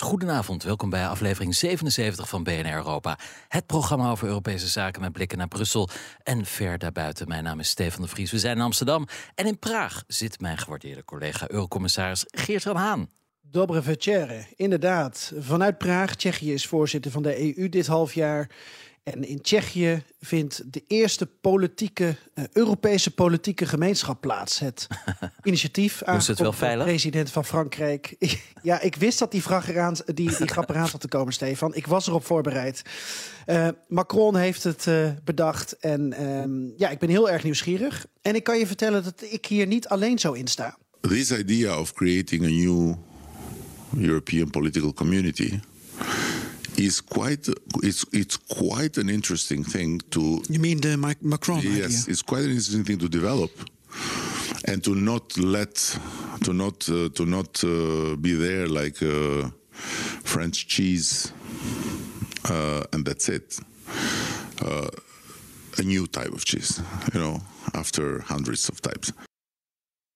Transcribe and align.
Goedenavond. 0.00 0.62
Welkom 0.62 0.90
bij 0.90 1.08
aflevering 1.08 1.54
77 1.54 2.28
van 2.28 2.42
BNR 2.42 2.74
Europa. 2.74 3.18
Het 3.48 3.66
programma 3.66 4.10
over 4.10 4.26
Europese 4.26 4.66
zaken 4.66 5.00
met 5.00 5.12
blikken 5.12 5.38
naar 5.38 5.48
Brussel 5.48 5.88
en 6.22 6.44
ver 6.44 6.78
daarbuiten. 6.78 7.28
Mijn 7.28 7.44
naam 7.44 7.60
is 7.60 7.68
Stefan 7.68 8.02
de 8.02 8.08
Vries, 8.08 8.30
we 8.30 8.38
zijn 8.38 8.56
in 8.56 8.62
Amsterdam. 8.62 9.06
En 9.34 9.46
in 9.46 9.58
Praag 9.58 10.04
zit 10.06 10.40
mijn 10.40 10.58
gewaardeerde 10.58 11.04
collega 11.04 11.50
Eurocommissaris 11.50 12.24
Geert-Jan 12.26 12.76
Haan. 12.76 13.10
Dobre 13.40 13.82
večere, 13.82 14.44
inderdaad. 14.56 15.32
Vanuit 15.38 15.78
Praag, 15.78 16.14
Tsjechië 16.14 16.52
is 16.52 16.66
voorzitter 16.66 17.10
van 17.10 17.22
de 17.22 17.56
EU 17.56 17.68
dit 17.68 17.86
half 17.86 18.14
jaar. 18.14 18.50
En 19.04 19.28
in 19.28 19.40
Tsjechië 19.40 20.02
vindt 20.20 20.72
de 20.72 20.82
eerste 20.86 21.26
politieke, 21.26 22.16
uh, 22.34 22.44
Europese 22.52 23.10
politieke 23.10 23.66
gemeenschap 23.66 24.20
plaats. 24.20 24.58
Het 24.58 24.86
initiatief 25.42 25.98
door 25.98 26.54
de 26.60 26.76
president 26.84 27.30
van 27.30 27.44
Frankrijk. 27.44 28.16
ja, 28.62 28.80
ik 28.80 28.96
wist 28.96 29.18
dat 29.18 29.30
die, 29.30 29.42
vraag 29.42 29.68
eraan, 29.68 29.96
die, 30.04 30.36
die 30.36 30.48
grap 30.48 30.70
eraan 30.70 30.88
zat 30.88 31.00
te 31.00 31.08
komen, 31.08 31.32
Stefan. 31.32 31.74
Ik 31.74 31.86
was 31.86 32.06
erop 32.06 32.24
voorbereid. 32.24 32.82
Uh, 33.46 33.68
Macron 33.88 34.36
heeft 34.36 34.62
het 34.62 34.86
uh, 34.86 35.10
bedacht 35.24 35.76
en 35.78 36.26
um, 36.26 36.72
ja, 36.76 36.90
ik 36.90 36.98
ben 36.98 37.08
heel 37.08 37.30
erg 37.30 37.42
nieuwsgierig. 37.42 38.06
En 38.22 38.34
ik 38.34 38.44
kan 38.44 38.58
je 38.58 38.66
vertellen 38.66 39.04
dat 39.04 39.22
ik 39.30 39.46
hier 39.46 39.66
niet 39.66 39.88
alleen 39.88 40.18
zo 40.18 40.32
in 40.32 40.46
sta. 40.46 40.76
This 41.00 41.30
idea 41.30 41.78
of 41.78 41.92
creating 41.92 42.44
a 42.44 42.48
new 42.48 42.94
European 43.98 44.50
political 44.50 44.92
community 44.92 45.60
is 46.76 47.00
quite 47.00 47.48
it's 47.82 48.04
it's 48.12 48.36
quite 48.36 48.98
an 48.98 49.08
interesting 49.08 49.64
thing 49.64 50.00
to. 50.10 50.42
You 50.48 50.60
mean 50.60 50.80
the 50.80 50.96
Macron? 50.96 51.60
Yes, 51.62 51.84
idea? 51.84 51.98
it's 52.08 52.22
quite 52.22 52.44
an 52.44 52.50
interesting 52.50 52.84
thing 52.84 52.98
to 52.98 53.08
develop, 53.08 53.50
and 54.66 54.82
to 54.84 54.94
not 54.94 55.36
let 55.38 55.74
to 56.42 56.52
not 56.52 56.88
uh, 56.88 57.08
to 57.10 57.26
not 57.26 57.62
uh, 57.64 58.16
be 58.16 58.34
there 58.34 58.66
like 58.66 59.02
uh, 59.02 59.48
French 60.24 60.66
cheese, 60.66 61.32
uh, 62.50 62.84
and 62.92 63.04
that's 63.04 63.28
it. 63.28 63.58
Uh, 64.64 64.88
a 65.78 65.82
new 65.82 66.06
type 66.06 66.32
of 66.32 66.44
cheese, 66.44 66.80
you 67.12 67.20
know, 67.20 67.40
after 67.74 68.20
hundreds 68.20 68.68
of 68.68 68.80
types. 68.80 69.12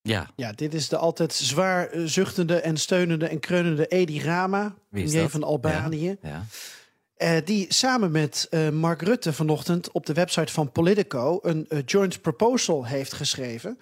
Ja. 0.08 0.30
ja, 0.36 0.52
dit 0.52 0.74
is 0.74 0.88
de 0.88 0.96
altijd 0.96 1.32
zwaar 1.32 1.88
zuchtende 1.94 2.60
en 2.60 2.76
steunende 2.76 3.28
en 3.28 3.40
kreunende 3.40 3.86
Edi 3.86 4.22
Rama, 4.22 4.74
premier 4.90 5.28
van 5.28 5.42
Albanië. 5.42 6.16
Ja. 6.22 6.46
Uh, 7.18 7.36
die 7.44 7.66
samen 7.68 8.10
met 8.10 8.46
uh, 8.50 8.68
Mark 8.68 9.02
Rutte 9.02 9.32
vanochtend 9.32 9.92
op 9.92 10.06
de 10.06 10.12
website 10.12 10.52
van 10.52 10.72
Politico 10.72 11.38
een 11.42 11.66
uh, 11.68 11.78
joint 11.86 12.20
proposal 12.20 12.86
heeft 12.86 13.12
geschreven. 13.12 13.78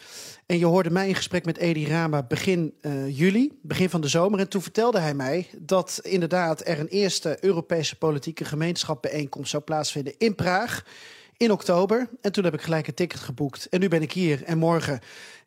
En 0.46 0.58
je 0.58 0.66
hoorde 0.66 0.90
mij 0.90 1.08
in 1.08 1.14
gesprek 1.14 1.44
met 1.44 1.56
Edi 1.56 1.88
Rama 1.88 2.22
begin 2.22 2.74
juli, 3.08 3.58
begin 3.62 3.90
van 3.90 4.00
de 4.00 4.08
zomer. 4.08 4.40
En 4.40 4.48
toen 4.48 4.62
vertelde 4.62 4.98
hij 4.98 5.14
mij 5.14 5.48
dat 5.58 6.00
inderdaad 6.02 6.68
er 6.68 6.80
een 6.80 6.88
eerste 6.88 7.36
Europese 7.40 7.96
politieke 7.96 8.44
gemeenschap 8.44 9.02
bijeenkomst 9.02 9.50
zou 9.50 9.62
plaatsvinden 9.62 10.14
in 10.18 10.34
Praag 10.34 10.84
in 11.36 11.52
oktober. 11.52 12.08
En 12.20 12.32
toen 12.32 12.44
heb 12.44 12.54
ik 12.54 12.62
gelijk 12.62 12.86
een 12.86 12.94
ticket 12.94 13.20
geboekt. 13.20 13.68
En 13.68 13.80
nu 13.80 13.88
ben 13.88 14.02
ik 14.02 14.12
hier. 14.12 14.44
En 14.44 14.58
morgen 14.58 15.00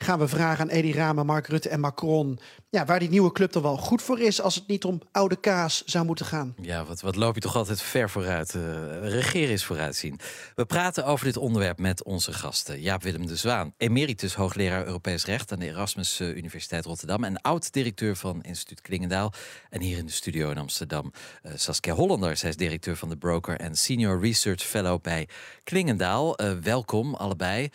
gaan 0.04 0.20
we 0.20 0.28
vragen 0.28 0.64
aan 0.64 0.70
Edi 0.70 0.94
Rama, 0.94 1.24
Mark 1.24 1.48
Rutte 1.48 1.70
en 1.70 1.80
Macron... 1.80 2.40
Ja, 2.72 2.86
waar 2.86 3.00
die 3.00 3.10
nieuwe 3.10 3.32
club 3.32 3.52
dan 3.52 3.62
wel 3.62 3.78
goed 3.78 4.02
voor 4.02 4.20
is... 4.20 4.42
als 4.42 4.56
het 4.56 4.68
niet 4.68 4.84
om 4.86 5.02
oude 5.12 5.36
kaas 5.36 5.84
zou 5.86 6.06
moeten 6.06 6.26
gaan. 6.26 6.56
Ja, 6.62 6.86
wat, 6.86 7.02
wat 7.02 7.16
loop 7.16 7.36
je 7.36 7.42
toch 7.42 7.56
altijd 7.56 7.82
ver 7.82 8.10
vooruit. 8.10 8.54
Uh, 8.54 8.62
regeren 9.02 9.54
is 9.54 9.66
vooruitzien. 9.66 10.20
We 10.56 10.66
praten 10.66 11.06
over 11.06 11.26
dit 11.26 11.38
onderwerp 11.38 11.80
met 11.80 12.04
onze 12.04 12.34
gasten. 12.34 12.82
Jaap-Willem 12.82 13.28
de 13.28 13.36
Zwaan, 13.36 13.74
emeritus 13.78 14.34
hoogleraar 14.34 14.86
Europees 14.86 15.26
Recht... 15.26 15.52
aan 15.52 15.60
de 15.60 15.66
Erasmus 15.66 16.20
eh, 16.20 16.36
Universiteit 16.36 16.86
Rotterdam... 16.86 17.24
en 17.24 17.42
oud-directeur 17.42 18.16
van 18.16 18.42
instituut 18.42 18.82
Klingendaal. 18.82 19.34
En 19.70 19.82
hier 19.82 19.98
in 19.98 20.06
de 20.06 20.12
studio 20.12 20.50
in 20.50 20.58
Amsterdam 20.58 21.12
uh, 21.44 21.52
Saskia 21.56 21.94
Hollander. 21.94 22.38
Zij 22.38 22.50
is 22.50 22.56
directeur 22.56 22.96
van 22.96 23.10
de 23.10 23.18
Broker... 23.18 23.60
en 23.60 23.76
Senior 23.76 24.22
Research 24.22 24.62
Fellow 24.62 25.02
bij 25.02 25.28
Klingendaal. 25.64 26.36
welkom 26.62 27.16
allebei 27.16 27.70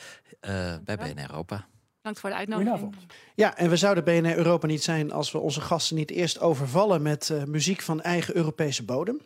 bij 0.85 0.97
BNR 0.97 1.31
Europa. 1.31 1.67
Dank 2.05 2.17
voor 2.19 2.31
de 2.31 2.37
uitnodiging. 2.37 2.95
Ja, 3.35 3.57
en 3.57 3.71
we 3.71 3.77
zouden 3.77 4.05
BNR 4.05 4.37
Europa 4.37 4.67
niet 4.67 4.83
zijn 4.83 5.13
als 5.13 5.33
we 5.33 5.39
onze 5.39 5.61
gasten 5.61 5.97
niet 5.97 6.11
eerst 6.11 6.41
overvallen 6.41 7.03
met 7.03 7.29
uh, 7.33 7.45
muziek 7.45 7.81
van 7.81 8.01
eigen 8.01 8.37
Europese 8.37 8.85
bodem. 8.85 9.21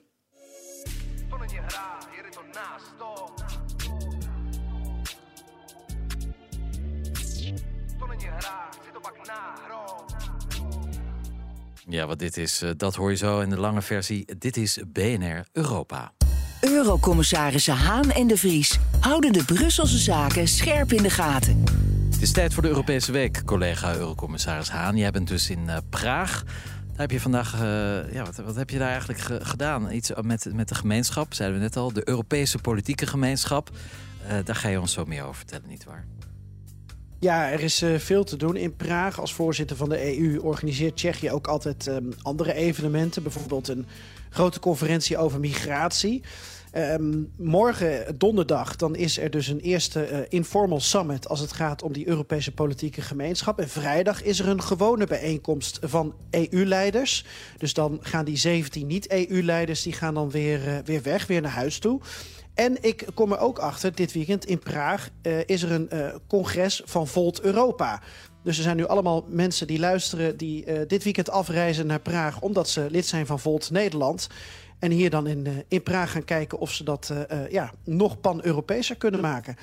Ja, 11.89 12.07
wat 12.07 12.19
dit 12.19 12.37
is, 12.37 12.63
uh, 12.63 12.71
dat 12.77 12.95
hoor 12.95 13.11
je 13.11 13.17
zo 13.17 13.41
in 13.41 13.51
de 13.51 13.59
lange 13.59 13.83
versie. 13.83 14.37
Dit 14.39 14.57
is 14.57 14.79
BNR 14.87 15.47
Europa. 15.53 16.13
Eurocommissarissen 16.61 17.75
Haan 17.75 18.11
en 18.11 18.27
de 18.27 18.37
Vries 18.37 18.79
houden 19.01 19.33
de 19.33 19.45
Brusselse 19.45 19.99
zaken 19.99 20.49
scherp 20.49 20.93
in 20.93 21.03
de 21.03 21.11
gaten. 21.11 21.65
Het 22.19 22.27
is 22.27 22.33
tijd 22.33 22.55
voor 22.55 22.63
de 22.63 22.69
Europese 22.69 23.13
Week, 23.13 23.43
collega 23.45 23.95
Eurocommissaris 23.95 24.69
Haan. 24.69 24.97
Jij 24.97 25.11
bent 25.11 25.29
dus 25.29 25.51
in 25.51 25.65
uh, 25.67 25.77
Praag. 25.91 26.45
Daar 26.45 26.97
heb 26.97 27.11
je 27.11 27.21
vandaag, 27.21 27.55
uh, 27.55 27.61
ja, 28.13 28.25
wat, 28.25 28.37
wat, 28.37 28.57
heb 28.57 28.71
je 28.71 28.79
daar 28.79 28.89
eigenlijk 28.89 29.21
ge 29.21 29.39
gedaan? 29.43 29.91
Iets 29.91 30.11
met, 30.23 30.49
met 30.53 30.69
de 30.69 30.75
gemeenschap, 30.75 31.35
zeiden 31.35 31.59
we 31.59 31.65
net 31.65 31.77
al, 31.77 31.93
de 31.93 32.09
Europese 32.09 32.59
politieke 32.59 33.07
gemeenschap. 33.07 33.71
Daar 34.45 34.55
ga 34.55 34.69
je 34.69 34.81
ons 34.81 34.93
zo 34.93 35.05
meer 35.05 35.23
over 35.23 35.35
vertellen, 35.35 35.69
nietwaar? 35.69 36.05
Ja, 37.19 37.51
er 37.51 37.61
is 37.61 37.85
veel 37.97 38.25
te 38.25 38.37
doen. 38.37 38.57
In 38.57 38.77
Praag, 38.77 39.21
als 39.21 39.35
voorzitter 39.35 39.77
van 39.77 39.89
de 39.89 40.19
EU, 40.19 40.39
organiseert 40.39 40.97
Tsjechië 40.97 41.31
ook 41.31 41.47
altijd 41.47 41.87
um, 41.87 42.13
andere 42.23 42.55
evenementen. 42.55 43.23
Bijvoorbeeld 43.23 43.69
een 43.69 43.87
grote 44.31 44.61
conferentie 44.61 45.19
over 45.19 45.41
migratie. 45.41 46.23
Um, 46.77 47.33
morgen, 47.37 48.19
donderdag, 48.19 48.77
dan 48.77 48.97
is 48.97 49.19
er 49.19 49.31
dus 49.31 49.49
een 49.49 49.61
eerste 49.61 50.11
uh, 50.11 50.19
informal 50.29 50.81
summit 50.81 51.29
als 51.29 51.41
het 51.41 51.53
gaat 51.53 51.83
om 51.83 51.93
die 51.93 52.09
Europese 52.09 52.53
politieke 52.53 53.01
gemeenschap. 53.01 53.59
En 53.59 53.69
vrijdag 53.69 54.23
is 54.23 54.41
er 54.41 54.49
een 54.49 54.63
gewone 54.63 55.07
bijeenkomst 55.07 55.79
van 55.83 56.15
EU-leiders. 56.31 57.25
Dus 57.59 57.75
dan 57.75 57.99
gaan 58.01 58.25
die 58.25 58.37
17 58.37 58.87
niet-EU-leiders 58.87 59.83
die 59.83 59.93
gaan 59.93 60.15
dan 60.15 60.31
weer, 60.31 60.69
uh, 60.69 60.79
weer 60.85 61.03
weg, 61.03 61.27
weer 61.27 61.41
naar 61.41 61.51
huis 61.51 61.79
toe. 61.79 62.01
En 62.55 62.77
ik 62.81 63.07
kom 63.15 63.33
er 63.33 63.39
ook 63.39 63.59
achter, 63.59 63.95
dit 63.95 64.13
weekend 64.13 64.45
in 64.45 64.59
Praag 64.59 65.11
uh, 65.23 65.39
is 65.47 65.63
er 65.63 65.73
een 65.73 65.91
congres 66.27 66.83
van 66.85 67.07
Volt 67.07 67.41
Europa. 67.41 68.03
Dus 68.43 68.57
er 68.57 68.63
zijn 68.63 68.77
nu 68.77 68.87
allemaal 68.87 69.25
mensen 69.29 69.67
die 69.67 69.79
luisteren 69.79 70.37
die 70.37 70.87
dit 70.87 71.05
weekend 71.05 71.31
afreizen 71.31 71.87
naar 71.87 72.01
Praag 72.01 72.41
omdat 72.41 72.69
ze 72.69 72.87
lid 72.91 73.07
zijn 73.07 73.27
van 73.27 73.41
Volt 73.41 73.71
Nederland. 73.71 74.29
En 74.79 74.91
hier 74.91 75.11
dan 75.11 75.27
in, 75.27 75.45
uh, 75.47 75.59
in 75.69 75.83
Praag 75.83 76.13
gaan 76.13 76.25
kijken 76.25 76.59
of 76.59 76.73
ze 76.73 76.85
dat 76.85 77.11
uh, 77.13 77.21
uh, 77.33 77.51
ja, 77.51 77.73
nog 77.85 78.21
pan-Europeeser 78.21 78.97
kunnen 78.97 79.21
maken. 79.21 79.57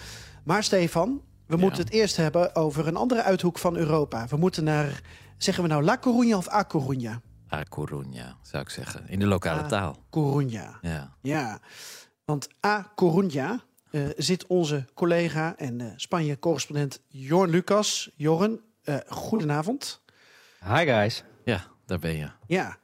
Maar 0.43 0.63
Stefan, 0.63 1.21
we 1.45 1.55
ja. 1.55 1.61
moeten 1.61 1.83
het 1.83 1.93
eerst 1.93 2.17
hebben 2.17 2.55
over 2.55 2.87
een 2.87 2.95
andere 2.95 3.23
uithoek 3.23 3.57
van 3.57 3.75
Europa. 3.75 4.27
We 4.27 4.37
moeten 4.37 4.63
naar, 4.63 5.01
zeggen 5.37 5.63
we 5.63 5.69
nou 5.69 5.83
La 5.83 5.99
Coruña 5.99 6.37
of 6.37 6.51
A 6.51 6.67
Coruña? 6.67 7.21
A 7.53 7.63
Coruña, 7.63 8.41
zou 8.41 8.63
ik 8.63 8.69
zeggen. 8.69 9.07
In 9.07 9.19
de 9.19 9.25
lokale 9.25 9.61
A 9.61 9.67
taal. 9.67 9.97
Coruña. 10.09 10.79
Ja. 10.81 11.15
ja. 11.21 11.59
Want 12.25 12.47
A 12.65 12.91
Coruña 12.95 13.63
zit 14.17 14.47
onze 14.47 14.85
collega 14.93 15.57
en 15.57 15.93
Spanje-correspondent 15.95 17.01
Jorn 17.07 17.49
Lucas. 17.49 18.11
Jorn, 18.15 18.59
goedenavond. 19.07 20.01
Hi 20.63 20.85
guys. 20.85 21.23
Ja, 21.43 21.63
daar 21.85 21.99
ben 21.99 22.15
je. 22.15 22.29
Ja, 22.47 22.77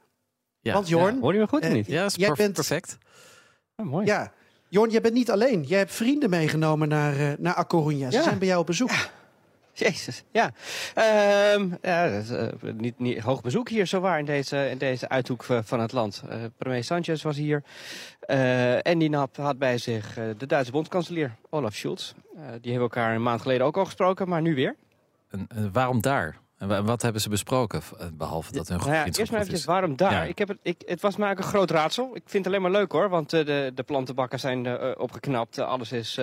ja. 0.62 0.72
Want 0.72 0.88
Jorn... 0.88 1.14
Ja, 1.14 1.20
hoor 1.20 1.32
je 1.32 1.38
me 1.38 1.48
goed 1.48 1.62
of 1.62 1.72
niet? 1.72 1.86
Ja, 1.86 2.04
is 2.04 2.14
jij 2.14 2.32
bent, 2.32 2.52
perfect. 2.52 2.98
Oh, 3.76 3.86
mooi. 3.86 4.06
Ja, 4.06 4.32
Jorn, 4.68 4.90
jij 4.90 5.00
bent 5.00 5.14
niet 5.14 5.30
alleen. 5.30 5.62
Jij 5.62 5.78
hebt 5.78 5.92
vrienden 5.92 6.30
meegenomen 6.30 6.88
naar, 6.88 7.16
uh, 7.20 7.32
naar 7.38 7.58
A 7.58 7.64
Coruña. 7.64 8.08
Ze 8.08 8.16
Ja. 8.16 8.22
zijn 8.22 8.38
bij 8.38 8.48
jou 8.48 8.60
op 8.60 8.66
bezoek. 8.66 8.90
Ja. 8.90 9.10
Jezus, 9.74 10.24
ja. 10.30 10.52
Um, 11.54 11.78
ja 11.82 12.10
dat 12.10 12.22
is, 12.22 12.30
uh, 12.30 12.72
niet, 12.74 12.98
niet 12.98 13.18
hoog 13.18 13.40
bezoek 13.40 13.68
hier 13.68 13.86
zowaar 13.86 14.18
in 14.18 14.24
deze, 14.24 14.70
in 14.70 14.78
deze 14.78 15.08
uithoek 15.08 15.44
van 15.44 15.80
het 15.80 15.92
land. 15.92 16.22
Uh, 16.28 16.34
premier 16.56 16.84
Sanchez 16.84 17.22
was 17.22 17.36
hier. 17.36 17.62
Uh, 18.26 18.86
en 18.86 18.98
die 18.98 19.16
had 19.16 19.58
bij 19.58 19.78
zich 19.78 20.14
de 20.38 20.46
Duitse 20.46 20.72
bondskanselier 20.72 21.36
Olaf 21.50 21.74
Scholz. 21.74 22.12
die 22.34 22.70
hebben 22.70 22.80
elkaar 22.80 23.14
een 23.14 23.22
maand 23.22 23.40
geleden 23.40 23.66
ook 23.66 23.76
al 23.76 23.84
gesproken, 23.84 24.28
maar 24.28 24.42
nu 24.42 24.54
weer. 24.54 24.76
En, 25.30 25.48
waarom 25.72 26.00
daar? 26.00 26.36
En 26.68 26.84
wat 26.84 27.02
hebben 27.02 27.20
ze 27.20 27.28
besproken? 27.28 27.80
eh, 27.98 28.06
Behalve 28.12 28.52
dat 28.52 28.68
hun 28.68 28.78
Nou 28.78 28.90
ja, 28.92 29.04
eerst 29.04 29.32
maar 29.32 29.40
even 29.40 29.52
is. 29.52 29.64
waarom 29.64 29.96
daar? 29.96 30.12
Ja. 30.12 30.22
Ik 30.22 30.38
heb 30.38 30.48
het, 30.48 30.58
ik, 30.62 30.82
het 30.86 31.00
was 31.00 31.16
maar 31.16 31.30
ook 31.30 31.38
een 31.38 31.44
groot 31.44 31.70
raadsel. 31.70 32.04
Ik 32.16 32.22
vind 32.24 32.44
het 32.44 32.46
alleen 32.46 32.62
maar 32.62 32.80
leuk 32.80 32.92
hoor, 32.92 33.08
want 33.08 33.32
eh, 33.32 33.44
de, 33.46 33.72
de 33.74 33.82
plantenbakken 33.82 34.40
zijn 34.40 34.66
eh, 34.66 34.90
opgeknapt. 34.98 35.58
alles 35.58 35.92
is 35.92 36.18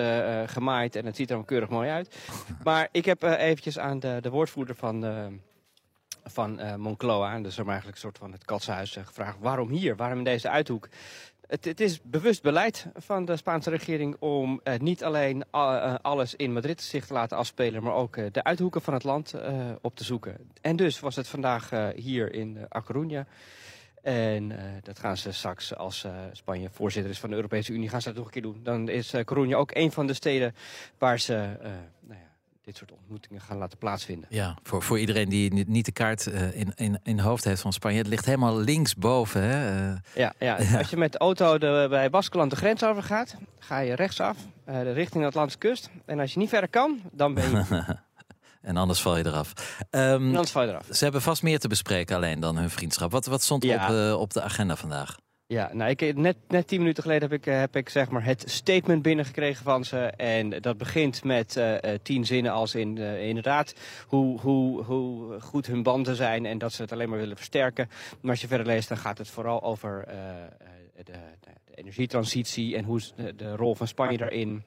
gemaaid 0.46 0.96
en 0.96 1.06
het 1.06 1.16
ziet 1.16 1.30
er 1.30 1.34
allemaal 1.34 1.50
keurig 1.50 1.68
mooi 1.68 1.90
uit. 1.90 2.16
Maar 2.64 2.88
ik 2.92 3.04
heb 3.04 3.22
eventjes 3.22 3.78
aan 3.78 4.00
de, 4.00 4.18
de 4.20 4.30
woordvoerder 4.30 4.74
van, 4.74 5.04
van 6.24 6.60
Moncloa, 6.80 7.40
dus 7.40 7.58
er 7.58 7.64
maar 7.64 7.72
eigenlijk 7.72 8.02
een 8.02 8.08
soort 8.08 8.18
van 8.18 8.32
het 8.32 8.44
katshuis, 8.44 8.96
eh, 8.96 9.06
gevraagd 9.06 9.36
waarom 9.40 9.68
hier? 9.68 9.96
Waarom 9.96 10.18
in 10.18 10.24
deze 10.24 10.48
uithoek? 10.48 10.88
Het, 11.50 11.64
het 11.64 11.80
is 11.80 12.00
bewust 12.02 12.42
beleid 12.42 12.86
van 12.96 13.24
de 13.24 13.36
Spaanse 13.36 13.70
regering 13.70 14.16
om 14.18 14.60
eh, 14.64 14.78
niet 14.78 15.04
alleen 15.04 15.44
a- 15.56 15.82
eh, 15.82 15.94
alles 16.02 16.34
in 16.34 16.52
Madrid 16.52 16.82
zich 16.82 17.06
te 17.06 17.12
laten 17.12 17.36
afspelen, 17.36 17.82
maar 17.82 17.94
ook 17.94 18.16
eh, 18.16 18.24
de 18.32 18.44
uithoeken 18.44 18.82
van 18.82 18.94
het 18.94 19.04
land 19.04 19.32
eh, 19.34 19.70
op 19.80 19.96
te 19.96 20.04
zoeken. 20.04 20.36
En 20.60 20.76
dus 20.76 21.00
was 21.00 21.16
het 21.16 21.28
vandaag 21.28 21.72
eh, 21.72 21.88
hier 21.94 22.32
in 22.34 22.58
A 22.76 22.82
Coruña. 22.82 23.28
En 24.02 24.52
eh, 24.58 24.64
dat 24.82 24.98
gaan 24.98 25.16
ze 25.16 25.32
straks, 25.32 25.74
als 25.76 26.04
eh, 26.04 26.12
Spanje 26.32 26.70
voorzitter 26.70 27.10
is 27.12 27.18
van 27.20 27.30
de 27.30 27.36
Europese 27.36 27.72
Unie, 27.72 27.88
gaan 27.88 28.02
ze 28.02 28.08
dat 28.08 28.16
nog 28.16 28.26
een 28.26 28.32
keer 28.32 28.42
doen. 28.42 28.60
Dan 28.62 28.88
is 28.88 29.14
Coruña 29.16 29.54
ook 29.56 29.70
een 29.74 29.92
van 29.92 30.06
de 30.06 30.14
steden 30.14 30.54
waar 30.98 31.20
ze 31.20 31.56
dit 32.70 32.78
soort 32.78 32.92
ontmoetingen 33.00 33.40
gaan 33.40 33.56
laten 33.56 33.78
plaatsvinden. 33.78 34.26
Ja, 34.30 34.56
voor, 34.62 34.82
voor 34.82 34.98
iedereen 34.98 35.28
die 35.28 35.54
niet- 35.66 35.84
de 35.84 35.92
kaart 35.92 36.26
eh, 36.26 36.54
in, 36.60 36.72
in, 36.74 36.98
in 37.02 37.18
hoofd 37.18 37.44
heeft 37.44 37.60
van 37.60 37.72
Spanje. 37.72 37.98
Het 37.98 38.06
ligt 38.06 38.24
helemaal 38.24 38.56
linksboven. 38.58 39.42
Hè? 39.42 39.88
Eh, 39.92 39.98
Ja, 40.14 40.32
ja. 40.38 40.78
als 40.78 40.90
je 40.90 40.96
met 40.96 41.12
de 41.12 41.18
auto 41.18 41.58
de, 41.58 41.86
bij 41.90 42.10
Baskeland 42.10 42.50
de 42.50 42.56
grens 42.56 42.84
over 42.84 43.02
gaat, 43.02 43.36
ga 43.58 43.78
je 43.78 43.94
rechtsaf 43.94 44.36
eh, 44.64 44.92
richting 44.92 45.22
de 45.22 45.28
Atlantische 45.28 45.58
kust. 45.58 45.90
En 46.06 46.20
als 46.20 46.32
je 46.32 46.38
niet 46.38 46.48
verder 46.48 46.70
kan, 46.70 47.00
dan 47.12 47.34
ben 47.34 47.50
je. 47.50 47.84
en 48.62 48.76
anders 48.76 49.00
val 49.00 49.16
je 49.16 49.26
eraf. 49.26 49.52
En 49.90 50.12
anders 50.22 50.50
val 50.50 50.62
je 50.62 50.68
eraf. 50.68 50.86
ze 50.90 51.04
hebben 51.04 51.22
vast 51.22 51.42
meer 51.42 51.58
te 51.58 51.68
bespreken 51.68 52.16
alleen 52.16 52.40
dan 52.40 52.56
hun 52.56 52.70
vriendschap. 52.70 53.10
Wat, 53.10 53.26
wat 53.26 53.42
stond 53.42 53.64
Ja. 53.64 54.12
op, 54.14 54.20
op 54.20 54.32
de 54.32 54.42
agenda 54.42 54.76
vandaag? 54.76 55.16
Ja, 55.50 55.70
nou, 55.72 55.90
ik, 55.90 56.16
net, 56.16 56.36
net 56.48 56.66
tien 56.66 56.78
minuten 56.78 57.02
geleden 57.02 57.30
heb 57.30 57.38
ik, 57.40 57.46
eh, 57.46 57.58
heb 57.58 57.76
ik 57.76 57.88
zeg 57.88 58.10
maar 58.10 58.24
het 58.24 58.44
statement 58.46 59.02
binnengekregen 59.02 59.64
van 59.64 59.84
ze. 59.84 59.98
En 60.16 60.50
dat 60.50 60.78
begint 60.78 61.24
met 61.24 61.56
eh, 61.56 61.82
eh, 61.82 62.00
tien 62.02 62.26
zinnen 62.26 62.52
als 62.52 62.74
in, 62.74 62.98
inderdaad 62.98 63.74
hoe, 64.06 64.40
hoe, 64.40 64.82
hoe 64.82 65.40
goed 65.40 65.66
hun 65.66 65.82
banden 65.82 66.16
zijn 66.16 66.46
en 66.46 66.58
dat 66.58 66.72
ze 66.72 66.82
het 66.82 66.92
alleen 66.92 67.08
maar 67.08 67.18
willen 67.18 67.36
versterken. 67.36 67.88
Maar 68.20 68.30
als 68.30 68.40
je 68.40 68.46
verder 68.46 68.66
leest, 68.66 68.88
dan 68.88 68.98
gaat 68.98 69.18
het 69.18 69.28
vooral 69.28 69.62
over 69.62 70.04
de, 71.04 71.12
de, 71.40 71.52
energietransitie 71.74 72.76
en 72.76 72.84
hoe 72.84 73.00
de 73.36 73.56
rol 73.56 73.74
van 73.74 73.86
Spanje 73.86 74.16
daarin. 74.18 74.64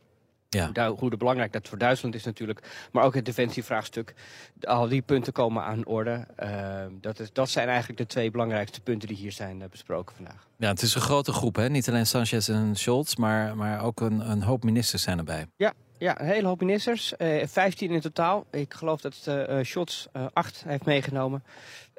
Ja. 0.53 0.91
Hoe, 0.91 1.17
belangrijk 1.17 1.51
dat 1.51 1.67
voor 1.67 1.77
Duitsland 1.77 2.15
is 2.15 2.23
natuurlijk. 2.23 2.87
Maar 2.91 3.03
ook 3.03 3.15
het 3.15 3.25
defensievraagstuk. 3.25 4.13
Al 4.61 4.87
die 4.87 5.01
punten 5.01 5.33
komen 5.33 5.63
aan 5.63 5.85
orde. 5.85 6.25
Eh, 6.35 6.85
dat, 7.01 7.19
is, 7.19 7.33
dat 7.33 7.49
zijn 7.49 7.67
eigenlijk 7.67 7.97
de 7.99 8.05
twee 8.05 8.31
belangrijkste 8.31 8.81
punten 8.81 9.07
die 9.07 9.17
hier 9.17 9.31
zijn 9.31 9.61
eh, 9.61 9.69
besproken 9.69 10.15
vandaag. 10.15 10.47
Ja, 10.57 10.69
het 10.69 10.81
is 10.81 10.95
een 10.95 11.01
grote 11.01 11.31
groep. 11.31 11.55
Hè? 11.55 11.69
Niet 11.69 11.89
alleen 11.89 12.07
Sanchez 12.07 12.49
en 12.49 12.75
Scholz, 12.75 13.15
maar, 13.15 13.57
maar 13.57 13.83
ook 13.83 14.01
een, 14.01 14.29
een 14.29 14.41
hoop 14.43 14.63
ministers 14.63 15.03
zijn 15.03 15.17
erbij. 15.17 15.47
Ja, 15.57 15.73
ja, 16.03 16.21
een 16.21 16.27
hele 16.27 16.47
hoop 16.47 16.59
ministers. 16.59 17.17
Eh 17.17 17.47
15 17.47 17.91
in 17.91 18.01
totaal. 18.01 18.45
Ik 18.51 18.73
geloof 18.73 19.01
dat 19.01 19.21
eh 19.25 19.59
eh, 19.59 19.65
Scholz 19.65 20.05
eh, 20.11 20.25
acht 20.33 20.63
heeft 20.67 20.85
meegenomen. 20.85 21.43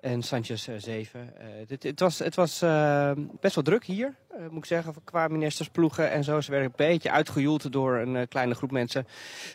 En 0.05 0.23
Sanchez 0.23 0.69
eh, 0.69 0.75
zeven. 0.79 1.39
Eh, 1.39 1.47
dit, 1.67 1.83
het 1.83 2.01
was, 2.01 2.19
het 2.19 2.35
was 2.35 2.63
eh, 2.63 3.11
best 3.41 3.55
wel 3.55 3.65
druk 3.65 3.85
hier, 3.85 4.15
eh, 4.31 4.49
moet 4.49 4.59
ik 4.59 4.65
zeggen, 4.65 4.95
qua 5.05 5.29
ministersploegen 5.29 6.11
en 6.11 6.25
zo. 6.25 6.41
Ze 6.41 6.51
werden 6.51 6.69
een 6.69 6.87
beetje 6.89 7.11
uitgejoeld 7.11 7.73
door 7.73 7.97
een 7.97 8.17
eh, 8.17 8.23
kleine 8.29 8.55
groep 8.55 8.71
mensen. 8.71 9.07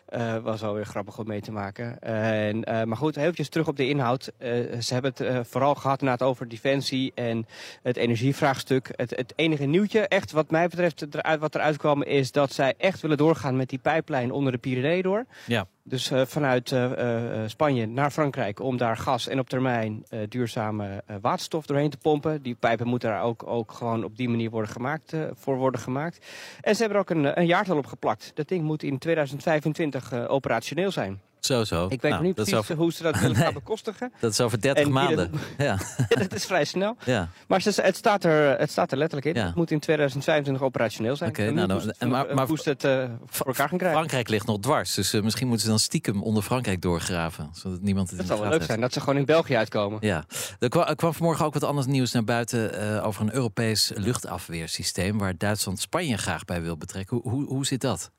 Eh 0.06 0.38
was 0.38 0.62
wel 0.62 0.74
weer 0.74 0.86
grappig 0.86 1.20
om 1.20 1.28
mee 1.28 1.42
te 1.42 1.52
maken. 1.52 2.02
En, 2.02 2.64
eh, 2.64 2.84
maar 2.84 2.98
goed, 2.98 3.18
eventjes 3.18 3.50
terug 3.50 3.68
op 3.68 3.78
de 3.78 3.88
inhoud. 3.88 4.32
Eh, 4.38 4.50
ze 4.80 4.94
hebben 4.94 5.12
het 5.12 5.22
eh, 5.22 5.40
vooral 5.44 5.76
gehad 5.76 6.02
inderdaad 6.02 6.28
over 6.28 6.48
defensie 6.48 7.12
en 7.16 7.46
het 7.84 7.98
energievraagstuk. 7.98 8.90
Het, 8.96 9.10
het 9.16 9.34
enige 9.36 9.66
nieuwtje, 9.66 10.08
echt 10.08 10.32
wat 10.32 10.52
mij 10.52 10.68
betreft, 10.68 11.06
wat 11.40 11.56
eruit 11.56 11.78
kwam, 11.78 12.04
is 12.04 12.32
dat 12.32 12.52
zij 12.52 12.74
echt 12.78 13.02
willen 13.02 13.18
doorgaan 13.18 13.56
met 13.56 13.70
die 13.70 13.80
pijplijn 13.80 14.32
onder 14.40 14.54
de 14.54 14.60
Pyreneeën 14.60 15.02
door. 15.02 15.26
Ja. 15.46 15.68
Dus 15.84 16.12
eh, 16.12 16.26
vanuit 16.26 16.72
eh, 16.72 17.44
eh, 17.44 17.50
Spanje 17.50 17.86
naar 17.86 18.12
Frankrijk 18.12 18.60
om 18.60 18.78
daar 18.78 18.98
gas 18.98 19.28
en 19.28 19.40
op 19.40 19.50
termijn 19.50 20.06
duurzame 20.30 21.04
waterstof 21.22 21.66
doorheen 21.66 21.90
te 21.90 21.98
pompen. 21.98 22.42
Die 22.42 22.56
pijpen 22.56 22.88
moeten 22.88 23.10
daar 23.10 23.24
ook, 23.24 23.48
ook 23.48 23.72
gewoon 23.72 24.04
op 24.04 24.18
die 24.18 24.30
manier 24.30 24.50
worden 24.50 24.72
gemaakt, 24.72 25.14
voor 25.34 25.58
worden 25.58 25.82
gemaakt. 25.82 26.26
En 26.62 26.76
ze 26.76 26.82
hebben 26.82 26.98
er 26.98 27.04
ook 27.04 27.18
een, 27.18 27.40
een 27.40 27.46
jaartal 27.46 27.78
op 27.78 27.86
geplakt. 27.86 28.32
Dat 28.34 28.48
ding 28.48 28.64
moet 28.64 28.84
in 28.84 28.98
2025 28.98 30.12
eh, 30.12 30.32
operationeel 30.32 30.92
zijn. 30.92 31.22
Zo, 31.40 31.64
zo. 31.64 31.86
Ik 31.90 32.02
weet 32.02 32.12
Nou, 32.12 32.24
niet 32.24 32.36
precies 32.36 32.68
hoe 32.68 32.92
ze 32.94 33.04
dat 33.04 33.20
willen 33.20 33.36
Nee. 33.36 33.44
gaan 33.44 33.54
bekostigen. 33.54 34.12
dat 34.20 34.32
is 34.32 34.42
over 34.42 34.62
30 34.62 34.84
En 34.86 34.92
maanden. 34.92 35.32
ieder- 35.58 35.66
Ja, 35.66 35.78
dat 36.20 36.34
is 36.34 36.46
vrij 36.46 36.66
snel. 36.66 36.96
ja. 37.06 37.30
Maar 37.48 37.62
ze, 37.62 37.82
het, 37.82 37.96
staat 37.96 38.24
er, 38.24 38.60
het 38.60 38.72
staat 38.72 38.92
er 38.92 38.98
letterlijk 38.98 39.36
in. 39.36 39.42
Ja. 39.42 39.46
Het 39.48 39.56
moet 39.56 39.72
in 39.72 39.80
2025 39.80 40.64
operationeel 40.64 41.16
zijn. 41.16 41.30
Oké, 41.30 41.52
nou, 41.52 41.68
maar- 41.68 41.78
het, 41.82 42.36
maar- 42.36 42.48
het 42.48 42.84
eh, 42.84 43.04
voor 43.26 43.46
elkaar 43.48 43.70
gaan 43.70 43.78
krijgen. 43.78 43.98
Frankrijk 44.00 44.30
ligt 44.30 44.46
nog 44.46 44.60
dwars, 44.60 44.94
dus 44.94 45.14
eh, 45.14 45.22
misschien 45.22 45.48
moeten 45.48 45.66
ze 45.66 45.72
dan 45.72 45.80
stiekem 45.80 46.24
onder 46.24 46.44
Frankrijk 46.44 46.82
doorgraven. 46.82 47.50
Zodat 47.54 47.82
niemand 47.82 48.10
het 48.10 48.18
Dat 48.18 48.28
zou 48.28 48.40
wel 48.40 48.48
leuk 48.50 48.58
heeft. 48.58 48.70
zijn, 48.70 48.82
dat 48.82 48.94
ze 48.94 49.00
gewoon 49.00 49.18
in 49.18 49.26
België 49.26 49.56
uitkomen. 49.56 49.98
Ja, 50.02 50.24
er 50.60 50.70
kwam, 50.70 50.84
er 50.88 50.96
kwam 50.96 51.14
vanmorgen 51.14 51.46
ook 51.46 51.54
wat 51.54 51.64
anders 51.64 51.88
nieuws 51.88 52.12
naar 52.12 52.24
buiten 52.24 52.74
eh, 52.98 53.06
over 53.06 53.22
een 53.22 53.34
Europees 53.34 53.92
luchtafweersysteem 53.96 55.18
waar 55.18 55.38
Duitsland 55.38 55.80
Spanje 55.80 56.18
graag 56.18 56.46
bij 56.46 56.62
wil 56.62 56.78
betrekken. 56.78 57.18
Hoe, 57.18 57.32
hoe, 57.32 57.46
hoe 57.46 57.66
zit 57.66 57.82
dat? 57.82 58.12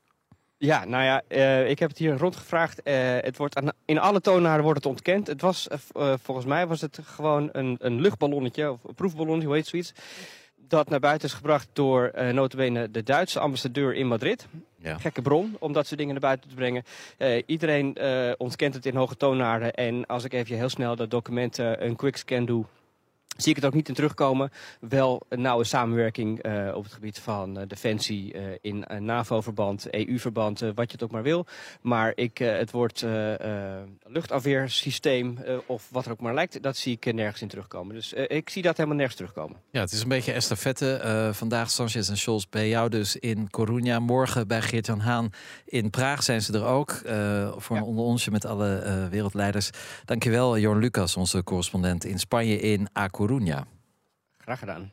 Ja, 0.63 0.85
nou 0.85 1.05
ja, 1.05 1.23
eh, 1.29 1.71
ik 1.71 1.79
heb 1.79 1.89
het 1.89 1.99
hier 1.99 2.17
rondgevraagd. 2.17 2.83
Eh, 2.83 2.95
het 3.21 3.37
wordt 3.37 3.57
aan, 3.57 3.73
in 3.85 3.99
alle 3.99 4.21
toonaarden 4.21 4.65
wordt 4.65 4.79
het 4.79 4.93
ontkend. 4.93 5.27
Het 5.27 5.41
was, 5.41 5.69
eh, 5.69 6.15
volgens 6.23 6.47
mij 6.47 6.67
was 6.67 6.81
het 6.81 6.99
gewoon 7.03 7.49
een, 7.53 7.77
een 7.79 8.01
luchtballonnetje, 8.01 8.71
of 8.71 8.85
een 8.85 8.95
proefballonnetje, 8.95 9.47
hoe 9.47 9.57
heet 9.57 9.67
zoiets. 9.67 9.93
Dat 10.57 10.89
naar 10.89 11.01
buiten 11.01 11.29
is 11.29 11.35
gebracht 11.35 11.69
door 11.73 12.13
notabene 12.33 12.91
de 12.91 13.03
Duitse 13.03 13.41
ambassadeur 13.41 13.95
in 13.95 14.07
Madrid. 14.07 14.47
Ja. 14.77 14.99
Gekke 14.99 15.23
bron 15.23 15.57
om 15.59 15.73
dat 15.73 15.87
soort 15.87 15.99
dingen 15.99 16.13
naar 16.13 16.23
buiten 16.23 16.49
te 16.49 16.55
brengen. 16.55 16.85
Iedereen 17.47 17.97
ontkent 18.39 18.75
het 18.75 18.87
in 18.87 18.97
hoge 18.97 19.17
toonaarden. 19.17 19.75
En 19.75 20.07
als 20.07 20.25
ik 20.25 20.33
even 20.33 20.57
heel 20.57 20.69
snel 20.69 20.97
dat 20.97 21.11
document 21.11 21.59
een 21.59 21.97
quick 21.97 22.17
scan 22.17 22.45
doe, 22.45 22.65
zie 23.43 23.51
ik 23.51 23.57
het 23.57 23.65
ook 23.65 23.75
niet 23.75 23.89
in 23.89 23.95
terugkomen. 23.95 24.51
Wel 24.81 25.23
een 25.29 25.41
nauwe 25.41 25.65
samenwerking 25.65 26.43
eh, 26.43 26.75
op 26.75 26.85
het 26.85 26.93
gebied 26.93 27.19
van 27.19 27.59
eh, 27.59 27.67
defensie 27.69 28.33
eh, 28.33 28.43
in 28.61 28.85
NAVO-verband, 28.99 29.95
EU-verband, 29.95 30.61
wat 30.61 30.75
je 30.75 30.93
het 30.93 31.03
ook 31.03 31.11
maar 31.11 31.23
wil. 31.23 31.47
Maar 31.81 32.13
ik, 32.15 32.39
het 32.39 32.71
woord 32.71 33.05
luchtafweersysteem 34.07 35.39
of 35.67 35.89
wat 35.91 36.05
er 36.05 36.13
ook 36.13 36.21
maar 36.21 36.35
lijkt, 36.35 36.63
dat 36.63 36.77
zie 36.77 36.99
ik 37.01 37.15
nergens 37.15 37.43
in 37.43 37.49
terugkomen. 37.49 37.95
Dus 37.95 38.13
ik 38.13 38.51
zie 38.51 38.63
dat 38.63 38.77
helemaal 38.77 38.97
nergens 38.97 39.17
terugkomen. 39.17 39.57
Ja, 39.71 39.81
het 39.81 39.93
is 39.93 40.03
een 40.03 40.09
beetje 40.09 40.33
estafette. 40.33 41.31
Vandaag 41.33 41.71
Sanchez 41.71 42.09
en 42.09 42.17
Scholz 42.17 42.45
bij 42.51 42.69
jou 42.69 42.89
dus 42.89 43.17
in 43.17 43.49
Coruña. 43.59 44.01
Morgen 44.01 44.49
bij 44.49 44.63
Geert-Jan 44.63 45.01
Haan 45.01 45.31
in 45.65 45.91
Praag 45.91 46.23
zijn 46.23 46.43
ze 46.43 46.53
er 46.53 46.65
ook. 46.65 47.03
voor 47.57 47.77
een 47.77 47.83
onder 47.83 48.05
onsje 48.05 48.31
met 48.31 48.45
alle 48.45 49.09
wereldleiders. 49.11 49.71
Dankjewel 50.05 50.59
Jorn 50.59 50.79
Lucas, 50.79 51.17
onze 51.17 51.45
correspondent 51.45 52.05
in 52.05 52.19
Spanje 52.19 52.61
in 52.61 52.89
A 52.99 53.09
Coruña. 53.31 53.67
Graag 54.39 54.59
gedaan. 54.59 54.93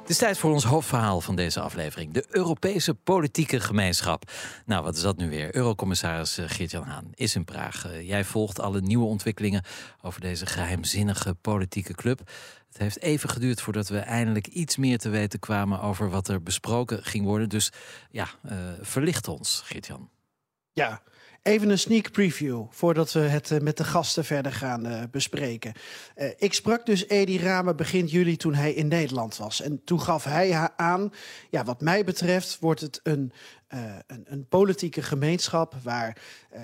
Het 0.00 0.12
is 0.12 0.18
tijd 0.18 0.38
voor 0.38 0.52
ons 0.52 0.64
hoofdverhaal 0.64 1.20
van 1.20 1.36
deze 1.36 1.60
aflevering. 1.60 2.12
De 2.12 2.24
Europese 2.28 2.94
politieke 2.94 3.60
gemeenschap. 3.60 4.30
Nou, 4.66 4.82
wat 4.84 4.96
is 4.96 5.02
dat 5.02 5.16
nu 5.16 5.28
weer? 5.28 5.56
Eurocommissaris 5.56 6.38
eh, 6.38 6.44
Geert-Jan 6.48 6.82
Haan 6.82 7.10
is 7.14 7.34
in 7.34 7.44
Praag. 7.44 7.86
Eh, 7.86 8.08
Jij 8.08 8.24
volgt 8.24 8.60
alle 8.60 8.80
nieuwe 8.80 9.06
ontwikkelingen 9.06 9.64
over 10.02 10.20
deze 10.20 10.46
geheimzinnige 10.46 11.34
politieke 11.34 11.94
club. 11.94 12.18
Het 12.68 12.78
heeft 12.78 13.00
even 13.00 13.28
geduurd 13.28 13.60
voordat 13.60 13.88
we 13.88 13.98
eindelijk 13.98 14.46
iets 14.46 14.76
meer 14.76 14.98
te 14.98 15.08
weten 15.08 15.38
kwamen 15.38 15.80
over 15.80 16.10
wat 16.10 16.28
er 16.28 16.42
besproken 16.42 17.04
ging 17.04 17.24
worden. 17.24 17.48
Dus 17.48 17.72
ja, 18.10 18.28
eh, 18.42 18.56
verlicht 18.80 19.28
ons, 19.28 19.62
Geert-Jan. 19.64 20.10
Ja, 20.72 21.02
even 21.44 21.70
een 21.70 21.78
sneak 21.78 22.10
preview 22.10 22.64
voordat 22.70 23.12
we 23.12 23.20
het 23.20 23.50
eh, 23.50 23.60
met 23.60 23.76
de 23.76 23.84
gasten 23.84 24.24
verder 24.24 24.52
gaan 24.52 24.86
eh, 24.86 25.02
bespreken. 25.10 25.72
Eh, 26.14 26.28
ik 26.38 26.54
sprak 26.54 26.86
dus 26.86 27.08
Edi 27.08 27.38
Rame 27.38 27.74
begin 27.74 28.06
juli 28.06 28.36
toen 28.36 28.54
hij 28.54 28.72
in 28.72 28.88
Nederland 28.88 29.36
was. 29.36 29.60
En 29.60 29.84
toen 29.84 30.00
gaf 30.00 30.24
hij 30.24 30.70
aan, 30.76 31.12
ja, 31.50 31.64
wat 31.64 31.80
mij 31.80 32.04
betreft 32.04 32.58
wordt 32.60 32.80
het 32.80 33.00
een, 33.02 33.32
een, 34.06 34.24
een 34.24 34.46
politieke 34.48 35.02
gemeenschap 35.02 35.74
waar 35.82 36.16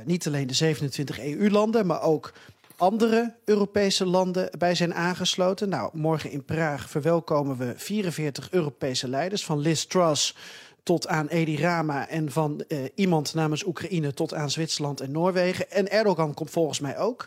niet 0.04 0.26
alleen 0.26 0.46
de 0.46 0.54
27 0.54 1.20
EU-landen, 1.20 1.86
maar 1.86 2.02
ook 2.02 2.32
andere 2.76 3.34
Europese 3.44 4.06
landen 4.06 4.50
bij 4.58 4.74
zijn 4.74 4.94
aangesloten. 4.94 5.68
Nou, 5.68 5.90
morgen 5.92 6.30
in 6.30 6.44
Praag 6.44 6.90
verwelkomen 6.90 7.56
we 7.56 7.72
44 7.76 8.50
Europese 8.50 9.08
leiders, 9.08 9.44
van 9.44 9.58
Liz 9.58 9.84
Truss 9.84 10.34
tot 10.82 11.08
aan 11.08 11.28
Edi 11.28 11.56
Rama 11.56 12.08
en 12.08 12.32
van 12.32 12.64
eh, 12.68 12.78
iemand 12.94 13.34
namens 13.34 13.64
Oekraïne 13.64 14.14
tot 14.14 14.34
aan 14.34 14.50
Zwitserland 14.50 15.00
en 15.00 15.12
Noorwegen. 15.12 15.70
En 15.70 15.90
Erdogan 15.90 16.34
komt 16.34 16.50
volgens 16.50 16.80
mij 16.80 16.98
ook. 16.98 17.26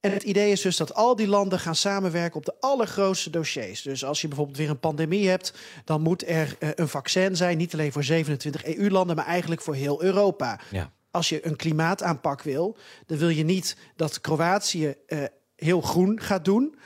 En 0.00 0.12
het 0.12 0.22
idee 0.22 0.50
is 0.50 0.60
dus 0.60 0.76
dat 0.76 0.94
al 0.94 1.16
die 1.16 1.28
landen 1.28 1.58
gaan 1.58 1.74
samenwerken 1.74 2.36
op 2.36 2.44
de 2.44 2.54
allergrootste 2.60 3.30
dossiers. 3.30 3.82
Dus 3.82 4.04
als 4.04 4.20
je 4.20 4.28
bijvoorbeeld 4.28 4.58
weer 4.58 4.70
een 4.70 4.78
pandemie 4.78 5.28
hebt, 5.28 5.54
dan 5.84 6.00
moet 6.00 6.28
er 6.28 6.56
eh, 6.58 6.68
een 6.74 6.88
vaccin 6.88 7.36
zijn. 7.36 7.56
Niet 7.56 7.72
alleen 7.72 7.92
voor 7.92 8.04
27 8.04 8.64
EU-landen, 8.64 9.16
maar 9.16 9.26
eigenlijk 9.26 9.60
voor 9.60 9.74
heel 9.74 10.02
Europa. 10.02 10.60
Ja. 10.70 10.92
als 11.10 11.28
je 11.28 11.46
een 11.46 11.56
klimaataanpak 11.56 12.42
wil, 12.42 12.76
dan 13.06 13.18
wil 13.18 13.28
je 13.28 13.44
niet 13.44 13.76
dat 13.96 14.20
Kroatië 14.20 14.94
uh, 15.06 15.24
heel 15.56 15.80
groen 15.80 16.20
gaat 16.20 16.44
doen. 16.44 16.78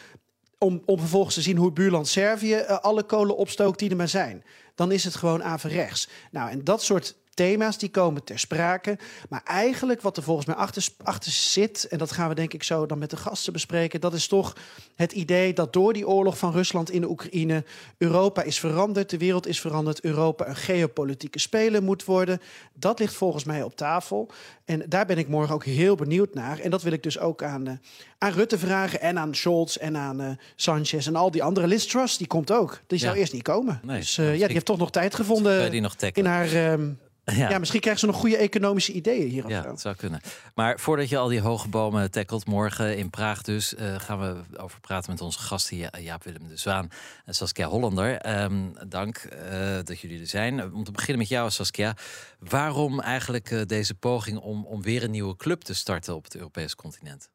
Om, 0.62 0.82
vervolgens 0.86 1.34
te 1.34 1.40
zien 1.40 1.56
hoe 1.56 1.72
buurland 1.72 2.08
Servië 2.08 2.54
uh, 2.54 2.78
alle 2.78 3.02
kolen 3.02 3.36
opstookt 3.36 3.78
die 3.78 3.90
er 3.90 3.96
maar 3.96 4.08
zijn. 4.08 4.44
Dan 4.74 4.92
is 4.92 5.04
het 5.04 5.14
gewoon 5.14 5.44
averechts. 5.44 6.08
Nou, 6.30 6.50
en 6.50 6.64
dat 6.64 6.82
soort 6.82 7.16
thema's 7.34 7.78
die 7.78 7.90
komen 7.90 8.24
ter 8.24 8.38
sprake. 8.38 8.98
Maar 9.28 9.42
eigenlijk 9.44 10.02
wat 10.02 10.16
er 10.16 10.22
volgens 10.22 10.46
mij 10.46 10.56
achter, 10.56 10.86
achter 11.02 11.32
zit, 11.32 11.86
en 11.90 11.98
dat 11.98 12.12
gaan 12.12 12.28
we 12.28 12.34
denk 12.34 12.52
ik 12.52 12.62
zo 12.62 12.86
dan 12.86 12.98
met 12.98 13.10
de 13.10 13.16
gasten 13.16 13.52
bespreken, 13.52 14.00
dat 14.00 14.14
is 14.14 14.26
toch 14.26 14.56
het 14.96 15.12
idee 15.12 15.52
dat 15.52 15.72
door 15.72 15.92
die 15.92 16.08
oorlog 16.08 16.38
van 16.38 16.52
Rusland 16.52 16.90
in 16.90 17.00
de 17.00 17.08
Oekraïne 17.08 17.64
Europa 17.98 18.42
is 18.42 18.58
veranderd, 18.58 19.10
de 19.10 19.18
wereld 19.18 19.46
is 19.46 19.60
veranderd, 19.60 20.04
Europa 20.04 20.48
een 20.48 20.56
geopolitieke 20.56 21.38
speler 21.38 21.82
moet 21.82 22.04
worden. 22.04 22.40
Dat 22.74 22.98
ligt 22.98 23.14
volgens 23.14 23.44
mij 23.44 23.62
op 23.62 23.76
tafel. 23.76 24.30
En 24.64 24.82
daar 24.88 25.06
ben 25.06 25.18
ik 25.18 25.28
morgen 25.28 25.54
ook 25.54 25.64
heel 25.64 25.94
benieuwd 25.94 26.34
naar. 26.34 26.58
En 26.58 26.70
dat 26.70 26.82
wil 26.82 26.92
ik 26.92 27.02
dus 27.02 27.18
ook 27.18 27.42
aan, 27.42 27.68
uh, 27.68 27.74
aan 28.18 28.32
Rutte 28.32 28.58
vragen 28.58 29.00
en 29.00 29.18
aan 29.18 29.34
Scholz 29.34 29.76
en 29.76 29.96
aan 29.96 30.20
uh, 30.20 30.30
Sanchez 30.56 31.06
en 31.06 31.16
al 31.16 31.30
die 31.30 31.42
andere. 31.42 31.66
Liz 31.66 31.86
Truss, 31.86 32.16
die 32.16 32.26
komt 32.26 32.52
ook. 32.52 32.80
Die 32.86 32.98
zou 32.98 33.16
eerst 33.16 33.32
niet 33.32 33.42
komen. 33.42 33.80
Nee, 33.82 33.98
dus 33.98 34.18
uh, 34.18 34.36
ja, 34.36 34.44
die 34.44 34.52
heeft 34.52 34.66
toch 34.66 34.78
nog 34.78 34.90
tijd 34.90 35.14
gevonden 35.14 35.72
in 36.12 36.24
haar... 36.24 36.72
Um, 36.72 36.98
ja. 37.24 37.48
ja. 37.48 37.58
misschien 37.58 37.80
krijgen 37.80 38.00
ze 38.00 38.06
nog 38.06 38.16
goede 38.16 38.36
economische 38.36 38.92
ideeën 38.92 39.28
hier. 39.28 39.48
Ja, 39.48 39.62
dat 39.62 39.80
zou 39.80 39.94
kunnen. 39.94 40.20
Maar 40.54 40.80
voordat 40.80 41.08
je 41.08 41.18
al 41.18 41.28
die 41.28 41.40
hoge 41.40 41.68
bomen 41.68 42.10
tackelt, 42.10 42.46
morgen 42.46 42.96
in 42.96 43.10
Praag 43.10 43.42
dus, 43.42 43.74
uh, 43.74 43.94
gaan 43.98 44.20
we 44.20 44.58
over 44.58 44.80
praten 44.80 45.10
met 45.10 45.20
onze 45.20 45.38
gasten 45.38 45.90
Jaap 46.02 46.24
Willem 46.24 46.48
de 46.48 46.56
Zwaan 46.56 46.90
en 47.24 47.34
Saskia 47.34 47.66
Hollander. 47.68 48.40
Um, 48.42 48.72
dank 48.88 49.28
uh, 49.32 49.78
dat 49.84 50.00
jullie 50.00 50.20
er 50.20 50.26
zijn. 50.26 50.72
Om 50.72 50.84
te 50.84 50.92
beginnen 50.92 51.18
met 51.18 51.28
jou, 51.28 51.50
Saskia. 51.50 51.96
Waarom 52.38 53.00
eigenlijk 53.00 53.50
uh, 53.50 53.62
deze 53.66 53.94
poging 53.94 54.38
om, 54.38 54.64
om 54.64 54.82
weer 54.82 55.02
een 55.02 55.10
nieuwe 55.10 55.36
club 55.36 55.60
te 55.60 55.74
starten 55.74 56.14
op 56.14 56.24
het 56.24 56.36
Europese 56.36 56.76
continent? 56.76 57.30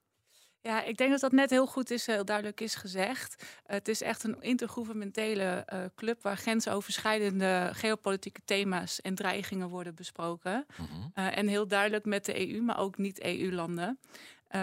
Ja, 0.68 0.84
ik 0.84 0.98
denk 0.98 1.12
dat 1.12 1.20
dat 1.20 1.32
net 1.32 1.50
heel 1.50 1.68
goed 1.68 1.92
is, 1.92 2.06
heel 2.06 2.26
duidelijk 2.26 2.62
is 2.62 2.76
gezegd. 2.76 3.44
het 3.66 3.88
is 3.88 4.02
echt 4.02 4.24
een 4.24 4.36
intergouvernementele 4.40 5.66
uh, 5.74 5.80
club 5.96 6.22
waar 6.22 6.38
grensoverschrijdende 6.38 7.70
geopolitieke 7.74 8.42
thema's 8.46 9.02
en 9.02 9.16
dreigingen 9.16 9.70
worden 9.70 9.96
besproken. 9.96 10.66
Mm 10.78 10.86
-hmm. 10.86 11.12
uh, 11.16 11.38
en 11.38 11.48
heel 11.48 11.68
duidelijk 11.68 12.06
met 12.06 12.26
de 12.26 12.50
EU, 12.50 12.62
maar 12.62 12.80
ook 12.80 12.98
niet-EU-landen. 12.98 14.00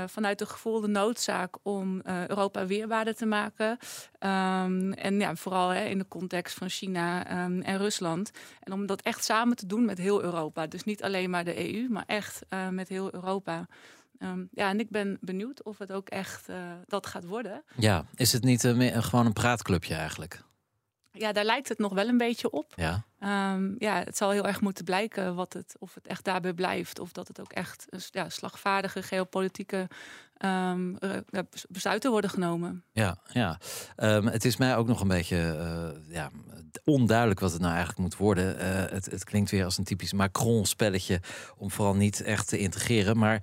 Vanuit 0.07 0.39
de 0.39 0.47
gevoelde 0.47 0.87
noodzaak 0.87 1.57
om 1.63 2.01
Europa 2.05 2.67
weerbaarder 2.67 3.15
te 3.15 3.27
maken. 3.27 3.71
Um, 3.71 4.93
en 4.93 5.21
ja, 5.21 5.37
vooral 5.37 5.69
hè, 5.69 5.85
in 5.85 5.99
de 5.99 6.09
context 6.09 6.55
van 6.55 6.69
China 6.69 7.45
um, 7.45 7.63
en 7.63 7.79
Rusland. 7.79 8.31
En 8.61 8.73
om 8.73 8.87
dat 8.87 9.03
echt 9.03 9.25
samen 9.25 9.57
te 9.57 9.67
doen 9.67 9.85
met 9.85 9.99
heel 9.99 10.23
Europa. 10.23 10.67
Dus 10.67 10.85
niet 10.85 11.03
alleen 11.03 11.31
maar 11.31 11.45
de 11.45 11.75
EU, 11.75 11.89
maar 11.89 12.05
echt 12.07 12.43
met 12.71 12.89
heel 12.89 13.15
Europa. 13.15 13.67
Um, 14.25 14.49
ja, 14.53 14.69
en 14.69 14.81
ik 14.81 14.91
ben 14.91 15.19
benieuwd 15.21 15.63
of 15.63 15.79
het 15.79 15.93
ook 15.93 16.09
echt 16.09 16.49
uh, 16.49 16.57
dat 16.87 17.07
gaat 17.07 17.25
worden. 17.25 17.63
Ja, 17.77 18.05
is 18.15 18.33
het 18.33 18.45
niet 18.45 18.65
uh, 18.65 19.03
gewoon 19.03 19.27
een 19.27 19.33
praatclubje 19.33 19.95
eigenlijk? 19.95 20.45
Ja, 21.19 21.33
daar 21.33 21.45
lijkt 21.45 21.69
het 21.69 21.79
nog 21.79 21.93
wel 21.93 22.09
een 22.09 22.19
beetje 22.19 22.51
op. 22.51 22.73
Ja. 22.77 23.05
Um, 23.55 23.75
ja, 23.79 24.03
het 24.05 24.17
zal 24.17 24.31
heel 24.31 24.47
erg 24.47 24.61
moeten 24.61 24.85
blijken 24.85 25.35
wat 25.35 25.53
het, 25.53 25.77
of 25.79 25.95
het 25.95 26.07
echt 26.07 26.25
daarbij 26.25 26.53
blijft. 26.53 26.99
Of 26.99 27.13
dat 27.13 27.29
het 27.29 27.41
ook 27.41 27.53
echt 27.53 27.87
ja, 28.11 28.29
slagvaardige 28.29 29.03
geopolitieke 29.03 29.89
um, 30.39 30.99
besluiten 31.69 32.11
worden 32.11 32.31
genomen. 32.31 32.85
Ja, 32.93 33.19
ja. 33.33 33.59
Um, 33.97 34.27
het 34.27 34.45
is 34.45 34.57
mij 34.57 34.77
ook 34.77 34.87
nog 34.87 35.01
een 35.01 35.09
beetje 35.09 35.37
uh, 35.37 36.15
ja, 36.15 36.31
onduidelijk 36.85 37.41
wat 37.41 37.53
het 37.53 37.61
nou 37.61 37.73
eigenlijk 37.73 38.03
moet 38.03 38.17
worden. 38.17 38.57
Uh, 38.57 38.63
het, 38.91 39.05
het, 39.05 39.25
klinkt 39.25 39.51
weer 39.51 39.65
als 39.65 39.79
een 39.79 39.85
typisch 39.85 40.13
Macron-spelletje 40.13 41.21
om 41.57 41.71
vooral 41.71 41.95
niet 41.95 42.23
echt 42.23 42.49
te 42.49 42.59
integreren. 42.59 43.19
Maar 43.19 43.43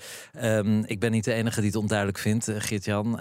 ik 0.86 1.00
ben 1.00 1.12
niet 1.12 1.24
de 1.24 1.34
enige 1.34 1.60
die 1.60 1.70
het 1.70 1.80
onduidelijk 1.80 2.18
vindt, 2.18 2.52
Geert-Jan. 2.58 3.20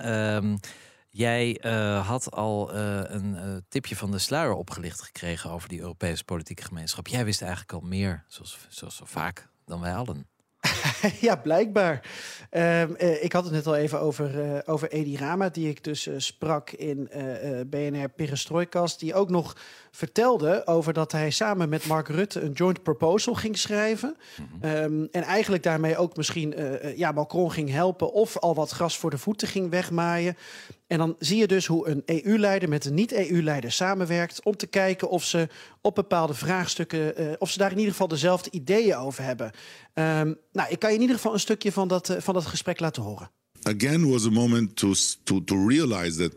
Jij 1.10 1.60
uh, 1.64 2.06
had 2.06 2.30
al 2.30 2.74
uh, 2.74 3.00
een 3.02 3.34
uh, 3.34 3.56
tipje 3.68 3.96
van 3.96 4.10
de 4.10 4.18
sluier 4.18 4.54
opgelicht 4.54 5.02
gekregen 5.02 5.50
over 5.50 5.68
die 5.68 5.80
Europese 5.80 6.24
politieke 6.24 6.62
gemeenschap. 6.62 7.06
Jij 7.06 7.24
wist 7.24 7.42
eigenlijk 7.42 7.72
al 7.72 7.80
meer, 7.80 8.24
zoals, 8.28 8.58
zoals 8.68 8.96
zo 8.96 9.04
vaak, 9.06 9.48
dan 9.64 9.80
wij 9.80 9.94
allen. 9.94 10.28
ja, 11.20 11.36
blijkbaar. 11.36 11.94
Um, 12.50 12.96
uh, 12.98 13.24
ik 13.24 13.32
had 13.32 13.44
het 13.44 13.52
net 13.52 13.66
al 13.66 13.76
even 13.76 14.00
over, 14.00 14.62
over 14.66 14.90
Edi 14.90 15.16
Rama, 15.16 15.48
die 15.48 15.68
ik 15.68 15.84
dus 15.84 16.08
sprak 16.16 16.70
in 16.70 17.10
BNR 17.66 18.08
Perestroikast. 18.08 19.00
Die 19.00 19.14
ook 19.14 19.30
nog 19.30 19.56
vertelde 19.90 20.66
over 20.66 20.92
dat 20.92 21.12
hij 21.12 21.30
samen 21.30 21.68
met 21.68 21.86
Mark 21.86 22.08
Rutte 22.08 22.40
een 22.40 22.52
joint 22.52 22.82
proposal 22.82 23.34
ging 23.34 23.58
schrijven. 23.58 24.16
Mm 24.36 24.48
-hmm. 24.60 24.70
um, 24.70 25.08
en 25.10 25.22
eigenlijk 25.22 25.62
daarmee 25.62 25.96
ook 25.96 26.16
misschien 26.16 26.54
ja, 26.96 27.12
Macron 27.12 27.52
ging 27.52 27.70
helpen 27.70 28.12
of 28.12 28.38
al 28.38 28.54
wat 28.54 28.70
gras 28.70 28.98
voor 28.98 29.10
de 29.10 29.18
voeten 29.18 29.48
ging 29.48 29.70
wegmaaien. 29.70 30.36
En 30.90 30.98
dan 30.98 31.16
zie 31.18 31.36
je 31.36 31.46
dus 31.46 31.66
hoe 31.66 31.88
een 31.88 32.02
EU-leider 32.06 32.68
met 32.68 32.84
een 32.84 32.94
niet-EU-leider 32.94 33.72
samenwerkt 33.72 34.42
om 34.42 34.56
te 34.56 34.66
kijken 34.66 35.10
of 35.10 35.24
ze 35.24 35.48
op 35.80 35.94
bepaalde 35.94 36.34
vraagstukken, 36.34 37.22
uh, 37.22 37.32
of 37.38 37.50
ze 37.50 37.58
daar 37.58 37.70
in 37.70 37.76
ieder 37.76 37.92
geval 37.92 38.08
dezelfde 38.08 38.50
ideeën 38.50 38.96
over 38.96 39.24
hebben. 39.24 39.46
Um, 39.46 40.36
nou, 40.52 40.70
ik 40.70 40.78
kan 40.78 40.90
je 40.90 40.94
in 40.94 41.00
ieder 41.00 41.16
geval 41.16 41.32
een 41.32 41.40
stukje 41.40 41.72
van 41.72 41.88
dat, 41.88 42.10
uh, 42.10 42.16
van 42.20 42.34
dat 42.34 42.46
gesprek 42.46 42.80
laten 42.80 43.02
horen. 43.02 43.30
Again 43.62 44.10
was 44.10 44.26
a 44.26 44.30
moment 44.30 44.76
to, 44.76 44.92
to, 45.22 45.44
to 45.44 45.66
realize 45.66 46.16
that 46.18 46.32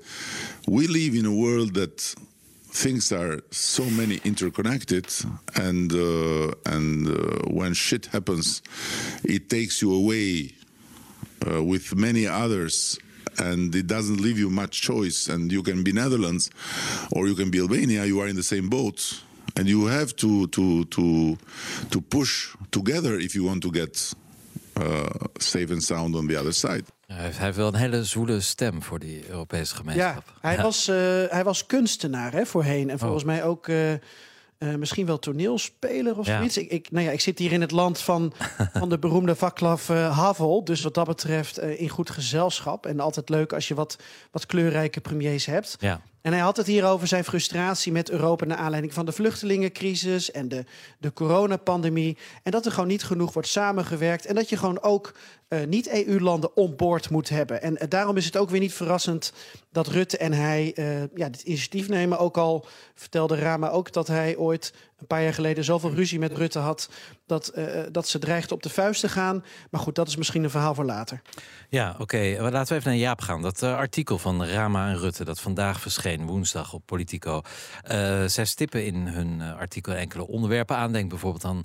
we 0.61 0.89
live 0.89 1.17
in 1.17 1.25
a 1.25 1.35
world 1.35 1.73
that 1.73 2.13
things 2.71 3.11
are 3.11 3.41
so 3.49 3.83
many 3.83 4.19
interconnected 4.21 5.25
and 5.45 5.93
uh, 5.93 6.51
and 6.63 7.07
uh, 7.07 7.15
when 7.53 7.75
shit 7.75 8.07
happens 8.11 8.61
it 9.21 9.49
takes 9.49 9.79
you 9.79 9.93
away 9.93 10.55
uh, 11.47 11.69
with 11.69 11.95
many 11.95 12.27
others 12.27 12.99
and 13.37 13.75
it 13.75 13.87
doesn't 13.87 14.19
leave 14.19 14.39
you 14.39 14.49
much 14.49 14.81
choice. 14.81 15.27
And 15.33 15.51
you 15.51 15.63
can 15.63 15.83
be 15.83 15.91
Netherlands 15.91 16.49
or 17.11 17.27
you 17.27 17.35
can 17.35 17.49
be 17.49 17.59
Albania. 17.59 18.05
You 18.05 18.21
are 18.21 18.29
in 18.29 18.35
the 18.35 18.43
same 18.43 18.69
boat, 18.69 19.23
and 19.55 19.67
you 19.67 19.87
have 19.87 20.15
to 20.15 20.47
to 20.47 20.85
to 20.85 21.37
to 21.89 22.01
push 22.01 22.55
together 22.69 23.19
if 23.19 23.33
you 23.33 23.45
want 23.45 23.61
to 23.61 23.71
get 23.71 24.13
uh, 24.75 25.09
safe 25.39 25.71
and 25.71 25.83
sound 25.83 26.15
on 26.15 26.27
the 26.27 26.39
other 26.39 26.53
side. 26.53 26.83
Hij 27.07 27.31
heeft 27.31 27.55
wel 27.55 27.67
een 27.67 27.75
hele 27.79 28.03
zwoele 28.03 28.41
stem 28.41 28.83
voor 28.83 28.99
die 28.99 29.29
Europese 29.29 29.75
gemeenschap. 29.75 30.23
Ja, 30.27 30.33
hij, 30.41 30.55
ja. 30.55 30.61
Was, 30.61 30.89
uh, 30.89 30.95
hij 31.27 31.43
was 31.43 31.65
kunstenaar 31.65 32.31
hè, 32.31 32.45
voorheen. 32.45 32.89
En 32.89 32.99
volgens 32.99 33.23
oh. 33.23 33.27
mij 33.27 33.43
ook 33.43 33.67
uh, 33.67 33.93
uh, 34.63 34.75
misschien 34.75 35.05
wel 35.05 35.19
toneelspeler 35.19 36.17
of 36.17 36.25
ja. 36.25 36.37
zoiets. 36.37 36.57
Ik, 36.57 36.71
ik, 36.71 36.91
nou 36.91 37.05
ja, 37.05 37.11
ik 37.11 37.21
zit 37.21 37.39
hier 37.39 37.51
in 37.51 37.61
het 37.61 37.71
land 37.71 37.99
van, 37.99 38.33
van 38.79 38.89
de 38.89 38.99
beroemde 38.99 39.35
Vaclav 39.35 39.89
uh, 39.89 40.17
Havel. 40.17 40.63
Dus 40.63 40.81
wat 40.81 40.93
dat 40.93 41.07
betreft 41.07 41.63
uh, 41.63 41.81
in 41.81 41.89
goed 41.89 42.09
gezelschap. 42.09 42.85
En 42.85 42.99
altijd 42.99 43.29
leuk 43.29 43.53
als 43.53 43.67
je 43.67 43.73
wat, 43.73 43.97
wat 44.31 44.45
kleurrijke 44.45 45.01
premiers 45.01 45.45
hebt. 45.45 45.75
Ja. 45.79 46.01
En 46.23 46.31
hij 46.31 46.41
had 46.41 46.57
het 46.57 46.67
hier 46.67 46.85
over 46.85 47.07
zijn 47.07 47.23
frustratie 47.23 47.91
met 47.91 48.09
Europa 48.09 48.45
naar 48.45 48.57
aanleiding 48.57 48.93
van 48.93 49.05
de 49.05 49.11
vluchtelingencrisis 49.11 50.31
en 50.31 50.47
de, 50.47 50.65
de 50.99 51.13
coronapandemie. 51.13 52.17
En 52.43 52.51
dat 52.51 52.65
er 52.65 52.71
gewoon 52.71 52.87
niet 52.87 53.03
genoeg 53.03 53.33
wordt 53.33 53.47
samengewerkt. 53.47 54.25
En 54.25 54.35
dat 54.35 54.49
je 54.49 54.57
gewoon 54.57 54.81
ook 54.81 55.13
uh, 55.49 55.63
niet-EU-landen 55.65 56.55
on 56.55 56.75
boord 56.75 57.09
moet 57.09 57.29
hebben. 57.29 57.61
En 57.61 57.73
uh, 57.73 57.89
daarom 57.89 58.17
is 58.17 58.25
het 58.25 58.37
ook 58.37 58.49
weer 58.49 58.59
niet 58.59 58.73
verrassend 58.73 59.33
dat 59.71 59.87
Rutte 59.87 60.17
en 60.17 60.33
hij 60.33 60.71
uh, 60.75 61.01
ja, 61.15 61.29
dit 61.29 61.41
initiatief 61.41 61.89
nemen. 61.89 62.19
Ook 62.19 62.37
al 62.37 62.65
vertelde 62.95 63.35
Rama 63.35 63.69
ook 63.69 63.91
dat 63.91 64.07
hij 64.07 64.37
ooit 64.37 64.73
een 65.03 65.15
paar 65.15 65.23
jaar 65.23 65.33
geleden 65.33 65.63
zoveel 65.63 65.93
ruzie 65.93 66.19
met 66.19 66.37
Rutte 66.37 66.59
had. 66.59 66.89
Dat, 67.25 67.51
uh, 67.55 67.81
dat 67.91 68.07
ze 68.07 68.19
dreigde 68.19 68.53
op 68.53 68.63
de 68.63 68.69
vuist 68.69 69.01
te 69.01 69.09
gaan. 69.09 69.43
Maar 69.69 69.81
goed, 69.81 69.95
dat 69.95 70.07
is 70.07 70.15
misschien 70.15 70.43
een 70.43 70.49
verhaal 70.49 70.75
voor 70.75 70.85
later. 70.85 71.21
Ja, 71.69 71.91
oké. 71.91 72.01
Okay. 72.01 72.39
Laten 72.39 72.73
we 72.73 72.79
even 72.79 72.91
naar 72.91 72.99
Jaap 72.99 73.21
gaan. 73.21 73.41
Dat 73.41 73.61
uh, 73.61 73.75
artikel 73.75 74.17
van 74.17 74.45
Rama 74.45 74.89
en 74.89 74.97
Rutte, 74.97 75.23
dat 75.23 75.39
vandaag 75.39 75.81
verscheen, 75.81 76.25
woensdag 76.25 76.73
op 76.73 76.85
Politico. 76.85 77.41
Zij 78.25 78.45
stippen 78.45 78.85
in 78.85 78.95
hun 79.07 79.41
artikel 79.41 79.93
enkele 79.93 80.27
onderwerpen 80.27 80.75
aan. 80.75 80.91
Denk 80.91 81.09
bijvoorbeeld 81.09 81.45
aan 81.45 81.63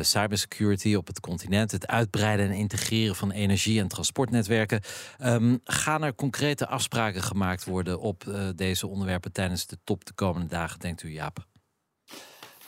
cybersecurity 0.00 0.94
op 0.94 1.06
het 1.06 1.20
continent. 1.20 1.70
Het 1.70 1.86
uitbreiden 1.86 2.46
en 2.46 2.52
integreren 2.52 3.16
van 3.16 3.30
energie- 3.30 3.80
en 3.80 3.88
transportnetwerken. 3.88 4.80
Um, 5.24 5.60
gaan 5.64 6.02
er 6.02 6.14
concrete 6.14 6.66
afspraken 6.66 7.22
gemaakt 7.22 7.64
worden 7.64 8.00
op 8.00 8.24
deze 8.56 8.86
onderwerpen 8.86 9.32
tijdens 9.32 9.66
de 9.66 9.78
top 9.84 10.04
de 10.04 10.12
komende 10.12 10.48
dagen, 10.48 10.78
denkt 10.78 11.02
u, 11.02 11.12
Jaap? 11.12 11.48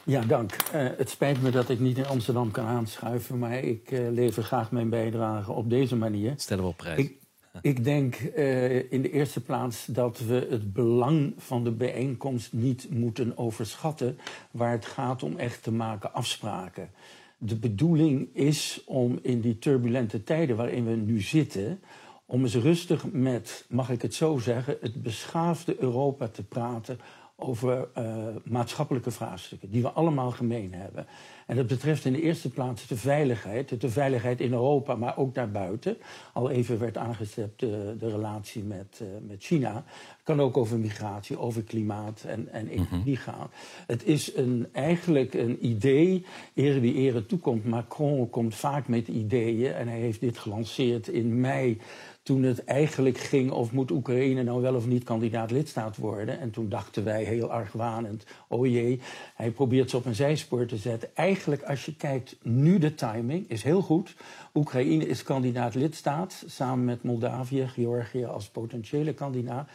Ja, 0.04 0.20
dank. 0.20 0.56
Uh, 0.74 0.88
het 0.96 1.10
spijt 1.10 1.42
me 1.42 1.50
dat 1.50 1.68
ik 1.68 1.80
niet 1.80 1.98
in 1.98 2.06
Amsterdam 2.06 2.50
kan 2.50 2.66
aanschuiven, 2.66 3.38
maar 3.38 3.58
ik 3.58 3.90
uh, 3.90 4.10
lever 4.10 4.42
graag 4.42 4.70
mijn 4.70 4.88
bijdrage 4.88 5.52
op 5.52 5.70
deze 5.70 5.96
manier. 5.96 6.34
Stellen 6.36 6.62
we 6.62 6.68
op 6.70 6.76
prijs. 6.76 6.98
Ik, 6.98 7.16
ik 7.60 7.84
denk 7.84 8.20
uh, 8.36 8.92
in 8.92 9.02
de 9.02 9.10
eerste 9.10 9.40
plaats 9.40 9.86
dat 9.86 10.18
we 10.18 10.46
het 10.50 10.72
belang 10.72 11.34
van 11.36 11.64
de 11.64 11.70
bijeenkomst 11.70 12.52
niet 12.52 12.86
moeten 12.90 13.38
overschatten, 13.38 14.18
waar 14.50 14.70
het 14.70 14.86
gaat 14.86 15.22
om 15.22 15.38
echt 15.38 15.62
te 15.62 15.72
maken 15.72 16.12
afspraken. 16.12 16.90
De 17.38 17.56
bedoeling 17.56 18.28
is 18.32 18.82
om 18.86 19.18
in 19.22 19.40
die 19.40 19.58
turbulente 19.58 20.24
tijden 20.24 20.56
waarin 20.56 20.84
we 20.84 20.94
nu 20.94 21.20
zitten, 21.20 21.80
om 22.26 22.42
eens 22.42 22.54
rustig 22.54 23.12
met, 23.12 23.64
mag 23.68 23.90
ik 23.90 24.02
het 24.02 24.14
zo 24.14 24.38
zeggen, 24.38 24.76
het 24.80 25.02
beschaafde 25.02 25.76
Europa 25.78 26.28
te 26.28 26.42
praten 26.42 26.98
over 27.42 27.88
uh, 27.98 28.26
maatschappelijke 28.44 29.10
vraagstukken 29.10 29.70
die 29.70 29.82
we 29.82 29.90
allemaal 29.90 30.30
gemeen 30.30 30.74
hebben. 30.74 31.06
En 31.46 31.56
dat 31.56 31.66
betreft 31.66 32.04
in 32.04 32.12
de 32.12 32.22
eerste 32.22 32.50
plaats 32.50 32.86
de 32.86 32.96
veiligheid. 32.96 33.80
De 33.80 33.88
veiligheid 33.88 34.40
in 34.40 34.52
Europa, 34.52 34.94
maar 34.94 35.16
ook 35.16 35.34
daarbuiten. 35.34 35.96
Al 36.32 36.50
even 36.50 36.78
werd 36.78 36.96
aangestept 36.96 37.60
de, 37.60 37.96
de 37.98 38.10
relatie 38.10 38.62
met, 38.62 39.00
uh, 39.02 39.08
met 39.28 39.44
China. 39.44 39.74
Het 39.74 40.22
kan 40.22 40.40
ook 40.40 40.56
over 40.56 40.78
migratie, 40.78 41.38
over 41.38 41.62
klimaat 41.62 42.24
en, 42.26 42.48
en 42.52 42.68
energie 42.68 43.16
gaan. 43.16 43.50
Het 43.86 44.04
is 44.04 44.36
een, 44.36 44.66
eigenlijk 44.72 45.34
een 45.34 45.66
idee, 45.66 46.26
ere 46.54 46.80
die 46.80 46.94
ere 46.94 47.26
toekomt. 47.26 47.64
Macron 47.64 48.30
komt 48.30 48.54
vaak 48.54 48.88
met 48.88 49.08
ideeën 49.08 49.72
en 49.72 49.88
hij 49.88 49.98
heeft 49.98 50.20
dit 50.20 50.38
gelanceerd 50.38 51.08
in 51.08 51.40
mei 51.40 51.80
toen 52.22 52.42
het 52.42 52.64
eigenlijk 52.64 53.18
ging 53.18 53.50
of 53.50 53.72
moet 53.72 53.90
Oekraïne 53.90 54.42
nou 54.42 54.62
wel 54.62 54.74
of 54.74 54.86
niet 54.86 55.04
kandidaat 55.04 55.50
lidstaat 55.50 55.96
worden. 55.96 56.40
En 56.40 56.50
toen 56.50 56.68
dachten 56.68 57.04
wij 57.04 57.24
heel 57.24 57.50
argwanend, 57.50 58.24
oh 58.48 58.66
jee, 58.66 59.00
hij 59.34 59.50
probeert 59.50 59.90
ze 59.90 59.96
op 59.96 60.04
een 60.04 60.14
zijspoor 60.14 60.66
te 60.66 60.76
zetten. 60.76 61.16
Eigenlijk 61.16 61.62
als 61.62 61.84
je 61.84 61.96
kijkt 61.96 62.36
nu 62.42 62.78
de 62.78 62.94
timing 62.94 63.48
is 63.48 63.62
heel 63.62 63.82
goed. 63.82 64.14
Oekraïne 64.54 65.06
is 65.06 65.22
kandidaat 65.22 65.74
lidstaat, 65.74 66.44
samen 66.46 66.84
met 66.84 67.02
Moldavië, 67.02 67.68
Georgië 67.68 68.24
als 68.24 68.48
potentiële 68.48 69.14
kandidaat. 69.14 69.68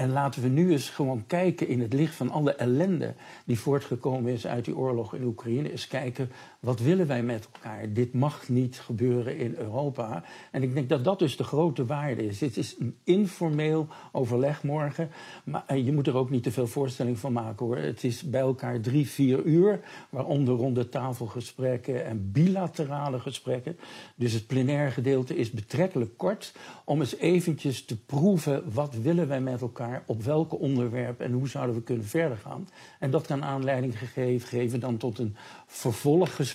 En 0.00 0.12
laten 0.12 0.42
we 0.42 0.48
nu 0.48 0.72
eens 0.72 0.90
gewoon 0.90 1.26
kijken 1.26 1.68
in 1.68 1.80
het 1.80 1.92
licht 1.92 2.14
van 2.14 2.30
alle 2.30 2.54
ellende 2.54 3.14
die 3.44 3.58
voortgekomen 3.58 4.32
is 4.32 4.46
uit 4.46 4.64
die 4.64 4.76
oorlog 4.76 5.14
in 5.14 5.24
Oekraïne. 5.24 5.70
Eens 5.70 5.86
kijken 5.86 6.30
wat 6.60 6.80
willen 6.80 7.06
wij 7.06 7.22
met 7.22 7.48
elkaar. 7.52 7.92
Dit 7.92 8.12
mag 8.12 8.48
niet 8.48 8.78
gebeuren 8.78 9.36
in 9.36 9.54
Europa. 9.54 10.24
En 10.50 10.62
ik 10.62 10.74
denk 10.74 10.88
dat 10.88 11.04
dat 11.04 11.18
dus 11.18 11.36
de 11.36 11.44
grote 11.44 11.86
waarde 11.86 12.26
is. 12.26 12.38
Dit 12.38 12.56
is 12.56 12.76
een 12.78 12.96
informeel 13.04 13.88
overleg 14.12 14.62
morgen. 14.62 15.10
Maar 15.44 15.64
eh, 15.66 15.84
je 15.84 15.92
moet 15.92 16.06
er 16.06 16.16
ook 16.16 16.30
niet 16.30 16.42
te 16.42 16.52
veel 16.52 16.66
voorstelling 16.66 17.18
van 17.18 17.32
maken 17.32 17.66
hoor. 17.66 17.76
Het 17.76 18.04
is 18.04 18.22
bij 18.22 18.40
elkaar 18.40 18.80
drie, 18.80 19.08
vier 19.08 19.42
uur. 19.42 19.80
Waaronder 20.10 20.54
ronde 20.54 20.88
tafelgesprekken 20.88 22.04
en 22.04 22.32
bilaterale 22.32 23.20
gesprekken. 23.20 23.78
Dus 24.14 24.32
het 24.32 24.46
plenaire 24.46 24.90
gedeelte 24.90 25.36
is 25.36 25.50
betrekkelijk 25.50 26.16
kort. 26.16 26.52
Om 26.84 27.00
eens 27.00 27.16
eventjes 27.16 27.84
te 27.84 27.96
proeven 27.96 28.72
wat 28.72 28.94
willen 28.94 29.28
wij 29.28 29.40
met 29.40 29.60
elkaar 29.60 30.02
op 30.06 30.22
welke 30.22 30.58
onderwerpen 30.58 31.26
en 31.26 31.32
hoe 31.32 31.48
zouden 31.48 31.74
we 31.74 31.82
kunnen 31.82 32.06
verder 32.06 32.36
gaan. 32.36 32.68
En 32.98 33.10
dat 33.10 33.26
kan 33.26 33.44
aanleiding 33.44 33.98
gegeven, 33.98 34.48
geven 34.48 34.80
dan 34.80 34.96
tot 34.96 35.18
een 35.18 35.36
vervolggesprek. 35.66 36.48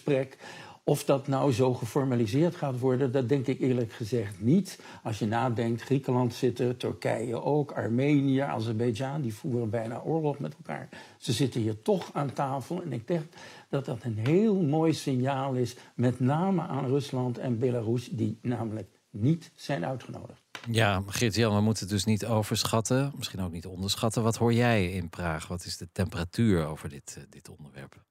Of 0.88 1.04
dat 1.04 1.28
nou 1.28 1.52
zo 1.52 1.74
geformaliseerd 1.74 2.56
gaat 2.56 2.80
worden, 2.80 3.12
dat 3.12 3.30
denk 3.30 3.48
ik 3.48 3.60
eerlijk 3.60 3.94
gezegd 3.94 4.42
niet. 4.42 4.80
Als 5.04 5.20
je 5.20 5.26
nadenkt, 5.26 5.82
Griekenland 5.82 6.34
zit 6.34 6.60
er, 6.60 6.78
Turkije 6.78 7.42
ook, 7.42 7.72
Armenië, 7.72 8.40
Azerbeidzjan, 8.40 9.22
die 9.22 9.34
voeren 9.34 9.70
bijna 9.70 10.02
oorlog 10.02 10.40
met 10.40 10.56
elkaar. 10.56 10.90
Ze 11.18 11.34
zitten 11.34 11.62
hier 11.62 11.82
toch 11.82 12.10
aan 12.14 12.34
tafel 12.34 12.82
en 12.82 12.94
ik 12.94 13.08
denk 13.08 13.24
dat 13.70 13.86
dat 13.86 14.04
een 14.04 14.18
heel 14.18 14.62
mooi 14.62 14.94
signaal 14.94 15.54
is, 15.54 15.76
met 15.96 16.20
name 16.20 16.62
aan 16.62 16.88
Rusland 16.88 17.38
en 17.38 17.60
Belarus, 17.60 18.10
die 18.10 18.38
namelijk 18.42 18.90
niet 19.10 19.52
zijn 19.56 19.86
uitgenodigd. 19.86 20.42
Ja, 20.70 21.04
Geert-Jan, 21.08 21.56
we 21.56 21.62
moeten 21.62 21.84
het 21.84 21.94
dus 21.94 22.06
niet 22.06 22.26
overschatten, 22.26 23.14
misschien 23.16 23.42
ook 23.42 23.52
niet 23.52 23.66
onderschatten. 23.66 24.24
Wat 24.24 24.36
hoor 24.36 24.54
jij 24.54 24.92
in 24.92 25.10
Praag? 25.10 25.48
Wat 25.48 25.66
is 25.66 25.78
de 25.78 25.88
temperatuur 25.92 26.66
over 26.66 26.90
dit, 26.90 27.16
uh, 27.18 27.24
dit 27.30 27.50
onderwerp? 27.50 28.04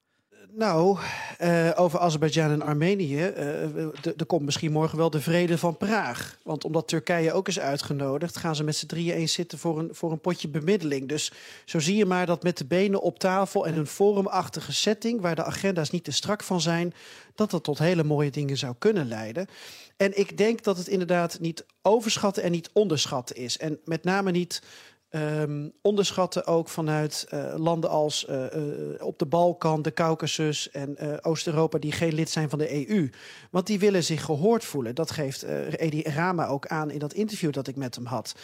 Nou, 0.52 0.98
uh, 1.40 1.70
over 1.74 1.98
Azerbeidzjan 1.98 2.50
en 2.50 2.62
Armenië. 2.62 3.16
Uh, 3.16 3.62
er 4.16 4.26
komt 4.26 4.42
misschien 4.42 4.72
morgen 4.72 4.98
wel 4.98 5.10
de 5.10 5.20
vrede 5.20 5.58
van 5.58 5.76
Praag. 5.76 6.38
Want 6.42 6.64
omdat 6.64 6.88
Turkije 6.88 7.32
ook 7.32 7.48
is 7.48 7.60
uitgenodigd, 7.60 8.36
gaan 8.36 8.56
ze 8.56 8.64
met 8.64 8.76
z'n 8.76 8.86
drieën 8.86 9.14
eens 9.14 9.32
zitten 9.32 9.58
voor 9.58 9.78
een, 9.78 9.88
voor 9.92 10.12
een 10.12 10.20
potje 10.20 10.48
bemiddeling. 10.48 11.08
Dus 11.08 11.32
zo 11.64 11.78
zie 11.78 11.96
je 11.96 12.06
maar 12.06 12.26
dat 12.26 12.42
met 12.42 12.58
de 12.58 12.64
benen 12.64 13.00
op 13.00 13.18
tafel 13.18 13.66
en 13.66 13.76
een 13.76 13.86
forumachtige 13.86 14.72
setting, 14.72 15.20
waar 15.20 15.34
de 15.34 15.44
agenda's 15.44 15.90
niet 15.90 16.04
te 16.04 16.12
strak 16.12 16.42
van 16.42 16.60
zijn, 16.60 16.94
dat 17.34 17.50
dat 17.50 17.64
tot 17.64 17.78
hele 17.78 18.04
mooie 18.04 18.30
dingen 18.30 18.56
zou 18.56 18.74
kunnen 18.78 19.08
leiden. 19.08 19.46
En 19.96 20.18
ik 20.18 20.38
denk 20.38 20.62
dat 20.62 20.76
het 20.76 20.88
inderdaad 20.88 21.40
niet 21.40 21.64
overschatten 21.82 22.42
en 22.42 22.50
niet 22.50 22.70
onderschatten 22.72 23.36
is. 23.36 23.58
En 23.58 23.78
met 23.84 24.04
name 24.04 24.30
niet 24.30 24.62
um, 25.14 25.72
onderschatten 25.82 26.46
ook 26.46 26.68
vanuit 26.68 27.26
uh, 27.34 27.54
landen 27.56 27.90
als 27.90 28.26
uh, 28.30 28.44
uh, 28.54 29.06
op 29.06 29.18
de 29.18 29.26
Balkan, 29.26 29.82
de 29.82 29.92
Caucasus 29.92 30.70
en 30.70 31.22
Oost-Europa 31.24 31.78
die 31.78 31.92
geen 31.92 32.14
lid 32.14 32.30
zijn 32.30 32.50
van 32.50 32.58
de 32.58 32.88
EU. 32.88 33.10
Want 33.50 33.66
die 33.66 33.78
willen 33.78 34.04
zich 34.04 34.24
gehoord 34.24 34.64
voelen. 34.64 34.94
Dat 34.94 35.10
geeft 35.10 35.42
Edi 35.42 36.02
Rama 36.02 36.46
ook 36.46 36.66
aan 36.66 36.90
in 36.90 36.98
dat 36.98 37.12
interview 37.12 37.52
dat 37.52 37.68
ik 37.68 37.76
met 37.76 37.94
hem 37.94 38.06
had. 38.06 38.34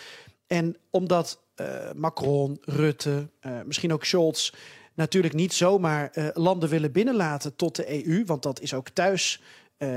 En 0.47 0.77
omdat 0.91 1.41
Macron, 1.97 2.59
Rutte, 2.61 3.29
misschien 3.65 3.93
ook 3.93 4.05
Scholz 4.05 4.53
natuurlijk 4.95 5.35
niet 5.35 5.53
zomaar 5.53 6.33
landen 6.35 6.69
willen 6.69 6.93
binnenlaten 6.93 7.57
tot 7.57 7.77
de 7.77 8.07
EU, 8.07 8.25
want 8.25 8.43
dat 8.43 8.61
is 8.61 8.75
ook 8.75 8.89
thuis 8.89 9.43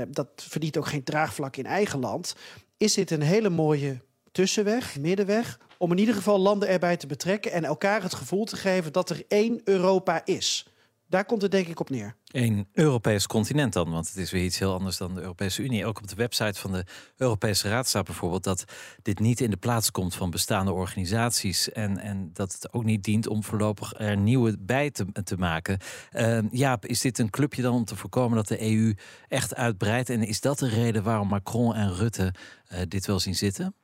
dat 0.08 0.28
verdient 0.36 0.76
ook 0.76 0.86
geen 0.86 1.04
draagvlak 1.04 1.56
in 1.56 1.66
eigen 1.66 1.98
land. 1.98 2.36
Is 2.76 2.94
dit 2.94 3.10
een 3.10 3.22
hele 3.22 3.50
mooie 3.50 4.00
tussenweg, 4.34 4.98
middenweg, 5.00 5.58
om 5.78 5.90
in 5.90 5.98
ieder 5.98 6.14
geval 6.14 6.38
landen 6.38 6.68
erbij 6.68 6.96
te 6.96 7.06
betrekken 7.06 7.52
en 7.52 7.64
elkaar 7.64 8.02
het 8.02 8.14
gevoel 8.14 8.44
te 8.44 8.56
geven 8.56 8.92
dat 8.92 9.10
er 9.10 9.24
één 9.28 9.60
Europa 9.64 10.24
is. 10.24 10.66
Daar 11.08 11.24
komt 11.24 11.42
het 11.42 11.50
denk 11.50 11.66
ik 11.66 11.80
op 11.80 11.90
neer. 11.90 12.16
Een 12.30 12.68
Europees 12.72 13.26
continent 13.26 13.72
dan, 13.72 13.90
want 13.90 14.08
het 14.08 14.16
is 14.16 14.30
weer 14.30 14.44
iets 14.44 14.58
heel 14.58 14.72
anders 14.72 14.96
dan 14.96 15.14
de 15.14 15.20
Europese 15.20 15.62
Unie. 15.62 15.86
Ook 15.86 15.98
op 15.98 16.08
de 16.08 16.14
website 16.14 16.60
van 16.60 16.72
de 16.72 16.84
Europese 17.16 17.68
Raad 17.68 17.88
staat 17.88 18.04
bijvoorbeeld 18.04 18.44
dat 18.44 18.64
dit 19.02 19.18
niet 19.18 19.40
in 19.40 19.50
de 19.50 19.56
plaats 19.56 19.90
komt 19.90 20.14
van 20.14 20.30
bestaande 20.30 20.72
organisaties. 20.72 21.72
En, 21.72 21.98
en 21.98 22.30
dat 22.32 22.52
het 22.52 22.72
ook 22.72 22.84
niet 22.84 23.04
dient 23.04 23.26
om 23.26 23.44
voorlopig 23.44 23.92
er 23.96 24.16
nieuwe 24.16 24.56
bij 24.58 24.90
te, 24.90 25.06
te 25.24 25.36
maken. 25.36 25.78
Uh, 26.12 26.38
Jaap, 26.50 26.86
is 26.86 27.00
dit 27.00 27.18
een 27.18 27.30
clubje 27.30 27.62
dan 27.62 27.74
om 27.74 27.84
te 27.84 27.96
voorkomen 27.96 28.36
dat 28.36 28.48
de 28.48 28.62
EU 28.62 28.94
echt 29.28 29.54
uitbreidt? 29.54 30.10
En 30.10 30.22
is 30.22 30.40
dat 30.40 30.58
de 30.58 30.68
reden 30.68 31.02
waarom 31.02 31.28
Macron 31.28 31.74
en 31.74 31.94
Rutte 31.94 32.34
uh, 32.72 32.78
dit 32.88 33.06
wel 33.06 33.20
zien 33.20 33.36
zitten? 33.36 33.74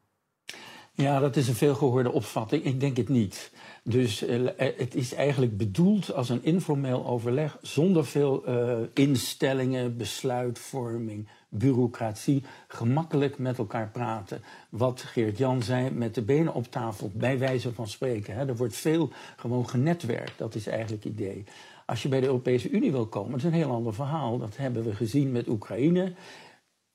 Ja, 1.00 1.18
dat 1.18 1.36
is 1.36 1.48
een 1.48 1.54
veelgehoorde 1.54 2.12
opvatting. 2.12 2.64
Ik 2.64 2.80
denk 2.80 2.96
het 2.96 3.08
niet. 3.08 3.50
Dus 3.82 4.22
uh, 4.22 4.48
het 4.56 4.94
is 4.94 5.14
eigenlijk 5.14 5.56
bedoeld 5.56 6.12
als 6.12 6.28
een 6.28 6.44
informeel 6.44 7.06
overleg 7.06 7.58
zonder 7.62 8.06
veel 8.06 8.48
uh, 8.48 8.72
instellingen, 8.94 9.96
besluitvorming, 9.96 11.28
bureaucratie. 11.48 12.42
Gemakkelijk 12.68 13.38
met 13.38 13.58
elkaar 13.58 13.88
praten. 13.88 14.42
Wat 14.68 15.00
Geert-Jan 15.00 15.62
zei, 15.62 15.90
met 15.90 16.14
de 16.14 16.22
benen 16.22 16.54
op 16.54 16.70
tafel, 16.70 17.10
bij 17.14 17.38
wijze 17.38 17.72
van 17.72 17.88
spreken. 17.88 18.34
Hè. 18.34 18.46
Er 18.46 18.56
wordt 18.56 18.76
veel 18.76 19.10
gewoon 19.36 19.68
genetwerkt, 19.68 20.38
dat 20.38 20.54
is 20.54 20.66
eigenlijk 20.66 21.04
het 21.04 21.12
idee. 21.12 21.44
Als 21.86 22.02
je 22.02 22.08
bij 22.08 22.20
de 22.20 22.26
Europese 22.26 22.70
Unie 22.70 22.92
wil 22.92 23.06
komen, 23.06 23.30
dat 23.30 23.38
is 23.38 23.46
een 23.46 23.52
heel 23.52 23.70
ander 23.70 23.94
verhaal. 23.94 24.38
Dat 24.38 24.56
hebben 24.56 24.84
we 24.84 24.94
gezien 24.94 25.32
met 25.32 25.48
Oekraïne 25.48 26.12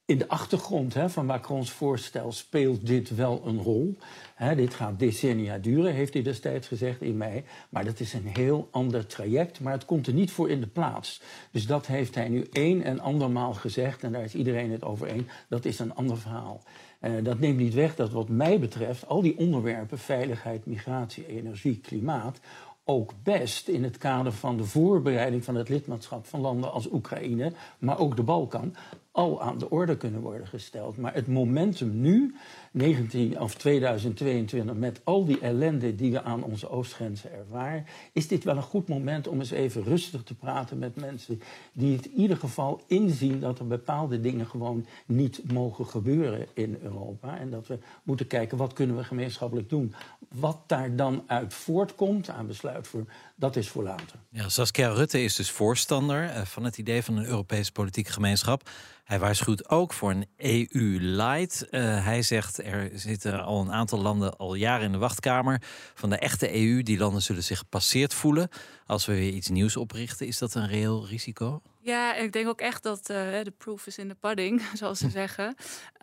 in 0.06 0.18
de 0.18 0.28
achtergrond 0.28 0.94
hè, 0.94 1.10
van 1.10 1.26
Macrons 1.26 1.72
voorstel 1.72 2.32
speelt 2.32 2.88
dit 2.88 3.15
wel 3.15 3.41
een 3.46 3.62
rol. 3.62 3.98
Hè, 4.36 4.56
dit 4.56 4.74
gaat 4.74 5.00
decennia 5.00 5.58
duren, 5.58 5.94
heeft 5.94 6.13
hij 6.13 6.24
destijds 6.24 6.68
gezegd 6.68 7.02
in 7.02 7.18
mei. 7.18 7.44
Maar 7.70 7.86
dat 7.86 8.00
is 8.00 8.13
een 8.13 8.28
heel 8.28 8.68
ander 8.72 9.06
traject, 9.06 9.60
maar 9.60 9.74
het 9.74 9.86
komt 9.86 10.08
er 10.08 10.13
niet 10.13 10.32
voor 10.32 10.50
in 10.50 10.60
de 10.60 10.68
plaats. 10.68 11.22
Dus 11.52 11.65
dat 11.65 11.88
heeft 11.88 12.15
hij 12.15 12.30
nu 12.30 12.48
één 12.52 12.84
en 12.84 13.00
andermaal 13.00 13.54
gezegd, 13.54 14.04
en 14.04 14.12
daar 14.12 14.24
is 14.24 14.36
iedereen 14.36 14.72
het 14.72 14.84
over 14.84 15.08
één. 15.08 15.28
Dat 15.50 15.65
is 15.65 15.80
een 15.80 15.96
ander 15.96 16.18
verhaal. 16.18 16.62
Uh, 17.02 17.12
dat 17.24 17.39
neemt 17.39 17.58
niet 17.58 17.74
weg 17.74 17.96
dat 17.96 18.12
wat 18.12 18.30
mij 18.30 18.60
betreft 18.60 19.08
al 19.08 19.22
die 19.22 19.38
onderwerpen, 19.38 19.98
veiligheid, 19.98 20.65
migratie, 20.65 21.28
energie, 21.28 21.80
klimaat, 21.80 22.39
ook 22.84 23.13
best 23.24 23.68
in 23.68 23.84
het 23.84 23.98
kader 23.98 24.32
van 24.32 24.58
de 24.58 24.63
voorbereiding 24.63 25.44
van 25.44 25.56
het 25.56 25.70
lidmaatschap 25.70 26.26
van 26.26 26.41
landen 26.41 26.72
als 26.72 26.91
Oekraïne, 26.91 27.52
maar 27.80 28.00
ook 28.00 28.15
de 28.15 28.24
Balkan, 28.24 28.76
al 29.15 29.41
aan 29.41 29.58
de 29.58 29.69
orde 29.69 29.97
kunnen 29.97 30.21
worden 30.21 30.47
gesteld. 30.47 30.97
Maar 30.97 31.13
het 31.13 31.28
momentum 31.28 32.01
nu, 32.01 32.36
19 32.76 33.40
of 33.40 33.56
2022, 33.56 34.76
met 34.76 35.02
al 35.04 35.26
die 35.26 35.40
ellende 35.40 35.96
die 35.96 36.12
we 36.12 36.24
aan 36.24 36.44
onze 36.44 36.70
oostgrenzen 36.70 37.34
ervaren, 37.34 37.86
is 38.14 38.28
dit 38.28 38.44
wel 38.44 38.58
een 38.58 38.64
goed 38.64 38.88
moment 38.88 39.28
om 39.28 39.40
eens 39.40 39.52
even 39.52 39.84
rustig 39.84 40.24
te 40.24 40.36
praten 40.36 40.78
met 40.78 40.96
mensen 40.96 41.42
die 41.74 41.96
het 41.96 42.06
in 42.06 42.20
ieder 42.20 42.38
geval 42.38 42.82
inzien 42.88 43.40
dat 43.40 43.60
er 43.60 43.68
bepaalde 43.68 44.20
dingen 44.20 44.48
gewoon 44.48 44.86
niet 45.06 45.52
mogen 45.52 45.88
gebeuren 45.88 46.48
in 46.54 46.78
Europa. 46.84 47.38
En 47.38 47.50
dat 47.50 47.68
we 47.68 47.80
moeten 48.04 48.28
kijken 48.28 48.58
wat 48.58 48.74
kunnen 48.74 48.98
we 48.98 49.04
gemeenschappelijk 49.04 49.70
doen. 49.70 49.94
Wat 50.34 50.58
daar 50.68 50.96
dan 50.96 51.24
uit 51.28 51.54
voortkomt 51.54 52.30
aan 52.30 52.48
besluitvorming, 52.48 53.12
dat 53.36 53.56
is 53.56 53.70
voor 53.70 53.84
later. 53.84 54.20
Ja, 54.30 54.50
Saskia 54.50 54.90
Rutte 54.90 55.24
is 55.24 55.36
dus 55.36 55.52
voorstander 55.52 56.30
eh, 56.30 56.42
van 56.42 56.64
het 56.64 56.78
idee 56.78 57.04
van 57.04 57.18
een 57.18 57.26
Europese 57.26 57.72
politieke 57.72 58.12
gemeenschap. 58.12 58.70
Hij 59.06 59.20
waarschuwt 59.20 59.70
ook 59.70 59.94
voor 59.94 60.12
een 60.12 60.28
EU-light. 60.38 61.68
Uh, 61.72 62.06
hij 62.06 62.22
zegt 62.22 62.60
er 62.65 62.89
zitten 62.93 63.43
al 63.43 63.62
een 63.62 63.71
aantal 63.71 63.99
landen 63.99 64.38
al 64.38 64.56
jaren 64.56 64.86
in 64.86 64.91
de 64.91 64.97
wachtkamer 64.97 65.62
van 65.93 66.10
de 66.10 66.17
echte 66.17 66.56
EU. 66.56 66.84
Die 66.84 66.97
landen 66.97 67.21
zullen 67.21 67.43
zich 67.43 67.58
gepasseerd 67.58 68.13
voelen 68.13 68.49
als 68.86 69.06
we 69.06 69.13
weer 69.13 69.34
iets 69.34 69.49
nieuws 69.49 69.78
oprichten. 69.78 70.28
Is 70.28 70.38
dat 70.38 70.54
een 70.54 70.67
reëel 70.67 71.08
risico? 71.08 71.62
Ja, 71.80 72.15
ik 72.15 72.32
denk 72.32 72.47
ook 72.47 72.62
echt 72.62 72.84
dat 72.84 72.99
uh, 72.99 73.43
de 73.43 73.54
proof 73.58 73.88
is 73.88 73.97
in 73.97 74.08
de 74.08 74.15
pudding, 74.15 74.62
zoals 74.80 74.99
ze 74.99 75.10
zeggen. 75.10 75.56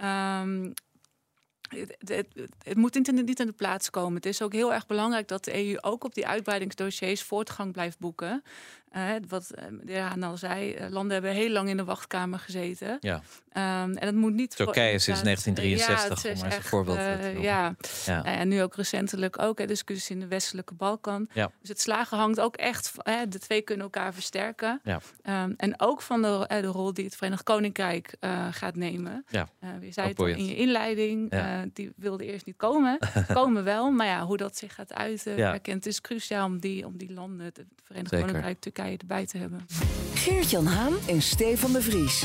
Um, 0.03 0.73
het, 1.79 1.97
het, 1.99 2.27
het, 2.63 2.77
moet 2.77 2.95
niet, 2.95 3.41
aan 3.41 3.47
de 3.47 3.53
plaats 3.53 3.91
komen. 3.91 4.15
Het 4.15 4.27
is 4.27 4.43
ook 4.43 4.53
heel 4.53 4.73
erg 4.73 4.87
belangrijk 4.87 5.29
dat 5.29 5.45
de 5.45 5.67
EU 5.67 5.77
ook 5.81 6.05
op 6.05 6.15
die 6.15 6.27
uitbreidingsdossiers 6.27 7.23
voortgang 7.23 7.73
blijft 7.73 7.99
boeken. 7.99 8.43
Uh, 8.97 9.11
wat 9.29 9.49
de 9.83 9.93
heer 9.93 10.17
al 10.21 10.37
zei, 10.37 10.77
landen 10.91 11.13
hebben 11.13 11.31
heel 11.31 11.51
lang 11.51 11.69
in 11.69 11.77
de 11.77 11.85
wachtkamer 11.85 12.39
gezeten. 12.39 12.97
Ja. 13.01 13.23
Um, 13.85 13.97
en 13.97 14.07
dat 14.07 14.15
moet 14.15 14.33
niet... 14.33 14.57
Turkije 14.57 14.99
sinds 14.99 15.23
1963, 15.23 16.23
ja, 16.23 16.31
om 16.33 16.41
maar 16.41 16.57
een 16.57 16.63
voorbeeld 16.63 16.97
te 16.99 17.33
uh, 17.35 17.43
ja. 17.43 17.75
ja. 18.07 18.25
en 18.25 18.49
nu 18.49 18.63
ook 18.63 18.75
recentelijk 18.75 19.43
ook, 19.43 19.59
hè, 19.59 19.67
discussies 19.67 20.11
in 20.11 20.21
de 20.21 20.27
westelijke 20.27 20.75
Balkan. 20.75 21.29
Ja. 21.33 21.51
Dus 21.61 21.69
het 21.69 21.81
slagen 21.81 22.19
hangt 22.19 22.41
ook 22.41 22.57
echt... 22.57 22.93
Hè, 22.97 23.29
de 23.29 23.39
twee 23.39 23.63
kunnen 23.63 23.85
elkaar 23.85 24.15
versterken. 24.15 24.81
Ja. 24.85 25.01
Um, 25.45 25.55
en 25.57 25.81
ook 25.81 26.03
van 26.03 26.23
de, 26.23 26.45
de 26.49 26.67
rol 26.67 26.95
die 26.95 27.05
het 27.05 27.17
Verenigd 27.17 27.43
Koninkrijk 27.43 28.15
uh, 28.21 28.47
gaat 28.51 28.77
nemen. 28.77 29.25
Ja. 29.29 29.49
je 29.81 29.93
zei 29.93 30.09
het 30.09 30.19
al 30.19 30.27
in 30.27 30.47
je 30.47 30.57
inleiding, 30.57 31.33
die 31.73 31.93
wilde 31.97 32.25
eerst 32.25 32.47
niet 32.47 32.57
komen. 32.57 32.99
komen 33.33 33.65
wel, 33.65 33.91
maar 33.91 34.07
ja, 34.07 34.25
hoe 34.25 34.37
dat 34.37 34.57
zich 34.57 34.75
gaat 34.75 34.95
uiten. 34.95 35.37
Ja. 35.37 35.59
Het 35.63 35.87
is 35.87 36.01
cruciaal 36.01 36.47
om 36.47 36.61
die, 36.61 36.87
om 36.87 36.97
die 36.97 37.13
landen, 37.13 37.47
het 37.47 37.65
Verenigd. 37.83 38.21
Koninkrijk, 38.21 38.61
Turkije 38.61 38.82
erbij 38.91 39.27
te 39.27 39.39
hebben. 39.39 39.67
Geert-Jan 40.15 40.67
Haan 40.67 40.95
en 41.07 41.23
Stefan 41.23 41.73
de 41.73 41.83
Vries. 41.83 42.25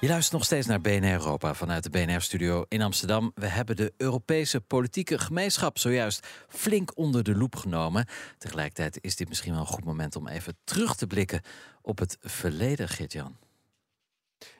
Je 0.00 0.08
luistert 0.08 0.32
nog 0.32 0.44
steeds 0.44 0.66
naar 0.66 0.80
BNR 0.80 1.12
Europa 1.12 1.54
vanuit 1.54 1.82
de 1.82 1.90
BNR-studio 1.90 2.64
in 2.68 2.82
Amsterdam. 2.82 3.32
We 3.34 3.46
hebben 3.46 3.76
de 3.76 3.92
Europese 3.96 4.60
politieke 4.60 5.18
gemeenschap 5.18 5.78
zojuist 5.78 6.26
flink 6.48 6.96
onder 6.96 7.22
de 7.22 7.36
loep 7.36 7.56
genomen. 7.56 8.06
Tegelijkertijd 8.38 8.98
is 9.00 9.16
dit 9.16 9.28
misschien 9.28 9.52
wel 9.52 9.60
een 9.60 9.66
goed 9.66 9.84
moment 9.84 10.16
om 10.16 10.28
even 10.28 10.56
terug 10.64 10.96
te 10.96 11.06
blikken 11.06 11.40
op 11.82 11.98
het 11.98 12.16
verleden, 12.20 12.88
Geert-Jan. 12.88 13.36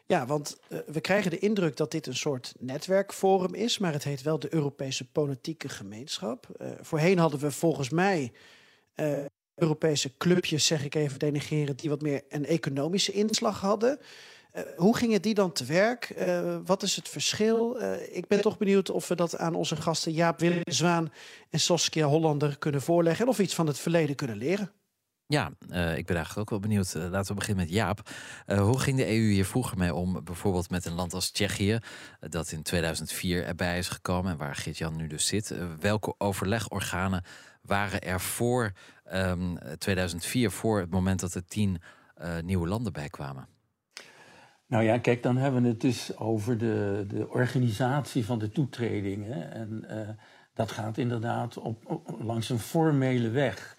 Ja, 0.07 0.27
want 0.27 0.59
uh, 0.69 0.79
we 0.87 1.01
krijgen 1.01 1.31
de 1.31 1.39
indruk 1.39 1.77
dat 1.77 1.91
dit 1.91 2.07
een 2.07 2.17
soort 2.17 2.55
netwerkforum 2.59 3.55
is, 3.55 3.79
maar 3.79 3.93
het 3.93 4.05
heet 4.05 4.23
wel 4.23 4.39
de 4.39 4.55
Europese 4.55 5.11
Politieke 5.11 5.69
Gemeenschap. 5.69 6.49
Uh, 6.59 6.69
voorheen 6.81 7.19
hadden 7.19 7.41
we 7.41 7.51
volgens 7.51 7.91
mij 7.91 8.33
uh, 8.97 9.25
Europese 9.61 10.17
clubjes, 10.17 10.67
zeg 10.67 10.85
ik 10.85 10.95
even 10.95 11.19
denigreren, 11.19 11.77
die 11.77 11.91
wat 11.91 12.03
meer 12.03 12.23
een 12.29 12.47
economische 12.47 13.13
inslag 13.13 13.61
hadden. 13.61 13.99
Uh, 14.57 14.63
hoe 14.77 14.97
gingen 14.97 15.23
die 15.23 15.35
dan 15.35 15.53
te 15.53 15.65
werk? 15.65 16.15
Uh, 16.19 16.57
wat 16.65 16.83
is 16.83 16.97
het 16.97 17.09
verschil? 17.09 17.83
Uh, 17.83 18.17
ik 18.17 18.27
ben 18.27 18.41
toch 18.41 18.59
benieuwd 18.59 18.91
of 18.91 19.09
we 19.09 19.15
dat 19.15 19.39
aan 19.39 19.55
onze 19.55 19.77
gasten 19.77 20.13
Jaap 20.13 20.41
Willem 20.41 20.61
Zwaan 20.63 21.13
en 21.51 21.61
Saskia 21.61 22.07
Hollander 22.07 22.59
kunnen 22.59 22.83
voorleggen. 22.83 23.25
En 23.25 23.31
of 23.31 23.39
iets 23.39 23.55
van 23.55 23.67
het 23.67 23.79
verleden 23.79 24.17
kunnen 24.17 24.37
leren. 24.37 24.73
Ja, 25.27 25.47
ik 25.97 26.07
ben 26.07 26.17
eigenlijk 26.17 26.39
ook 26.39 26.51
wel 26.51 26.61
benieuwd. 26.61 26.95
laten 26.95 27.27
we 27.27 27.35
beginnen 27.35 27.65
met 27.65 27.75
Jaap. 27.75 28.11
hoe 28.47 28.81
ging 28.81 28.97
de 28.97 29.07
EU 29.07 29.31
hier 29.31 29.45
vroeger 29.45 29.79
mee 29.79 29.95
om? 29.95 30.25
Bijvoorbeeld 30.25 30.71
met 30.71 30.85
een 30.85 30.95
land 30.95 31.15
als 31.15 31.31
Tsjechië, 31.31 31.79
dat 32.21 32.53
in 32.53 32.63
2004 32.63 33.45
erbij 33.45 33.79
is 33.79 33.89
gekomen 33.89 34.33
en 34.33 34.39
waar 34.39 34.55
Geert-Jan 34.55 34.97
nu 34.97 35.07
dus 35.07 35.27
zit. 35.27 35.55
welke 35.81 36.15
overlegorganen 36.19 37.25
waren 37.63 38.01
er 38.01 38.21
voor 38.21 38.73
Ehm, 39.11 39.41
um, 39.41 39.59
2004 39.79 40.51
voor 40.51 40.81
het 40.81 40.91
moment 40.91 41.21
dat 41.21 41.35
er 41.35 41.45
tien 41.45 41.81
eh, 42.15 42.39
nieuwe 42.45 42.69
landen 42.69 42.93
bij 42.93 43.09
kwamen? 43.09 43.47
Nou 44.67 44.85
ja, 44.85 44.99
kijk, 44.99 45.23
dan 45.23 45.37
hebben 45.37 45.63
we 45.63 45.69
het 45.69 45.81
dus 45.81 46.17
over 46.17 46.59
de, 46.59 47.05
de 47.09 47.29
organisatie 47.29 48.25
van 48.25 48.39
de 48.39 48.51
toetredingen. 48.51 49.53
En 49.53 49.85
eh, 49.89 50.09
dat 50.55 50.73
gaat 50.73 50.99
inderdaad 50.99 51.59
op, 51.59 52.03
langs 52.19 52.49
een 52.49 52.59
formele 52.59 53.31
weg. 53.31 53.77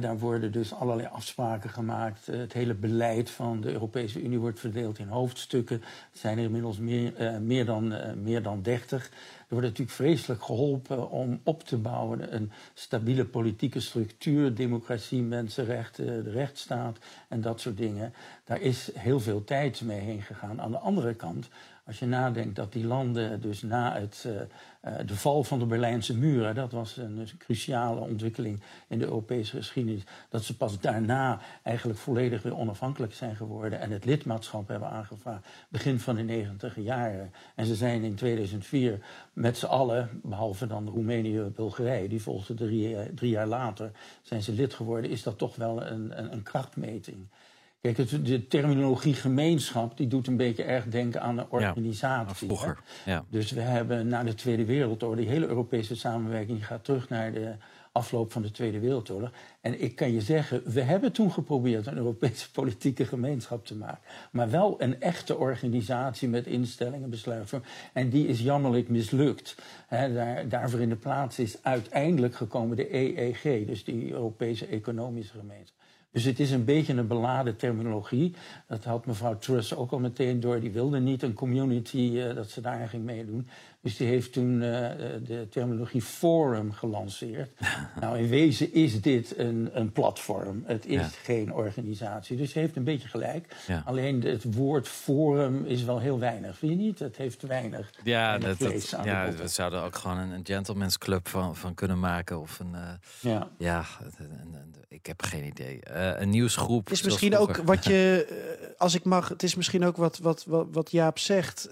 Daar 0.00 0.18
worden 0.18 0.52
dus 0.52 0.72
allerlei 0.72 1.08
afspraken 1.08 1.70
gemaakt. 1.70 2.28
Eh, 2.28 2.38
het 2.38 2.52
hele 2.52 2.74
beleid 2.74 3.30
van 3.30 3.60
de 3.60 3.72
Europese 3.72 4.22
Unie 4.22 4.38
wordt 4.38 4.60
verdeeld 4.60 4.98
in 4.98 5.08
hoofdstukken. 5.08 5.80
Er 5.82 6.18
zijn 6.18 6.38
er 6.38 6.44
inmiddels 6.44 6.78
meer, 6.78 7.40
meer, 7.42 7.64
dan, 7.64 7.92
uh, 7.92 8.12
meer 8.12 8.42
dan 8.42 8.62
30 8.62 9.10
wordt 9.54 9.66
natuurlijk 9.66 9.96
vreselijk 9.96 10.42
geholpen 10.42 11.10
om 11.10 11.40
op 11.44 11.62
te 11.62 11.76
bouwen 11.76 12.34
een 12.34 12.50
stabiele 12.74 13.24
politieke 13.24 13.80
structuur, 13.80 14.54
democratie, 14.54 15.22
mensenrechten, 15.22 16.24
de 16.24 16.30
rechtsstaat 16.30 16.98
en 17.28 17.40
dat 17.40 17.60
soort 17.60 17.76
dingen. 17.76 18.12
Daar 18.44 18.60
is 18.60 18.90
heel 18.94 19.20
veel 19.20 19.44
tijd 19.44 19.80
mee 19.80 20.00
heen 20.00 20.22
gegaan. 20.22 20.60
Aan 20.60 20.70
de 20.70 20.78
andere 20.78 21.14
kant, 21.14 21.48
als 21.86 21.98
je 21.98 22.06
nadenkt 22.06 22.56
dat 22.56 22.72
die 22.72 22.86
landen 22.86 23.40
dus 23.40 23.62
na 23.62 23.94
het, 23.94 24.24
uh, 24.26 24.92
de 25.06 25.16
val 25.16 25.44
van 25.44 25.58
de 25.58 25.66
Berlijnse 25.66 26.16
muren, 26.16 26.54
dat 26.54 26.72
was 26.72 26.96
een 26.96 27.28
cruciale 27.38 28.00
ontwikkeling 28.00 28.60
in 28.88 28.98
de 28.98 29.04
Europese 29.04 29.56
geschiedenis, 29.56 30.02
dat 30.28 30.44
ze 30.44 30.56
pas 30.56 30.80
daarna 30.80 31.40
eigenlijk 31.62 31.98
volledig 31.98 32.42
weer 32.42 32.56
onafhankelijk 32.56 33.14
zijn 33.14 33.36
geworden 33.36 33.80
en 33.80 33.90
het 33.90 34.04
lidmaatschap 34.04 34.68
hebben 34.68 34.90
aangevraagd, 34.90 35.46
begin 35.68 36.00
van 36.00 36.14
de 36.14 36.22
negentiger 36.22 36.82
jaren. 36.82 37.32
En 37.54 37.66
ze 37.66 37.74
zijn 37.74 38.02
in 38.02 38.14
2004 38.14 38.98
met 39.32 39.58
z'n 39.58 39.66
allen, 39.66 40.20
behalve 40.22 40.66
dan 40.66 40.88
Roemenië 40.88 41.38
en 41.38 41.52
Bulgarije, 41.52 42.08
die 42.08 42.22
volgden 42.22 42.56
drie, 42.56 43.14
drie, 43.14 43.30
jaar 43.30 43.46
later, 43.46 43.90
zijn 44.22 44.42
ze 44.42 44.52
lid 44.52 44.74
geworden, 44.74 45.10
is 45.10 45.22
dat 45.22 45.38
toch 45.38 45.56
wel 45.56 45.86
een, 45.86 46.18
een, 46.18 46.32
een 46.32 46.42
krachtmeting. 46.42 47.26
Kijk, 47.80 47.96
het, 47.96 48.26
de 48.26 48.46
terminologie 48.46 49.14
gemeenschap 49.14 49.96
die 49.96 50.06
doet 50.06 50.26
een 50.26 50.36
beetje 50.36 50.62
erg 50.62 50.84
denken 50.84 51.22
aan 51.22 51.38
een 51.38 51.50
organisatie. 51.50 52.48
Ja, 52.48 52.54
vroeger. 52.54 52.78
Ja. 53.04 53.24
Dus 53.30 53.50
we 53.50 53.60
hebben 53.60 54.08
na 54.08 54.22
de 54.22 54.34
Tweede 54.34 54.64
Wereldoorlog, 54.64 55.18
die 55.18 55.28
hele 55.28 55.46
Europese 55.46 55.96
samenwerking 55.96 56.66
gaat 56.66 56.84
terug 56.84 57.08
naar 57.08 57.32
de 57.32 57.54
afloop 57.96 58.32
van 58.32 58.42
de 58.42 58.50
Tweede 58.50 58.80
Wereldoorlog. 58.80 59.30
En 59.60 59.82
ik 59.82 59.96
kan 59.96 60.12
je 60.12 60.20
zeggen, 60.20 60.62
we 60.64 60.80
hebben 60.80 61.12
toen 61.12 61.32
geprobeerd 61.32 61.86
een 61.86 61.96
Europese 61.96 62.50
politieke 62.50 63.04
gemeenschap 63.04 63.66
te 63.66 63.74
maken. 63.74 64.02
Maar 64.32 64.50
wel 64.50 64.74
een 64.78 65.00
echte 65.00 65.36
organisatie 65.36 66.28
met 66.28 66.46
instellingen, 66.46 67.10
besluitvorming. 67.10 67.72
En 67.92 68.08
die 68.08 68.26
is 68.26 68.40
jammerlijk 68.40 68.88
mislukt. 68.88 69.54
He, 69.86 70.12
daar, 70.12 70.48
daarvoor 70.48 70.80
in 70.80 70.88
de 70.88 70.96
plaats 70.96 71.38
is 71.38 71.62
uiteindelijk 71.62 72.34
gekomen 72.34 72.76
de 72.76 72.94
EEG, 72.94 73.66
dus 73.66 73.84
die 73.84 74.12
Europese 74.12 74.66
Economische 74.66 75.38
Gemeenschap. 75.38 75.75
Dus 76.16 76.24
het 76.24 76.40
is 76.40 76.50
een 76.50 76.64
beetje 76.64 76.94
een 76.94 77.06
beladen 77.06 77.56
terminologie. 77.56 78.34
Dat 78.66 78.84
had 78.84 79.06
mevrouw 79.06 79.38
Truss 79.38 79.74
ook 79.74 79.90
al 79.90 79.98
meteen 79.98 80.40
door. 80.40 80.60
Die 80.60 80.70
wilde 80.70 81.00
niet 81.00 81.22
een 81.22 81.34
community 81.34 82.10
uh, 82.14 82.34
dat 82.34 82.50
ze 82.50 82.60
daarin 82.60 82.88
ging 82.88 83.04
meedoen. 83.04 83.48
Dus 83.86 83.96
die 83.96 84.06
heeft 84.06 84.32
toen 84.32 84.52
uh, 84.52 84.60
de 85.24 85.46
terminologie 85.50 86.02
forum 86.02 86.72
gelanceerd. 86.72 87.50
nou, 88.00 88.18
in 88.18 88.28
wezen 88.28 88.72
is 88.72 89.00
dit 89.00 89.38
een, 89.38 89.70
een 89.72 89.92
platform. 89.92 90.62
Het 90.64 90.86
is 90.86 91.00
ja. 91.00 91.08
geen 91.22 91.52
organisatie. 91.52 92.36
Dus 92.36 92.52
ze 92.52 92.58
heeft 92.58 92.76
een 92.76 92.84
beetje 92.84 93.08
gelijk. 93.08 93.56
Ja. 93.66 93.82
Alleen 93.84 94.22
het 94.22 94.54
woord 94.54 94.88
forum 94.88 95.64
is 95.64 95.84
wel 95.84 95.98
heel 95.98 96.18
weinig. 96.18 96.58
Vind 96.58 96.72
je 96.72 96.78
niet? 96.78 96.98
Het 96.98 97.16
heeft 97.16 97.42
weinig. 97.42 97.92
Ja, 98.02 98.38
dat, 98.38 98.58
dat, 98.58 98.96
ja 99.04 99.32
we 99.32 99.48
zouden 99.48 99.82
ook 99.82 99.96
gewoon 99.96 100.18
een, 100.18 100.30
een 100.30 100.46
gentleman's 100.46 100.98
club 100.98 101.28
van, 101.28 101.56
van 101.56 101.74
kunnen 101.74 101.98
maken. 101.98 102.40
Of 102.40 102.58
een. 102.58 102.72
Uh, 102.74 102.90
ja. 103.20 103.48
ja 103.58 103.84
een, 104.18 104.54
een, 104.54 104.74
ik 104.88 105.06
heb 105.06 105.22
geen 105.22 105.44
idee. 105.44 105.80
Uh, 105.90 106.20
een 106.20 106.30
nieuwsgroep. 106.30 106.84
Het 106.84 106.92
is 106.92 107.02
misschien 107.02 107.36
ook 107.36 107.56
wat 107.56 107.84
je, 107.84 108.26
als 108.78 108.94
ik 108.94 109.04
mag, 109.04 109.28
het 109.28 109.42
is 109.42 109.54
misschien 109.54 109.84
ook 109.84 109.96
wat, 109.96 110.18
wat, 110.18 110.44
wat, 110.46 110.66
wat 110.70 110.90
Jaap 110.90 111.18
zegt. 111.18 111.68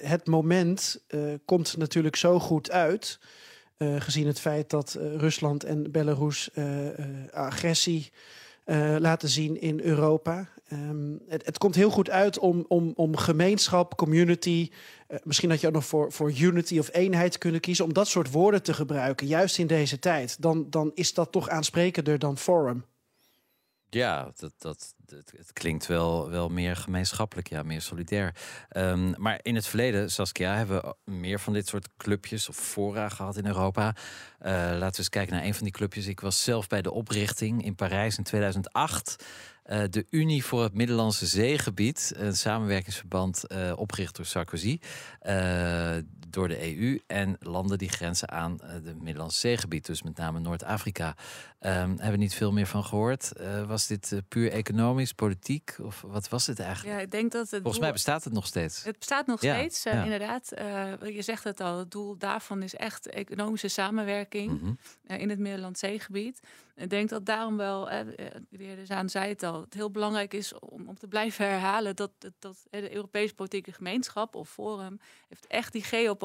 het 0.00 0.26
moment 0.26 1.00
komt 1.44 1.55
komt 1.56 1.76
natuurlijk 1.76 2.16
zo 2.16 2.38
goed 2.38 2.70
uit. 2.70 3.18
Uh, 3.78 4.00
gezien 4.00 4.26
het 4.26 4.40
feit 4.40 4.70
dat 4.70 4.96
uh, 4.98 5.14
Rusland 5.14 5.64
en 5.64 5.90
Belarus 5.90 6.48
uh, 6.54 6.64
agressie 7.32 8.12
laten 8.98 9.28
zien 9.28 9.60
in 9.60 9.80
Europa. 9.80 10.48
Um, 10.72 11.20
het, 11.28 11.46
het, 11.46 11.58
komt 11.58 11.74
heel 11.74 11.90
goed 11.90 12.10
uit 12.10 12.38
om, 12.38 12.64
om, 12.68 12.92
om 12.94 13.16
gemeenschap, 13.16 13.96
community. 13.96 14.70
misschien 15.22 15.50
had 15.50 15.60
je 15.60 15.66
ook 15.66 15.72
nog 15.72 15.86
voor, 15.86 16.12
voor 16.12 16.32
unity 16.38 16.78
of 16.78 16.88
eenheid 16.92 17.38
kunnen 17.38 17.60
kiezen. 17.60 17.84
Om 17.84 17.92
dat 17.92 18.08
soort 18.08 18.30
woorden 18.30 18.62
te 18.62 18.74
gebruiken, 18.74 19.26
juist 19.26 19.58
in 19.58 19.66
deze 19.66 19.98
tijd. 19.98 20.42
Dan, 20.42 20.66
dan 20.70 20.90
is 20.94 21.14
dat 21.14 21.32
toch 21.32 21.48
aansprekender 21.48 22.18
dan 22.18 22.38
forum. 22.38 22.84
Ja, 23.90 24.30
dat, 24.36 24.52
dat, 24.58 24.94
het, 25.06 25.52
klinkt 25.52 25.86
wel, 25.86 26.30
wel 26.30 26.48
meer 26.48 26.76
gemeenschappelijk, 26.76 27.48
ja, 27.48 27.62
meer 27.62 27.80
solidair. 27.80 28.34
Um, 28.76 29.14
maar 29.18 29.38
in 29.42 29.54
het 29.54 29.66
verleden, 29.66 30.10
Saskia, 30.10 30.54
hebben 30.54 30.82
we 30.82 31.10
meer 31.10 31.40
van 31.40 31.52
dit 31.52 31.68
soort 31.68 31.88
clubjes 31.96 32.48
of 32.48 32.56
fora 32.56 33.08
gehad 33.08 33.36
in 33.36 33.46
Europa. 33.46 33.94
Uh, 34.40 34.52
laten 34.52 34.90
we 34.90 34.98
eens 34.98 35.08
kijken 35.08 35.34
naar 35.34 35.44
een 35.44 35.54
van 35.54 35.64
die 35.64 35.72
clubjes. 35.72 36.06
Ik 36.06 36.20
was 36.20 36.44
zelf 36.44 36.66
bij 36.66 36.82
de 36.82 36.92
oprichting 36.92 37.64
in 37.64 37.74
Parijs 37.74 38.18
in 38.18 38.24
2008. 38.24 39.24
Uh, 39.66 39.82
de 39.90 40.06
Unie 40.10 40.44
voor 40.44 40.62
het 40.62 40.74
Middellandse 40.74 41.26
Zeegebied, 41.26 42.12
een 42.16 42.36
samenwerkingsverband 42.36 43.44
uh, 43.48 43.72
opgericht 43.76 44.16
door 44.16 44.26
Sarkozy, 44.26 44.78
door 46.36 46.48
de 46.48 46.76
EU 46.76 47.00
en 47.06 47.36
landen 47.40 47.78
die 47.78 47.88
grenzen 47.88 48.30
aan 48.30 48.58
het 48.62 49.02
Middellandse 49.02 49.38
Zeegebied, 49.38 49.86
dus 49.86 50.02
met 50.02 50.16
name 50.16 50.38
Noord-Afrika. 50.38 51.08
Um, 51.60 51.72
hebben 51.72 52.10
we 52.10 52.16
niet 52.16 52.34
veel 52.34 52.52
meer 52.52 52.66
van 52.66 52.84
gehoord. 52.84 53.32
was 53.66 53.86
dit 53.86 54.20
puur 54.28 54.50
economisch? 54.52 55.12
politiek? 55.12 55.76
Of 55.82 56.00
wat 56.06 56.28
was 56.28 56.46
het 56.46 56.60
eigenlijk? 56.60 56.96
Ja, 56.96 57.02
ik 57.02 57.10
denk 57.10 57.32
dat 57.32 57.40
het 57.40 57.50
Volgens 57.50 57.72
doel- 57.72 57.82
mij 57.82 57.92
bestaat 57.92 58.24
het 58.24 58.32
nog 58.32 58.46
steeds. 58.46 58.84
Het 58.84 58.98
bestaat 58.98 59.26
nog 59.26 59.42
Ja, 59.42 59.54
steeds, 59.54 59.84
eh, 59.84 60.02
inderdaad. 60.04 60.52
Eh, 60.52 60.92
je 61.14 61.22
zegt 61.22 61.44
het 61.44 61.60
al, 61.60 61.78
het 61.78 61.90
doel 61.90 62.16
daarvan 62.18 62.62
is 62.62 62.74
echt 62.74 63.06
economische 63.08 63.68
samenwerking 63.68 64.60
Mhm. 64.60 64.72
eh, 65.06 65.20
in 65.20 65.28
het 65.30 65.38
Middellandse 65.38 65.86
Zeegebied. 65.86 66.40
Ik 66.76 66.90
denk 66.90 67.08
dat 67.08 67.26
daarom 67.26 67.56
wel, 67.56 67.90
eh, 67.90 68.00
eh, 68.00 68.06
de 68.50 68.64
heer 68.64 68.76
De 68.76 68.86
Zaan 68.86 69.08
zei 69.08 69.28
het 69.28 69.42
al, 69.42 69.60
het 69.60 69.74
heel 69.74 69.90
belangrijk 69.90 70.34
is 70.34 70.58
om, 70.58 70.88
om 70.88 70.98
te 70.98 71.06
blijven 71.08 71.46
herhalen 71.48 71.96
dat, 71.96 72.10
dat, 72.18 72.32
dat 72.38 72.56
eh, 72.70 72.80
de 72.80 72.94
Europese 72.94 73.34
politieke 73.34 73.72
gemeenschap 73.72 74.34
of 74.34 74.48
forum 74.50 74.98
heeft 75.28 75.46
echt 75.46 75.72
die 75.72 75.82
geopolitieke 75.82 76.24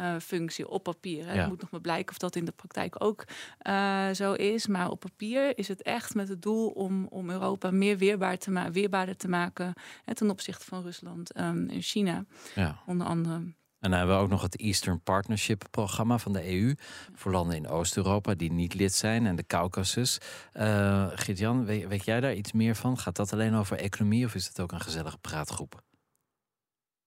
eh, 0.00 0.16
functie 0.20 0.68
op 0.68 0.82
papier. 0.82 1.24
Ja. 1.24 1.32
Het 1.32 1.48
moet 1.48 1.60
nog 1.60 1.70
maar 1.70 1.80
blijken 1.80 2.12
of 2.12 2.18
dat 2.18 2.36
in 2.36 2.44
de 2.44 2.52
praktijk 2.52 3.04
ook 3.04 3.24
eh, 3.58 4.10
zo 4.10 4.32
is. 4.32 4.66
Maar 4.66 4.90
op 4.90 5.00
papier 5.00 5.58
is 5.58 5.68
het 5.68 5.82
echt 5.82 6.14
met 6.14 6.28
het 6.28 6.42
doel 6.42 6.68
om, 6.68 7.06
om 7.06 7.30
Europa 7.30 7.70
meer 7.70 7.98
weerbaar 7.98 8.38
te 8.38 8.50
ma 8.50 8.70
weerbaarder 8.70 9.16
te 9.16 9.28
maken 9.28 9.72
hè, 10.04 10.14
ten 10.14 10.30
opzichte 10.30 10.64
van 10.64 10.82
Rusland 10.82 11.32
ehm, 11.32 11.68
en 11.68 11.82
China, 11.82 12.24
Ja. 12.54 12.82
onder 12.86 13.06
andere. 13.06 13.34
En 13.34 13.90
dan 13.90 13.98
hebben 13.98 14.16
we 14.16 14.22
ook 14.22 14.28
nog 14.28 14.42
het 14.42 14.58
Eastern 14.60 15.00
Partnership 15.00 15.64
programma 15.70 16.18
van 16.18 16.32
de 16.32 16.48
EU. 16.52 16.74
Voor 17.14 17.32
landen 17.32 17.56
in 17.56 17.68
Oost-Europa 17.68 18.34
die 18.34 18.52
niet 18.52 18.74
lid 18.74 18.94
zijn 18.94 19.26
en 19.26 19.36
de 19.36 19.46
Caucasus. 19.46 20.18
Eh 20.52 21.08
Gert-Jan, 21.14 21.64
weet, 21.64 21.86
weet 21.86 22.04
jij 22.04 22.20
daar 22.20 22.34
iets 22.34 22.52
meer 22.52 22.74
van? 22.76 22.98
Gaat 22.98 23.16
dat 23.16 23.32
alleen 23.32 23.54
over 23.54 23.76
economie 23.76 24.24
of 24.24 24.34
is 24.34 24.46
het 24.48 24.60
ook 24.60 24.72
een 24.72 24.80
gezellige 24.80 25.18
praatgroep? 25.18 25.82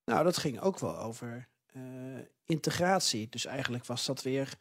Nou, 0.05 0.23
dat 0.23 0.37
ging 0.37 0.59
ook 0.59 0.79
wel 0.79 0.97
over 0.99 1.33
eh, 1.35 1.43
integratie. 2.45 3.27
Dus 3.29 3.45
eigenlijk 3.45 3.85
was 3.85 4.05
dat 4.05 4.21
weer 4.21 4.57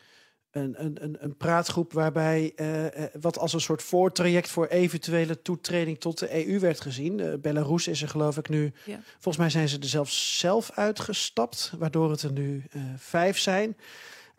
een, 0.52 0.84
een, 0.84 1.02
een, 1.04 1.16
een 1.20 1.36
praatgroep 1.36 1.92
waarbij 1.92 2.52
eh, 2.56 2.86
eh, 2.86 3.10
wat 3.20 3.38
als 3.38 3.52
een 3.52 3.60
soort 3.60 3.82
voortraject 3.82 4.50
voor 4.50 4.66
eventuele 4.66 5.42
toetreding 5.42 6.00
tot 6.00 6.18
de 6.18 6.46
EU 6.46 6.58
werd 6.58 6.80
gezien. 6.80 7.20
Eh, 7.20 7.32
Belarus 7.40 7.88
is 7.88 8.02
er 8.02 8.08
geloof 8.08 8.36
ik 8.36 8.48
nu. 8.48 8.72
Ja. 8.84 9.00
Volgens 9.12 9.36
mij 9.36 9.50
zijn 9.50 9.68
ze 9.68 9.78
er 9.78 9.88
zelfs 9.88 10.38
zelf 10.38 10.70
uitgestapt, 10.70 11.72
waardoor 11.78 12.10
het 12.10 12.22
er 12.22 12.32
nu 12.32 12.64
eh, 12.70 12.82
vijf 12.96 13.38
zijn. 13.38 13.76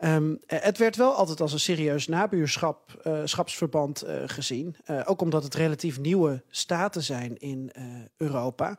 Ehm, 0.04 0.34
eh, 0.46 0.58
het 0.62 0.78
werd 0.78 0.96
wel 0.96 1.12
altijd 1.12 1.40
als 1.40 1.52
een 1.52 1.60
serieus 1.60 2.06
nabuurschap, 2.06 3.00
eh, 3.02 3.22
eh, 3.22 4.22
gezien. 4.26 4.76
Ook 5.04 5.20
omdat 5.20 5.42
het 5.42 5.54
relatief 5.54 6.00
nieuwe 6.00 6.42
staten 6.48 7.02
zijn 7.02 7.36
in 7.38 7.70
Europa. 8.16 8.78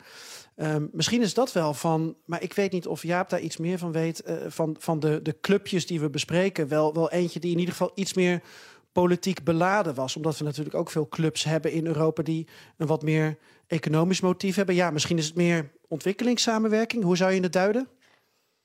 Ehm, 0.56 0.86
misschien 0.92 1.22
is 1.22 1.34
dat 1.34 1.52
wel 1.52 1.74
van, 1.74 2.16
maar 2.26 2.44
ik 2.44 2.54
weet 2.54 2.72
niet 2.72 2.88
of 2.88 3.04
Jaap 3.04 3.30
daar 3.30 3.40
iets 3.40 3.58
meer 3.58 3.78
van 3.78 3.92
weet. 3.92 4.24
van 4.48 4.76
van 4.80 5.00
de, 5.00 5.20
de 5.22 5.40
clubjes 5.42 5.88
die 5.88 6.00
we 6.00 6.10
bespreken. 6.10 6.68
Wel, 6.68 6.94
wel 6.94 7.12
eentje 7.12 7.40
die 7.40 7.52
in 7.52 7.60
ieder 7.60 7.74
geval 7.74 7.92
iets 7.96 8.14
meer 8.14 8.42
politiek 8.92 9.44
beladen 9.44 9.96
was. 9.96 10.16
Omdat 10.16 10.38
we 10.38 10.44
natuurlijk 10.44 10.76
ook 10.76 10.90
veel 10.90 11.08
clubs 11.08 11.44
hebben 11.44 11.72
in 11.72 11.86
Europa 11.86 12.24
die 12.24 12.48
een 12.78 12.88
wat 12.88 13.04
meer 13.04 13.38
economisch 13.68 14.22
motief 14.22 14.56
hebben. 14.56 14.76
Ja, 14.76 14.92
misschien 14.92 15.18
is 15.18 15.26
het 15.26 15.36
meer 15.36 15.72
ontwikkelingssamenwerking. 15.88 17.04
Hoe 17.04 17.18
zou 17.18 17.32
je 17.32 17.42
het 17.42 17.54
duiden? 17.54 17.88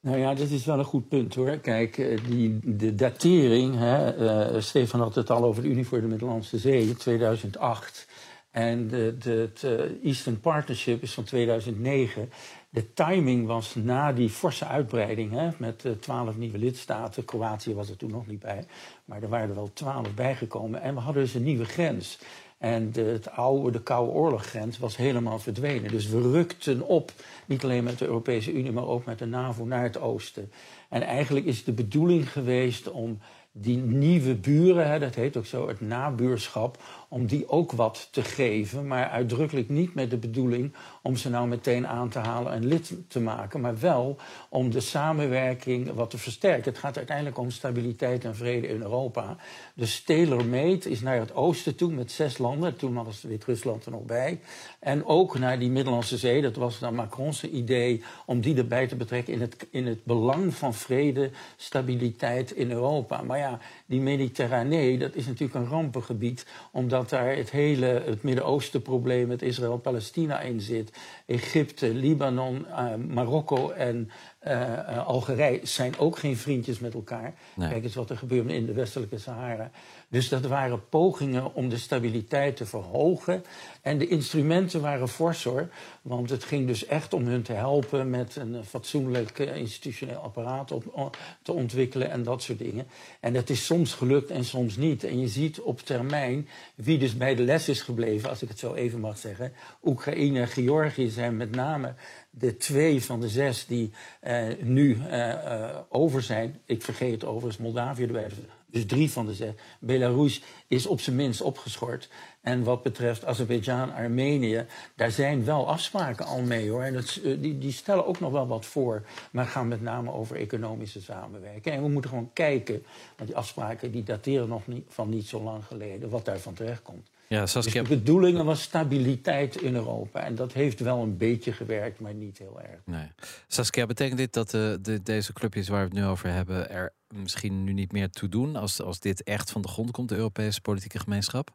Nou 0.02 0.18
ja, 0.18 0.34
dat 0.34 0.48
is 0.48 0.64
wel 0.64 0.78
een 0.78 0.84
goed 0.84 1.08
punt 1.08 1.34
hoor. 1.34 1.58
Kijk, 1.58 1.98
eh, 1.98 2.18
die, 2.26 2.58
de 2.76 2.94
datering, 2.94 3.74
hè, 3.78 4.10
eh, 4.10 4.60
Stefan 4.60 5.00
had 5.00 5.14
het 5.14 5.30
al 5.30 5.44
over 5.44 5.62
de 5.62 5.68
Unie 5.68 5.86
voor 5.86 6.00
de 6.00 6.06
Middellandse 6.06 6.58
Zee, 6.58 6.94
2008. 6.94 8.06
En 8.50 8.88
het 8.90 9.64
eh, 9.64 10.04
Eastern 10.04 10.40
Partnership 10.40 11.02
is 11.02 11.14
van 11.14 11.24
2009. 11.24 12.30
De 12.70 12.92
timing 12.92 13.46
was 13.46 13.74
na 13.74 14.12
die 14.12 14.30
forse 14.30 14.66
uitbreiding 14.66 15.32
hè, 15.32 15.48
met 15.58 15.84
twaalf 16.00 16.36
nieuwe 16.36 16.58
lidstaten. 16.58 17.24
Kroatië 17.24 17.74
was 17.74 17.90
er 17.90 17.96
toen 17.96 18.10
nog 18.10 18.26
niet 18.26 18.40
bij, 18.40 18.64
maar 19.04 19.22
er 19.22 19.28
waren 19.28 19.48
er 19.48 19.54
wel 19.54 19.72
twaalf 19.72 20.14
bijgekomen. 20.14 20.82
En 20.82 20.94
we 20.94 21.00
hadden 21.00 21.22
dus 21.22 21.34
een 21.34 21.42
nieuwe 21.42 21.64
grens. 21.64 22.18
En 22.60 22.92
de, 22.92 23.02
het 23.02 23.30
oude, 23.30 23.70
de 23.70 23.82
Koude 23.82 24.12
Oorloggrens 24.12 24.78
was 24.78 24.96
helemaal 24.96 25.38
verdwenen. 25.38 25.90
Dus 25.90 26.08
we 26.08 26.20
rukten 26.20 26.86
op, 26.86 27.12
niet 27.46 27.64
alleen 27.64 27.84
met 27.84 27.98
de 27.98 28.06
Europese 28.06 28.52
Unie, 28.52 28.72
maar 28.72 28.86
ook 28.86 29.04
met 29.04 29.18
de 29.18 29.26
NAVO 29.26 29.64
naar 29.64 29.82
het 29.82 30.00
oosten. 30.00 30.50
En 30.88 31.02
eigenlijk 31.02 31.46
is 31.46 31.64
de 31.64 31.72
bedoeling 31.72 32.32
geweest 32.32 32.90
om 32.90 33.18
die 33.52 33.76
nieuwe 33.76 34.34
buren, 34.34 34.90
hè, 34.90 34.98
dat 34.98 35.14
heet 35.14 35.36
ook 35.36 35.46
zo, 35.46 35.68
het 35.68 35.80
nabuurschap, 35.80 36.82
om 37.12 37.26
die 37.26 37.48
ook 37.48 37.72
wat 37.72 38.08
te 38.10 38.22
geven. 38.22 38.86
Maar 38.86 39.08
uitdrukkelijk 39.08 39.68
niet 39.68 39.94
met 39.94 40.10
de 40.10 40.16
bedoeling 40.16 40.72
om 41.02 41.16
ze 41.16 41.30
nou 41.30 41.48
meteen 41.48 41.86
aan 41.86 42.08
te 42.08 42.18
halen 42.18 42.52
en 42.52 42.66
lid 42.66 42.92
te 43.08 43.20
maken. 43.20 43.60
Maar 43.60 43.78
wel 43.78 44.16
om 44.48 44.70
de 44.70 44.80
samenwerking 44.80 45.92
wat 45.92 46.10
te 46.10 46.18
versterken. 46.18 46.70
Het 46.70 46.80
gaat 46.80 46.96
uiteindelijk 46.96 47.38
om 47.38 47.50
stabiliteit 47.50 48.24
en 48.24 48.36
vrede 48.36 48.66
in 48.66 48.82
Europa. 48.82 49.36
Dus 49.74 50.02
tailor-made 50.02 50.90
is 50.90 51.00
naar 51.00 51.18
het 51.18 51.34
oosten 51.34 51.76
toe 51.76 51.92
met 51.92 52.12
zes 52.12 52.38
landen. 52.38 52.76
Toen 52.76 53.04
was 53.04 53.22
Wit-Rusland 53.22 53.84
er 53.84 53.90
nog 53.90 54.04
bij. 54.04 54.40
En 54.78 55.04
ook 55.06 55.38
naar 55.38 55.58
die 55.58 55.70
Middellandse 55.70 56.16
Zee. 56.16 56.42
Dat 56.42 56.56
was 56.56 56.78
dan 56.78 56.94
Macron's 56.94 57.42
idee 57.42 58.02
om 58.26 58.40
die 58.40 58.56
erbij 58.56 58.86
te 58.86 58.96
betrekken 58.96 59.32
in 59.32 59.40
het, 59.40 59.66
in 59.70 59.86
het 59.86 60.04
belang 60.04 60.54
van 60.54 60.74
vrede, 60.74 61.30
stabiliteit 61.56 62.50
in 62.50 62.70
Europa. 62.70 63.22
Maar 63.22 63.38
ja, 63.38 63.58
die 63.86 64.00
Mediterranee, 64.00 64.98
dat 64.98 65.14
is 65.14 65.26
natuurlijk 65.26 65.54
een 65.54 65.70
rampengebied. 65.70 66.46
Omdat 66.70 66.99
daar 67.08 67.36
het 67.36 67.50
hele 67.50 67.86
het 67.86 68.22
Midden-Oosten 68.22 68.82
probleem 68.82 69.28
met 69.28 69.42
Israël-Palestina 69.42 70.40
in 70.40 70.60
zit. 70.60 70.92
Egypte, 71.26 71.94
Libanon, 71.94 72.66
eh, 72.66 72.94
Marokko 72.94 73.70
en 73.70 74.10
eh, 74.38 74.72
eh, 74.72 75.06
Algerije 75.06 75.60
zijn 75.62 75.98
ook 75.98 76.18
geen 76.18 76.36
vriendjes 76.36 76.78
met 76.78 76.94
elkaar. 76.94 77.34
Nee. 77.54 77.68
Kijk 77.68 77.84
eens 77.84 77.94
wat 77.94 78.10
er 78.10 78.16
gebeurde 78.16 78.54
in 78.54 78.66
de 78.66 78.72
westelijke 78.72 79.18
Sahara. 79.18 79.70
Dus 80.10 80.28
dat 80.28 80.46
waren 80.46 80.88
pogingen 80.88 81.54
om 81.54 81.68
de 81.68 81.78
stabiliteit 81.78 82.56
te 82.56 82.66
verhogen. 82.66 83.44
En 83.82 83.98
de 83.98 84.08
instrumenten 84.08 84.80
waren 84.80 85.08
fors 85.08 85.44
hoor. 85.44 85.68
Want 86.02 86.30
het 86.30 86.44
ging 86.44 86.66
dus 86.66 86.86
echt 86.86 87.12
om 87.12 87.26
hun 87.26 87.42
te 87.42 87.52
helpen 87.52 88.10
met 88.10 88.36
een 88.36 88.64
fatsoenlijk 88.64 89.38
eh, 89.38 89.56
institutioneel 89.56 90.18
apparaat 90.18 90.72
op, 90.72 91.16
te 91.42 91.52
ontwikkelen 91.52 92.10
en 92.10 92.22
dat 92.22 92.42
soort 92.42 92.58
dingen. 92.58 92.86
En 93.20 93.32
dat 93.32 93.48
is 93.48 93.64
soms 93.66 93.94
gelukt 93.94 94.30
en 94.30 94.44
soms 94.44 94.76
niet. 94.76 95.04
En 95.04 95.20
je 95.20 95.28
ziet 95.28 95.60
op 95.60 95.80
termijn 95.80 96.48
wie 96.74 96.98
dus 96.98 97.16
bij 97.16 97.34
de 97.34 97.42
les 97.42 97.68
is 97.68 97.82
gebleven, 97.82 98.28
als 98.28 98.42
ik 98.42 98.48
het 98.48 98.58
zo 98.58 98.74
even 98.74 99.00
mag 99.00 99.18
zeggen. 99.18 99.52
Oekraïne 99.84 100.40
en 100.40 100.48
Georgië 100.48 101.08
zijn 101.08 101.36
met 101.36 101.50
name 101.50 101.94
de 102.30 102.56
twee 102.56 103.02
van 103.02 103.20
de 103.20 103.28
zes 103.28 103.66
die 103.66 103.90
eh, 104.20 104.46
nu 104.60 104.98
eh, 105.10 105.78
over 105.88 106.22
zijn. 106.22 106.60
Ik 106.64 106.82
vergeet 106.82 107.24
overigens 107.24 107.58
Moldavië 107.58 108.02
erbij. 108.02 108.28
Dus 108.70 108.86
drie 108.86 109.10
van 109.10 109.26
de 109.26 109.34
zes. 109.34 109.52
Belarus 109.80 110.42
is 110.68 110.86
op 110.86 111.00
zijn 111.00 111.16
minst 111.16 111.40
opgeschort. 111.40 112.08
En 112.40 112.64
wat 112.64 112.82
betreft 112.82 113.24
Azerbeidzjan, 113.24 113.94
Armenië, 113.94 114.66
daar 114.96 115.10
zijn 115.10 115.44
wel 115.44 115.68
afspraken 115.68 116.26
al 116.26 116.40
mee 116.40 116.70
hoor. 116.70 116.82
En 116.82 116.92
dat, 116.92 117.20
eh, 117.24 117.40
die, 117.40 117.58
die 117.58 117.72
stellen 117.72 118.06
ook 118.06 118.20
nog 118.20 118.32
wel 118.32 118.46
wat 118.46 118.66
voor, 118.66 119.02
maar 119.32 119.46
gaan 119.46 119.68
met 119.68 119.82
name 119.82 120.12
over 120.12 120.36
economische 120.36 121.00
samenwerking. 121.00 121.74
En 121.74 121.82
we 121.82 121.88
moeten 121.88 122.10
gewoon 122.10 122.30
kijken, 122.32 122.84
want 123.16 123.28
die 123.28 123.38
afspraken 123.38 123.92
die 123.92 124.02
dateren 124.02 124.48
nog 124.48 124.66
niet, 124.66 124.84
van 124.88 125.08
niet 125.08 125.26
zo 125.26 125.42
lang 125.42 125.64
geleden, 125.64 126.10
wat 126.10 126.24
daarvan 126.24 126.54
terechtkomt. 126.54 127.09
Ja, 127.32 127.40
Dus 127.40 127.50
Saskia, 127.50 127.82
de 127.82 127.88
bedoeling 127.88 128.42
was 128.42 128.62
stabiliteit 128.62 129.56
in 129.56 129.74
Europa. 129.74 130.20
En 130.20 130.34
dat 130.34 130.52
heeft 130.52 130.80
wel 130.80 131.02
een 131.02 131.16
beetje 131.16 131.52
gewerkt, 131.52 132.00
maar 132.00 132.14
niet 132.14 132.38
heel 132.38 132.60
erg. 132.60 132.80
nee. 132.84 133.08
Saskia, 133.46 133.86
betekent 133.86 134.18
dit 134.18 134.32
dat 134.32 134.50
de, 134.50 134.78
de, 134.82 135.02
deze 135.02 135.32
clubjes 135.32 135.68
waar 135.68 135.78
we 135.78 135.84
het 135.84 135.94
nu 135.94 136.04
over 136.04 136.28
hebben... 136.28 136.70
er 136.70 136.92
misschien 137.14 137.64
nu 137.64 137.72
niet 137.72 137.92
meer 137.92 138.10
toe 138.10 138.28
doen 138.28 138.56
als, 138.56 138.82
als 138.82 138.98
dit 139.00 139.22
echt 139.22 139.50
van 139.50 139.62
de 139.62 139.68
grond 139.68 139.90
komt, 139.90 140.08
de 140.08 140.14
Europese 140.16 140.60
politieke 140.60 140.98
gemeenschap? 140.98 141.50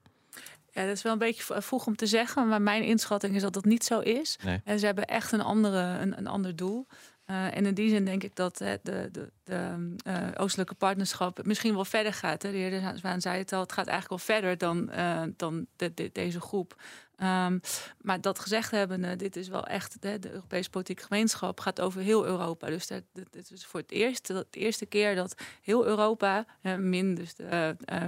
Ja, 0.72 0.86
dat 0.86 0.96
is 0.96 1.02
wel 1.02 1.12
een 1.14 1.18
beetje 1.20 1.44
v- 1.44 1.66
vroeg 1.66 1.86
om 1.88 1.96
te 1.96 2.06
zeggen, 2.06 2.48
maar 2.48 2.62
mijn 2.62 2.84
inschatting 2.84 3.36
is 3.36 3.42
dat 3.42 3.54
dat 3.54 3.66
niet 3.66 3.84
zo 3.84 4.00
is. 4.00 4.38
Nee. 4.44 4.62
En 4.64 4.80
ze 4.80 4.86
hebben 4.86 5.06
echt 5.06 5.32
een, 5.32 5.42
andere, 5.42 5.80
een, 6.00 6.18
een 6.18 6.28
ander 6.28 6.56
doel. 6.56 6.88
Eh, 7.26 7.58
en 7.58 7.66
in 7.66 7.74
die 7.74 7.90
zin 7.90 8.06
denk 8.06 8.24
ik 8.24 8.36
dat 8.36 8.60
hè, 8.60 8.76
de, 8.84 9.10
de, 9.12 9.32
de 9.44 9.96
eh, 10.04 10.28
oostelijke 10.38 10.74
partnerschap 10.74 11.46
misschien 11.46 11.74
wel 11.74 11.86
verder 11.86 12.14
gaat. 12.14 12.42
Hè. 12.42 12.52
De 12.52 12.58
heer 12.58 12.92
Zwaan 12.96 13.22
zei 13.22 13.38
het 13.38 13.54
al, 13.54 13.60
het 13.60 13.72
gaat 13.72 13.88
eigenlijk 13.88 14.10
wel 14.26 14.36
verder 14.38 14.58
dan, 14.58 14.90
eh, 14.90 15.24
dan 15.38 15.66
de, 15.76 15.94
de- 15.94 16.10
deze 16.14 16.42
groep. 16.42 16.82
Ehm, 17.18 17.60
maar 18.02 18.22
dat 18.22 18.40
gezegd 18.40 18.72
hebben, 18.72 19.18
dit 19.18 19.36
is 19.36 19.48
wel 19.48 19.66
echt, 19.68 20.02
de, 20.02 20.20
de 20.20 20.32
Europese 20.32 20.70
politieke 20.70 21.04
gemeenschap 21.04 21.60
gaat 21.60 21.82
over 21.82 22.02
heel 22.02 22.26
Europa. 22.26 22.68
Dus 22.68 22.88
dat, 22.88 23.02
dat- 23.14 23.26
dit 23.32 23.52
is 23.52 23.66
voor 23.66 23.80
het 23.80 23.92
eerst, 23.92 24.28
de 24.28 24.46
eerste 24.52 24.86
keer 24.86 25.16
dat 25.16 25.36
heel 25.62 25.86
Europa, 25.86 26.46
eh, 26.62 26.76
min 26.76 27.16
dus 27.16 27.36
de, 27.36 27.44
eh, 27.44 27.70
eh, 27.70 28.04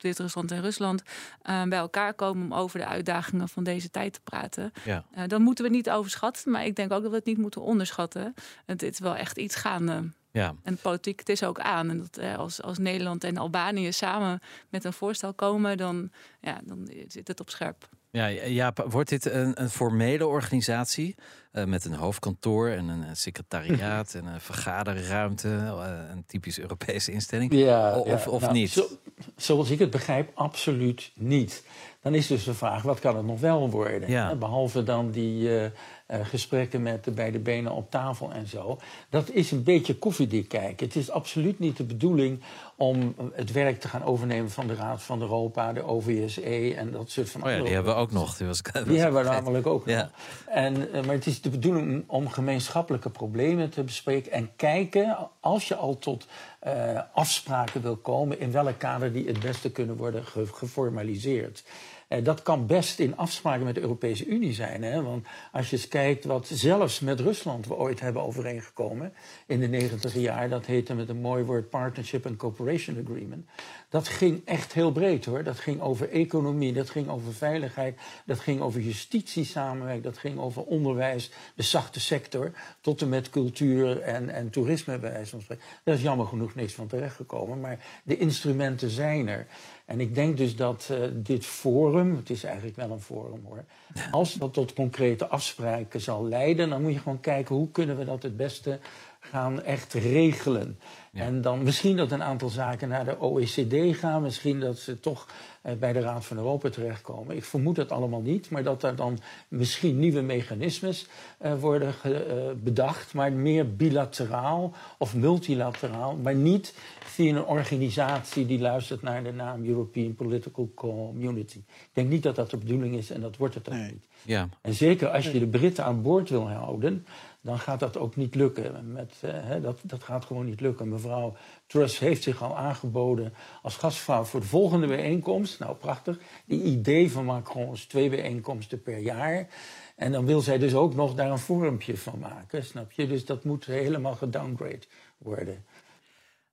Wit-Rusland 0.00 0.50
en 0.50 0.60
Rusland, 0.60 1.02
eh, 1.42 1.62
bij 1.62 1.78
elkaar 1.78 2.14
komen 2.14 2.44
om 2.44 2.54
over 2.54 2.78
de 2.78 2.86
uitdagingen 2.86 3.48
van 3.48 3.64
deze 3.64 3.90
tijd 3.90 4.12
te 4.12 4.20
praten. 4.24 4.72
Ja. 4.84 5.04
Dat 5.26 5.40
moeten 5.40 5.64
we 5.64 5.70
niet 5.70 5.90
overschatten, 5.90 6.50
maar 6.52 6.64
ik 6.64 6.76
denk 6.76 6.92
ook 6.92 7.02
dat 7.02 7.10
we 7.10 7.16
het 7.16 7.26
niet 7.26 7.38
moeten 7.38 7.60
onderschatten. 7.62 8.34
Het 8.66 8.82
is 8.82 8.98
wel 8.98 9.16
echt 9.16 9.38
iets 9.38 9.54
gaande. 9.54 10.10
Ja, 10.32 10.54
En 10.62 10.74
de 10.74 10.80
politiek, 10.82 11.18
het 11.18 11.28
is 11.28 11.42
ook 11.42 11.60
aan. 11.60 11.90
En 11.90 11.98
dat, 11.98 12.16
eh, 12.16 12.36
als, 12.36 12.62
als 12.62 12.78
Nederland 12.78 13.24
en 13.24 13.36
Albanië 13.36 13.92
samen 13.92 14.40
met 14.68 14.84
een 14.84 14.92
voorstel 14.92 15.34
komen, 15.34 15.76
dan, 15.76 16.10
ja, 16.40 16.60
dan 16.64 16.90
zit 17.08 17.28
het 17.28 17.40
op 17.40 17.50
scherp. 17.50 17.88
Ja, 18.12 18.30
Jaap, 18.30 18.86
wordt 18.88 19.08
dit 19.08 19.24
een, 19.24 19.60
een 19.62 19.70
formele 19.70 20.26
organisatie 20.26 21.14
eh, 21.52 21.64
met 21.64 21.84
een 21.84 21.94
hoofdkantoor 21.94 22.68
en 22.68 22.88
een, 22.88 23.02
een 23.08 23.16
secretariaat 23.16 24.14
en 24.14 24.26
een 24.26 24.40
vergaderruimte, 24.40 25.48
eh, 25.48 26.10
een 26.10 26.24
typisch 26.26 26.58
Europese 26.58 27.12
instelling? 27.12 27.52
Ja, 27.54 27.96
of 27.98 28.24
ja. 28.24 28.30
of 28.30 28.40
Nou, 28.40 28.52
niet? 28.52 28.70
zo- 28.70 28.88
zoals 29.36 29.70
ik 29.70 29.78
het 29.78 29.90
begrijp, 29.90 30.30
absoluut 30.34 31.12
niet. 31.14 31.64
Dan 32.02 32.14
is 32.14 32.26
dus 32.26 32.44
de 32.44 32.54
vraag, 32.54 32.82
wat 32.82 33.00
kan 33.00 33.16
het 33.16 33.26
nog 33.26 33.40
wel 33.40 33.70
worden? 33.70 34.10
Ja. 34.10 34.34
Behalve 34.34 34.82
dan 34.82 35.10
die 35.10 35.48
uh, 35.48 35.64
uh, 36.10 36.18
gesprekken 36.22 36.82
met 36.82 37.04
de 37.04 37.10
beide 37.10 37.38
benen 37.38 37.72
op 37.72 37.90
tafel 37.90 38.32
en 38.32 38.46
zo. 38.46 38.78
Dat 39.08 39.30
is 39.30 39.50
een 39.50 39.62
beetje 39.62 39.94
koffiedik 39.94 40.48
kijken. 40.48 40.86
Het 40.86 40.96
is 40.96 41.10
absoluut 41.10 41.58
niet 41.58 41.76
de 41.76 41.84
bedoeling 41.84 42.40
om 42.76 43.14
het 43.32 43.52
werk 43.52 43.80
te 43.80 43.88
gaan 43.88 44.04
overnemen 44.04 44.50
van 44.50 44.66
de 44.66 44.74
Raad 44.74 45.02
van 45.02 45.20
Europa, 45.20 45.72
de 45.72 45.82
OVSE 45.82 46.74
en 46.76 46.90
dat 46.90 47.10
soort 47.10 47.30
van. 47.30 47.44
Oh 47.44 47.50
ja, 47.50 47.62
die 47.62 47.74
hebben 47.74 47.94
we 47.94 48.00
ook 48.00 48.12
nog. 48.12 48.36
Die, 48.36 48.46
was, 48.46 48.62
die 48.86 48.98
hebben 49.02 49.22
we 49.22 49.28
namelijk 49.28 49.66
ook 49.66 49.86
ja. 49.86 50.00
nog. 50.02 50.10
En, 50.46 50.76
uh, 50.76 51.04
maar 51.04 51.14
het 51.14 51.26
is 51.26 51.40
de 51.40 51.50
bedoeling 51.50 52.04
om 52.06 52.28
gemeenschappelijke 52.28 53.10
problemen 53.10 53.70
te 53.70 53.82
bespreken 53.82 54.32
en 54.32 54.50
kijken, 54.56 55.28
als 55.40 55.68
je 55.68 55.74
al 55.74 55.98
tot 55.98 56.26
uh, 56.66 57.00
afspraken 57.12 57.82
wil 57.82 57.96
komen, 57.96 58.40
in 58.40 58.52
welk 58.52 58.78
kader 58.78 59.12
die 59.12 59.26
het 59.26 59.40
beste 59.40 59.70
kunnen 59.70 59.96
worden 59.96 60.24
ge 60.24 60.46
geformaliseerd. 60.46 61.64
Uh, 62.10 62.24
dat 62.24 62.42
kan 62.42 62.66
best 62.66 62.98
in 62.98 63.16
afspraken 63.16 63.64
met 63.64 63.74
de 63.74 63.80
Europese 63.80 64.26
Unie 64.26 64.52
zijn. 64.52 64.82
Hè? 64.82 65.02
Want 65.02 65.26
als 65.52 65.70
je 65.70 65.76
eens 65.76 65.88
kijkt 65.88 66.24
wat 66.24 66.46
zelfs 66.46 67.00
met 67.00 67.20
Rusland 67.20 67.66
we 67.66 67.74
ooit 67.74 68.00
hebben 68.00 68.22
overeengekomen 68.22 69.12
in 69.46 69.60
de 69.60 69.68
negentiger 69.68 70.20
jaar, 70.20 70.48
dat 70.48 70.66
heette 70.66 70.94
met 70.94 71.08
een 71.08 71.20
mooi 71.20 71.44
woord 71.44 71.70
Partnership 71.70 72.26
and 72.26 72.36
Cooperation 72.36 73.04
Agreement. 73.06 73.46
Dat 73.88 74.08
ging 74.08 74.42
echt 74.44 74.72
heel 74.72 74.92
breed 74.92 75.24
hoor. 75.24 75.44
Dat 75.44 75.58
ging 75.58 75.80
over 75.80 76.10
economie, 76.10 76.72
dat 76.72 76.90
ging 76.90 77.08
over 77.08 77.32
veiligheid, 77.32 77.98
dat 78.26 78.40
ging 78.40 78.60
over 78.60 78.80
justitiesamenwerking, 78.80 80.04
dat 80.04 80.18
ging 80.18 80.38
over 80.38 80.62
onderwijs, 80.62 81.30
de 81.54 81.62
zachte 81.62 82.00
sector, 82.00 82.52
tot 82.80 83.02
en 83.02 83.08
met 83.08 83.30
cultuur 83.30 84.00
en, 84.00 84.28
en 84.28 84.50
toerisme 84.50 84.98
bij 84.98 85.12
wijze 85.12 85.30
van 85.30 85.40
spreken. 85.40 85.64
Daar 85.84 85.94
is 85.94 86.02
jammer 86.02 86.26
genoeg 86.26 86.54
niks 86.54 86.72
van 86.72 86.86
terechtgekomen, 86.86 87.60
maar 87.60 87.78
de 88.02 88.16
instrumenten 88.16 88.90
zijn 88.90 89.28
er. 89.28 89.46
En 89.90 90.00
ik 90.00 90.14
denk 90.14 90.36
dus 90.36 90.56
dat 90.56 90.88
uh, 90.90 90.98
dit 91.14 91.46
forum, 91.46 92.16
het 92.16 92.30
is 92.30 92.44
eigenlijk 92.44 92.76
wel 92.76 92.90
een 92.90 93.00
forum 93.00 93.40
hoor, 93.44 93.64
als 94.10 94.34
dat 94.34 94.52
tot 94.52 94.72
concrete 94.72 95.26
afspraken 95.26 96.00
zal 96.00 96.24
leiden, 96.24 96.68
dan 96.68 96.82
moet 96.82 96.92
je 96.92 96.98
gewoon 96.98 97.20
kijken 97.20 97.54
hoe 97.54 97.70
kunnen 97.70 97.98
we 97.98 98.04
dat 98.04 98.22
het 98.22 98.36
beste 98.36 98.78
gaan 99.20 99.62
echt 99.62 99.92
regelen. 99.92 100.78
Ja. 101.12 101.24
En 101.24 101.40
dan 101.40 101.62
misschien 101.62 101.96
dat 101.96 102.10
een 102.10 102.22
aantal 102.22 102.48
zaken 102.48 102.88
naar 102.88 103.04
de 103.04 103.20
OECD 103.20 103.98
gaan, 103.98 104.22
misschien 104.22 104.60
dat 104.60 104.78
ze 104.78 105.00
toch 105.00 105.26
uh, 105.62 105.72
bij 105.72 105.92
de 105.92 106.00
Raad 106.00 106.24
van 106.24 106.36
Europa 106.36 106.70
terechtkomen. 106.70 107.36
Ik 107.36 107.44
vermoed 107.44 107.76
dat 107.76 107.92
allemaal 107.92 108.20
niet, 108.20 108.50
maar 108.50 108.62
dat 108.62 108.82
er 108.82 108.96
dan 108.96 109.18
misschien 109.48 109.98
nieuwe 109.98 110.20
mechanismes 110.20 111.06
uh, 111.42 111.60
worden 111.60 111.92
ge, 111.92 112.26
uh, 112.28 112.62
bedacht, 112.62 113.14
maar 113.14 113.32
meer 113.32 113.76
bilateraal 113.76 114.72
of 114.98 115.14
multilateraal, 115.14 116.16
maar 116.16 116.34
niet 116.34 116.74
via 117.04 117.36
een 117.36 117.44
organisatie 117.44 118.46
die 118.46 118.60
luistert 118.60 119.02
naar 119.02 119.22
de 119.22 119.32
naam 119.32 119.64
European 119.64 120.14
Political 120.14 120.70
Community. 120.74 121.58
Ik 121.58 121.90
denk 121.92 122.08
niet 122.08 122.22
dat 122.22 122.36
dat 122.36 122.50
de 122.50 122.56
bedoeling 122.56 122.94
is 122.96 123.10
en 123.10 123.20
dat 123.20 123.36
wordt 123.36 123.54
het 123.54 123.68
ook 123.68 123.74
nee. 123.74 123.90
niet. 123.92 124.06
Ja. 124.22 124.48
En 124.60 124.74
zeker 124.74 125.08
als 125.08 125.30
je 125.30 125.38
de 125.38 125.46
Britten 125.46 125.84
aan 125.84 126.02
boord 126.02 126.30
wil 126.30 126.48
houden, 126.48 127.06
dan 127.40 127.58
gaat 127.58 127.80
dat 127.80 127.96
ook 127.96 128.16
niet 128.16 128.34
lukken. 128.34 128.92
Met, 128.92 129.14
uh, 129.24 129.30
hè, 129.34 129.60
dat, 129.60 129.78
dat 129.82 130.02
gaat 130.02 130.24
gewoon 130.24 130.44
niet 130.44 130.60
lukken. 130.60 130.88
Mevrouw 131.02 131.36
Truss 131.66 131.98
heeft 131.98 132.22
zich 132.22 132.42
al 132.42 132.56
aangeboden 132.56 133.34
als 133.62 133.76
gastvrouw 133.76 134.24
voor 134.24 134.40
de 134.40 134.46
volgende 134.46 134.86
bijeenkomst. 134.86 135.58
Nou, 135.58 135.76
prachtig. 135.76 136.18
Die 136.44 136.62
idee 136.62 137.10
van 137.10 137.24
Macron 137.24 137.72
is 137.72 137.86
twee 137.86 138.08
bijeenkomsten 138.08 138.82
per 138.82 138.98
jaar. 138.98 139.48
En 139.96 140.12
dan 140.12 140.26
wil 140.26 140.40
zij 140.40 140.58
dus 140.58 140.74
ook 140.74 140.94
nog 140.94 141.14
daar 141.14 141.30
een 141.30 141.38
forumpje 141.38 141.96
van 141.96 142.18
maken, 142.18 142.64
snap 142.64 142.92
je? 142.92 143.06
Dus 143.06 143.24
dat 143.24 143.44
moet 143.44 143.64
helemaal 143.64 144.14
gedowngrade 144.14 144.86
worden. 145.18 145.64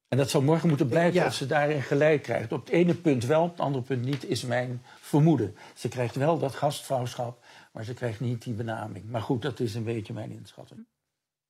En 0.08 0.18
dat 0.18 0.30
zou 0.30 0.44
morgen 0.44 0.68
moeten 0.68 0.88
blijken 0.88 1.20
ja. 1.20 1.26
als 1.26 1.38
ze 1.38 1.46
daarin 1.46 1.82
gelijk 1.82 2.24
krijgt. 2.24 2.52
Op 2.52 2.60
het 2.66 2.70
ene 2.70 2.94
punt 2.94 3.26
wel, 3.26 3.44
op 3.44 3.52
het 3.52 3.60
andere 3.60 3.84
punt 3.84 4.06
niet, 4.06 4.26
is 4.26 4.44
mijn 4.44 4.82
vermoeden. 5.00 5.56
Ze 5.76 5.88
krijgt 5.88 6.16
wel 6.16 6.40
dat 6.40 6.56
gastvrouwschap, 6.56 7.44
maar 7.72 7.84
ze 7.84 7.94
krijgt 7.94 8.20
niet 8.20 8.44
die 8.44 8.54
benaming. 8.54 9.10
Maar 9.10 9.22
goed, 9.22 9.42
dat 9.42 9.60
is 9.60 9.76
een 9.76 9.84
beetje 9.84 10.14
mijn 10.14 10.32
inschatting. 10.32 10.86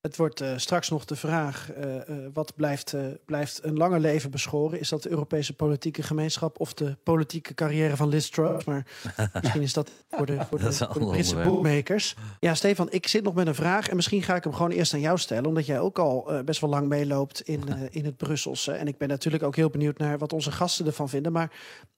Het 0.01 0.17
wordt 0.17 0.41
uh, 0.41 0.53
straks 0.55 0.89
nog 0.89 1.05
de 1.05 1.15
vraag: 1.15 1.69
uh, 1.77 1.95
wat 2.33 2.55
blijft, 2.55 2.95
blijft 3.25 3.63
een 3.63 3.77
langer 3.77 3.99
leven 3.99 4.31
beschoren? 4.31 4.79
Is 4.79 4.89
dat 4.89 5.03
de 5.03 5.09
Europese 5.09 5.53
politieke 5.53 6.03
gemeenschap 6.03 6.59
of 6.59 6.73
de 6.73 6.97
politieke 7.03 7.53
carrière 7.53 7.95
van 7.95 8.09
Liz 8.09 8.29
Truss? 8.29 8.65
Maar 8.65 8.85
misschien 9.41 9.61
is 9.61 9.73
dat 9.73 9.91
voor 10.09 10.25
de, 10.25 10.45
voor 10.49 10.59
de, 10.59 10.73
voor 10.73 10.99
de 10.99 11.07
Britse 11.07 11.35
boekmakers. 11.35 12.15
Ja, 12.39 12.55
Stefan, 12.55 12.87
ik 12.91 13.07
zit 13.07 13.23
nog 13.23 13.33
met 13.33 13.47
een 13.47 13.55
vraag 13.55 13.89
en 13.89 13.95
misschien 13.95 14.23
ga 14.23 14.35
ik 14.35 14.43
hem 14.43 14.53
gewoon 14.53 14.71
eerst 14.71 14.93
aan 14.93 14.99
jou 14.99 15.17
stellen, 15.17 15.45
omdat 15.45 15.65
jij 15.65 15.79
ook 15.79 15.99
al 15.99 16.31
best 16.45 16.61
wel 16.61 16.69
lang 16.69 16.87
meeloopt 16.87 17.41
in, 17.41 17.63
in 17.89 18.05
het 18.05 18.17
Brusselse. 18.17 18.71
En 18.71 18.87
ik 18.87 18.97
ben 18.97 19.07
natuurlijk 19.07 19.43
ook 19.43 19.55
heel 19.55 19.69
benieuwd 19.69 19.97
naar 19.97 20.17
wat 20.17 20.33
onze 20.33 20.51
gasten 20.51 20.85
ervan 20.85 21.09
vinden. 21.09 21.31
Maar 21.31 21.51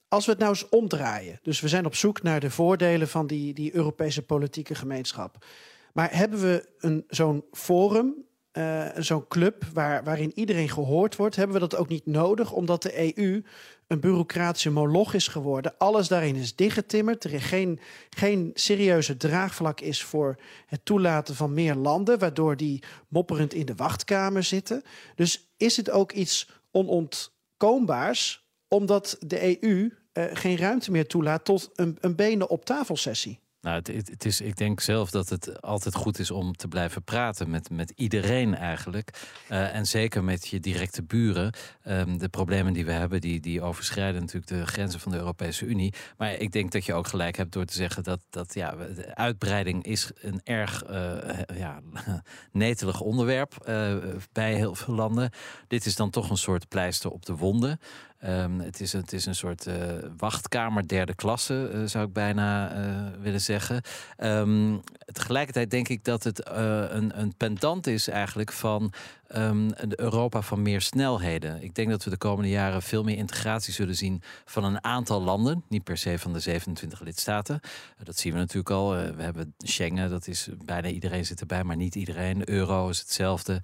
als 0.09 0.25
we 0.25 0.31
het 0.31 0.39
nou 0.39 0.51
eens 0.51 0.69
omdraaien, 0.69 1.39
dus 1.41 1.59
we 1.59 1.67
zijn 1.67 1.85
op 1.85 1.95
zoek 1.95 2.21
naar 2.21 2.39
de 2.39 2.49
voordelen 2.49 3.07
van 3.07 3.27
die, 3.27 3.53
die 3.53 3.75
Europese 3.75 4.21
politieke 4.21 4.75
gemeenschap. 4.75 5.45
Maar 5.93 6.15
hebben 6.15 6.41
we 6.41 6.69
een, 6.77 7.03
zo'n 7.07 7.43
forum, 7.51 8.25
uh, 8.53 8.87
zo'n 8.97 9.27
club 9.27 9.65
waar, 9.73 10.03
waarin 10.03 10.31
iedereen 10.35 10.69
gehoord 10.69 11.15
wordt, 11.15 11.35
hebben 11.35 11.53
we 11.53 11.67
dat 11.67 11.75
ook 11.75 11.87
niet 11.87 12.05
nodig, 12.05 12.51
omdat 12.51 12.81
de 12.81 13.17
EU 13.17 13.43
een 13.87 13.99
bureaucratische 13.99 14.71
moloch 14.71 15.13
is 15.13 15.27
geworden. 15.27 15.77
Alles 15.77 16.07
daarin 16.07 16.35
is 16.35 16.55
dichtgetimmerd. 16.55 17.23
Er 17.23 17.41
geen, 17.41 17.79
geen 18.09 18.51
serieuze 18.53 19.17
draagvlak 19.17 19.81
is 19.81 20.03
voor 20.03 20.35
het 20.65 20.85
toelaten 20.85 21.35
van 21.35 21.53
meer 21.53 21.75
landen, 21.75 22.19
waardoor 22.19 22.57
die 22.57 22.83
mopperend 23.07 23.53
in 23.53 23.65
de 23.65 23.75
wachtkamer 23.75 24.43
zitten. 24.43 24.83
Dus 25.15 25.51
is 25.57 25.77
het 25.77 25.89
ook 25.89 26.11
iets 26.11 26.49
onontkoombaars, 26.71 28.47
omdat 28.67 29.17
de 29.19 29.63
EU 29.63 29.93
uh, 30.13 30.25
geen 30.33 30.57
ruimte 30.57 30.91
meer 30.91 31.07
toelaat 31.07 31.45
tot 31.45 31.69
een, 31.73 31.97
een 31.99 32.15
benen 32.15 32.49
op 32.49 32.65
tafel 32.65 32.97
sessie? 32.97 33.39
Nou, 33.61 33.75
het, 33.75 33.87
het, 33.87 34.25
is, 34.25 34.41
ik 34.41 34.55
denk 34.55 34.79
zelf 34.79 35.11
dat 35.11 35.29
het 35.29 35.61
altijd 35.61 35.95
goed 35.95 36.19
is 36.19 36.31
om 36.31 36.55
te 36.55 36.67
blijven 36.67 37.03
praten 37.03 37.49
met, 37.49 37.69
met 37.69 37.93
iedereen 37.95 38.55
eigenlijk. 38.55 39.11
Uh, 39.51 39.75
en 39.75 39.85
zeker 39.85 40.23
met 40.23 40.47
je 40.47 40.59
directe 40.59 41.03
buren. 41.03 41.53
Um, 41.87 42.17
de 42.17 42.29
problemen 42.29 42.73
die 42.73 42.85
we 42.85 42.91
hebben, 42.91 43.21
die, 43.21 43.39
die 43.39 43.61
overschrijden 43.61 44.21
natuurlijk 44.21 44.47
de 44.47 44.65
grenzen 44.65 44.99
van 44.99 45.11
de 45.11 45.17
Europese 45.17 45.65
Unie. 45.65 45.93
Maar 46.17 46.33
ik 46.33 46.51
denk 46.51 46.71
dat 46.71 46.85
je 46.85 46.93
ook 46.93 47.07
gelijk 47.07 47.37
hebt 47.37 47.51
door 47.51 47.65
te 47.65 47.73
zeggen 47.73 48.03
dat, 48.03 48.19
dat 48.29 48.53
ja, 48.53 48.75
uitbreiding 49.13 49.83
is 49.83 50.11
een 50.21 50.41
erg 50.43 50.89
uh, 50.89 51.17
ja, 51.55 51.79
netelig 52.51 53.01
onderwerp 53.01 53.65
uh, 53.69 53.95
bij 54.31 54.53
heel 54.53 54.75
veel 54.75 54.93
landen. 54.93 55.31
Dit 55.67 55.85
is 55.85 55.95
dan 55.95 56.09
toch 56.09 56.29
een 56.29 56.37
soort 56.37 56.67
pleister 56.67 57.11
op 57.11 57.25
de 57.25 57.35
wonden. 57.35 57.79
Um, 58.25 58.59
het, 58.59 58.79
is, 58.81 58.93
het 58.93 59.13
is 59.13 59.25
een 59.25 59.35
soort 59.35 59.67
uh, 59.67 59.75
wachtkamer 60.17 60.87
derde 60.87 61.15
klasse, 61.15 61.71
uh, 61.73 61.81
zou 61.85 62.05
ik 62.05 62.13
bijna 62.13 62.77
uh, 62.77 63.21
willen 63.21 63.41
zeggen. 63.41 63.81
Um, 64.17 64.81
tegelijkertijd 65.05 65.71
denk 65.71 65.87
ik 65.87 66.03
dat 66.03 66.23
het 66.23 66.47
een, 66.47 67.19
een 67.19 67.33
pendant 67.37 67.87
is 67.87 68.07
eigenlijk 68.07 68.51
van 68.51 68.93
um, 69.35 69.67
de 69.67 69.99
Europa 69.99 70.41
van 70.41 70.61
meer 70.61 70.81
snelheden. 70.81 71.63
Ik 71.63 71.75
denk 71.75 71.89
dat 71.89 72.03
we 72.03 72.09
de 72.09 72.17
komende 72.17 72.49
jaren 72.49 72.81
veel 72.81 73.03
meer 73.03 73.17
integratie 73.17 73.73
zullen 73.73 73.95
zien 73.95 74.21
van 74.45 74.63
een 74.63 74.83
aantal 74.83 75.21
landen, 75.21 75.63
niet 75.67 75.83
per 75.83 75.97
se 75.97 76.19
van 76.19 76.33
de 76.33 76.39
27 76.39 76.99
lidstaten. 76.99 77.59
dat 78.03 78.17
zien 78.17 78.33
we 78.33 78.39
natuurlijk 78.39 78.69
al. 78.69 78.89
we 78.89 79.23
hebben 79.23 79.53
Schengen, 79.57 80.09
dat 80.09 80.27
is 80.27 80.49
bijna 80.65 80.87
iedereen 80.87 81.25
zit 81.25 81.39
erbij, 81.39 81.63
maar 81.63 81.75
niet 81.75 81.95
iedereen. 81.95 82.37
De 82.39 82.49
euro 82.49 82.89
is 82.89 82.99
hetzelfde. 82.99 83.61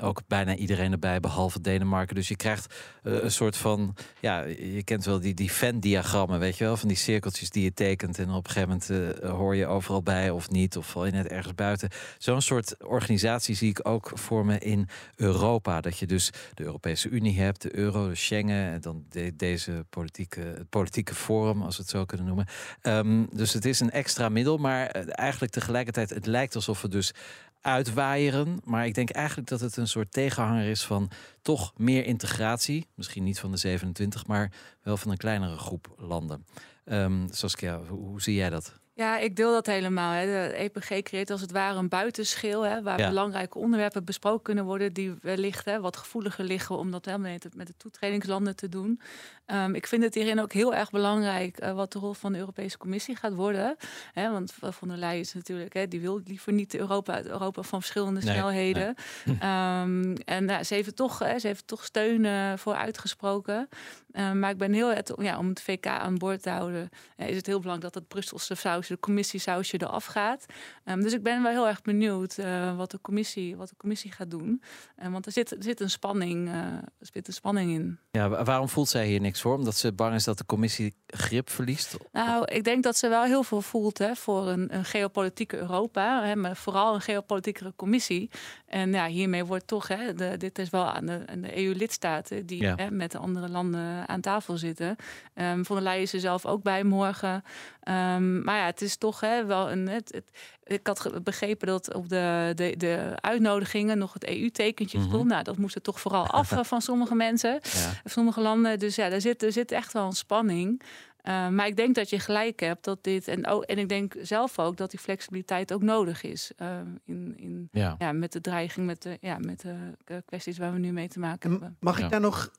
ook 0.00 0.20
bijna 0.26 0.56
iedereen 0.56 0.92
erbij, 0.92 1.20
behalve 1.20 1.60
Denemarken. 1.60 2.14
Dus 2.14 2.28
je 2.28 2.36
krijgt 2.36 2.74
een 3.02 3.30
soort 3.30 3.56
van, 3.56 3.94
ja, 4.20 4.42
je 4.44 4.82
kent 4.84 5.04
wel 5.04 5.20
die, 5.20 5.34
die 5.34 5.52
Venn-diagrammen, 5.52 6.38
weet 6.38 6.56
je 6.56 6.64
wel, 6.64 6.76
van 6.76 6.88
die 6.88 6.96
cirkeltjes 6.96 7.50
die 7.50 7.62
je 7.64 7.74
tekent 7.74 8.18
en 8.18 8.30
op 8.30 8.46
een 8.46 8.52
gegeven 8.52 8.80
moment 8.90 9.22
hoor 9.22 9.56
je 9.56 9.66
overal 9.66 10.02
bij 10.02 10.30
of 10.30 10.50
niet, 10.50 10.76
of 10.76 10.86
val 10.86 11.06
je 11.06 11.12
net 11.12 11.26
ergens 11.26 11.54
buiten. 11.54 11.88
Zo'n 12.18 12.42
soort 12.42 12.84
organisatie 12.84 13.54
zie 13.54 13.70
ik 13.70 13.88
ook 13.88 14.12
vormen 14.34 14.60
in 14.60 14.88
Europa. 15.16 15.80
Dat 15.80 15.98
je 15.98 16.06
dus 16.06 16.30
de 16.54 16.64
Europese 16.64 17.08
Unie 17.08 17.40
hebt, 17.40 17.62
de 17.62 17.76
euro, 17.76 18.08
de 18.08 18.14
Schengen, 18.14 18.72
en 18.72 18.80
dan 18.80 19.04
de, 19.08 19.36
deze 19.36 19.84
politieke, 19.90 20.66
politieke 20.70 21.14
forum, 21.14 21.62
als 21.62 21.76
we 21.76 21.82
het 21.82 21.90
zo 21.90 22.04
kunnen 22.04 22.26
noemen. 22.26 22.46
Um, 22.82 23.28
dus 23.32 23.52
het 23.52 23.64
is 23.64 23.80
een 23.80 23.90
extra 23.90 24.28
middel, 24.28 24.56
maar 24.56 24.86
eigenlijk 25.06 25.52
tegelijkertijd, 25.52 26.10
het 26.10 26.26
lijkt 26.26 26.54
alsof 26.54 26.82
we 26.82 26.88
dus 26.88 27.14
uitwaaieren. 27.60 28.60
Maar 28.64 28.86
ik 28.86 28.94
denk 28.94 29.10
eigenlijk 29.10 29.48
dat 29.48 29.60
het 29.60 29.76
een 29.76 29.88
soort 29.88 30.12
tegenhanger 30.12 30.66
is 30.66 30.84
van 30.84 31.10
toch 31.42 31.72
meer 31.76 32.04
integratie. 32.04 32.86
Misschien 32.94 33.24
niet 33.24 33.40
van 33.40 33.50
de 33.50 33.56
27, 33.56 34.26
maar 34.26 34.52
wel 34.82 34.96
van 34.96 35.10
een 35.10 35.16
kleinere 35.16 35.56
groep 35.56 35.94
landen. 35.96 36.46
Um, 36.84 37.26
Saskia, 37.30 37.80
hoe 37.88 38.22
zie 38.22 38.34
jij 38.34 38.50
dat? 38.50 38.82
Ja, 38.96 39.18
ik 39.18 39.36
deel 39.36 39.52
dat 39.52 39.66
helemaal. 39.66 40.12
Hè. 40.12 40.26
De 40.26 40.54
EPG 40.56 41.02
creëert 41.02 41.30
als 41.30 41.40
het 41.40 41.50
ware 41.52 41.78
een 41.78 41.88
buitenschil... 41.88 42.62
Hè, 42.62 42.82
waar 42.82 42.98
Ja. 42.98 43.08
belangrijke 43.08 43.58
onderwerpen 43.58 44.04
besproken 44.04 44.42
kunnen 44.42 44.64
worden... 44.64 44.92
die 44.92 45.14
wellicht 45.22 45.64
hè, 45.64 45.80
wat 45.80 45.96
gevoeliger 45.96 46.44
liggen 46.44 46.78
om 46.78 46.90
dat 46.90 47.04
helemaal 47.04 47.30
met, 47.30 47.54
met 47.56 47.66
de 47.66 47.74
toetredingslanden 47.76 48.56
te 48.56 48.68
doen. 48.68 49.00
Ehm, 49.46 49.74
ik 49.74 49.86
vind 49.86 50.02
het 50.02 50.14
hierin 50.14 50.40
ook 50.40 50.52
heel 50.52 50.74
erg 50.74 50.90
belangrijk... 50.90 51.58
eh, 51.58 51.72
wat 51.72 51.92
de 51.92 51.98
rol 51.98 52.12
van 52.12 52.32
de 52.32 52.38
Europese 52.38 52.78
Commissie 52.78 53.16
gaat 53.16 53.34
worden. 53.34 53.76
Hè, 54.12 54.30
want 54.30 54.54
Van 54.60 54.88
der 54.88 54.96
Leyen 54.96 55.20
is 55.20 55.34
natuurlijk... 55.34 55.72
Hè, 55.74 55.88
die 55.88 56.00
wil 56.00 56.20
liever 56.24 56.52
niet 56.52 56.74
Europa, 56.74 57.22
Europa 57.24 57.62
van 57.62 57.80
verschillende 57.80 58.20
Nee, 58.20 58.34
snelheden. 58.34 58.94
Ehm, 59.40 60.14
en 60.24 60.44
nou, 60.44 60.62
ze, 60.62 60.74
heeft 60.74 60.96
toch, 60.96 61.18
hè, 61.18 61.38
ze 61.38 61.46
heeft 61.46 61.66
toch 61.66 61.84
steun 61.84 62.24
eh, 62.24 62.52
voor 62.56 62.74
uitgesproken. 62.74 63.68
Ehm, 64.14 64.38
maar 64.38 64.50
ik 64.50 64.58
ben 64.58 64.72
heel 64.72 64.94
het, 64.94 65.12
ja, 65.18 65.38
om 65.38 65.48
het 65.48 65.60
VK 65.62 65.86
aan 65.86 66.18
boord 66.18 66.42
te 66.42 66.50
houden, 66.50 66.88
eh, 67.16 67.28
is 67.28 67.36
het 67.36 67.46
heel 67.46 67.60
belangrijk 67.60 67.92
dat 67.92 68.02
het 68.02 68.12
Brusselse 68.12 68.54
sausje, 68.54 68.92
de 68.92 69.00
commissiesausje 69.00 69.82
eraf 69.82 70.04
gaat. 70.04 70.46
Ehm, 70.84 71.00
dus 71.00 71.12
ik 71.12 71.22
ben 71.22 71.42
wel 71.42 71.52
heel 71.52 71.68
erg 71.68 71.82
benieuwd 71.82 72.38
eh, 72.38 72.76
wat, 72.76 72.90
de 72.90 73.00
commissie, 73.00 73.56
wat 73.56 73.68
de 73.68 73.76
commissie 73.76 74.12
gaat 74.12 74.30
doen. 74.30 74.62
Eh, 74.96 75.08
want 75.12 75.26
er 75.26 75.32
zit, 75.32 75.50
er 75.50 75.62
zit 75.62 75.80
een 75.80 75.90
spanning, 75.90 76.48
er 76.48 76.82
zit 77.12 77.26
een 77.28 77.32
spanning 77.34 77.70
in. 77.72 77.98
Ja, 78.10 78.28
wa- 78.28 78.44
waarom 78.44 78.68
voelt 78.68 78.88
zij 78.88 79.06
hier 79.06 79.20
niks 79.20 79.40
voor? 79.40 79.54
Omdat 79.56 79.76
ze 79.76 79.92
bang 79.92 80.14
is 80.14 80.24
dat 80.24 80.38
de 80.38 80.46
commissie 80.46 80.94
grip 81.06 81.50
verliest? 81.50 81.96
Nou, 82.12 82.44
ik 82.44 82.64
denk 82.64 82.82
dat 82.82 82.96
ze 82.96 83.08
wel 83.08 83.22
heel 83.24 83.42
veel 83.42 83.60
voelt 83.60 83.98
hè, 83.98 84.14
voor 84.16 84.48
een, 84.48 84.74
een 84.76 84.84
geopolitieke 84.84 85.56
Europa. 85.56 86.24
Hè, 86.24 86.36
maar 86.36 86.56
vooral 86.56 86.94
een 86.94 87.00
geopolitiekere 87.00 87.72
commissie. 87.76 88.30
En 88.66 88.92
ja, 88.92 89.06
hiermee 89.06 89.44
wordt 89.44 89.66
toch, 89.66 89.88
hè, 89.88 90.14
de, 90.14 90.36
dit 90.36 90.58
is 90.58 90.70
wel 90.70 90.84
aan 90.84 91.06
de, 91.06 91.22
aan 91.26 91.40
de 91.40 91.56
EU-lidstaten 91.64 92.46
die 92.46 92.62
Ja. 92.62 92.74
hè, 92.76 92.90
met 92.90 93.12
de 93.12 93.18
andere 93.18 93.48
landen 93.48 94.03
aan 94.06 94.20
tafel 94.20 94.56
zitten. 94.56 94.96
Ehm 95.34 95.62
Van 95.64 95.76
der 95.76 95.84
Leyen 95.84 96.02
is 96.02 96.12
er 96.12 96.20
zelf 96.20 96.46
ook 96.46 96.62
bij 96.62 96.84
morgen. 96.84 97.42
Ehm, 97.80 98.42
maar 98.42 98.56
ja, 98.58 98.66
het 98.66 98.80
is 98.82 98.96
toch 98.96 99.20
hè, 99.20 99.44
wel 99.44 99.70
een. 99.70 99.88
Het, 99.88 100.12
het- 100.14 100.30
ik 100.64 100.86
had 100.86 101.10
begrepen 101.24 101.66
dat 101.66 101.94
op 101.94 102.08
de, 102.08 102.52
de, 102.54 102.74
de 102.76 103.12
uitnodigingen 103.20 103.98
nog 103.98 104.12
het 104.12 104.26
EU-tekentje 104.28 104.98
Mhm. 104.98 105.08
stond. 105.08 105.28
Nou, 105.28 105.42
dat 105.42 105.56
moest 105.56 105.74
er 105.74 105.82
toch 105.82 106.00
vooral 106.00 106.26
af 106.26 106.52
eh, 106.58 106.64
van 106.64 106.80
sommige 106.80 107.14
mensen 107.14 107.52
Ja. 107.62 107.92
sommige 108.04 108.40
landen. 108.40 108.78
Dus 108.78 108.96
ja, 108.96 109.08
daar 109.08 109.20
zit, 109.20 109.42
er 109.42 109.52
zit 109.52 109.72
echt 109.72 109.92
wel 109.92 110.06
een 110.06 110.12
spanning. 110.12 110.82
Uh, 111.28 111.48
maar 111.48 111.66
ik 111.66 111.76
denk 111.76 111.94
dat 111.94 112.10
je 112.10 112.18
gelijk 112.18 112.60
hebt 112.60 112.84
dat 112.84 112.98
dit. 113.04 113.28
En, 113.28 113.46
ook, 113.46 113.62
en 113.64 113.78
ik 113.78 113.88
denk 113.88 114.14
zelf 114.22 114.58
ook 114.58 114.76
dat 114.76 114.90
die 114.90 115.00
flexibiliteit 115.00 115.72
ook 115.72 115.82
nodig 115.82 116.22
is. 116.22 116.50
Uh, 116.62 116.68
in, 117.04 117.34
in, 117.36 117.68
Ja. 117.72 117.94
ja, 117.98 118.12
met 118.12 118.32
de 118.32 118.40
dreiging, 118.40 118.86
met 118.86 119.02
de, 119.02 119.18
ja, 119.20 119.38
met 119.38 119.60
de 119.60 119.74
eh, 120.04 120.16
kwesties 120.24 120.58
waar 120.58 120.72
we 120.72 120.78
nu 120.78 120.92
mee 120.92 121.08
te 121.08 121.18
maken 121.18 121.50
hebben. 121.50 121.76
Mag 121.80 121.98
Ja. 121.98 122.04
ik 122.04 122.10
daar 122.10 122.20
nog 122.20 122.50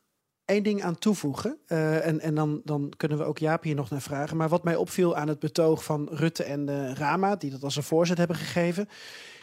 één 0.46 0.64
ding 0.64 0.84
aan 0.84 0.98
toevoegen? 0.98 1.58
Eh, 1.68 2.06
en 2.06 2.20
en 2.20 2.36
dan, 2.36 2.62
dan 2.64 2.93
kunnen 2.98 3.18
we 3.18 3.24
ook 3.24 3.38
Jaap 3.38 3.64
hier 3.64 3.76
nog 3.76 3.89
naar 3.89 4.02
vragen. 4.02 4.38
Maar 4.38 4.50
wat 4.50 4.64
mij 4.64 4.76
opviel 4.76 5.16
aan 5.16 5.28
het 5.28 5.39
betoog 5.39 5.84
van 5.84 6.10
Rutte 6.12 6.43
en 6.43 6.70
eh, 6.70 6.93
Rama, 6.93 7.36
die 7.36 7.52
dat 7.52 7.64
als 7.64 7.76
een 7.76 7.84
voorzet 7.84 8.18
hebben 8.18 8.36
gegeven, 8.36 8.89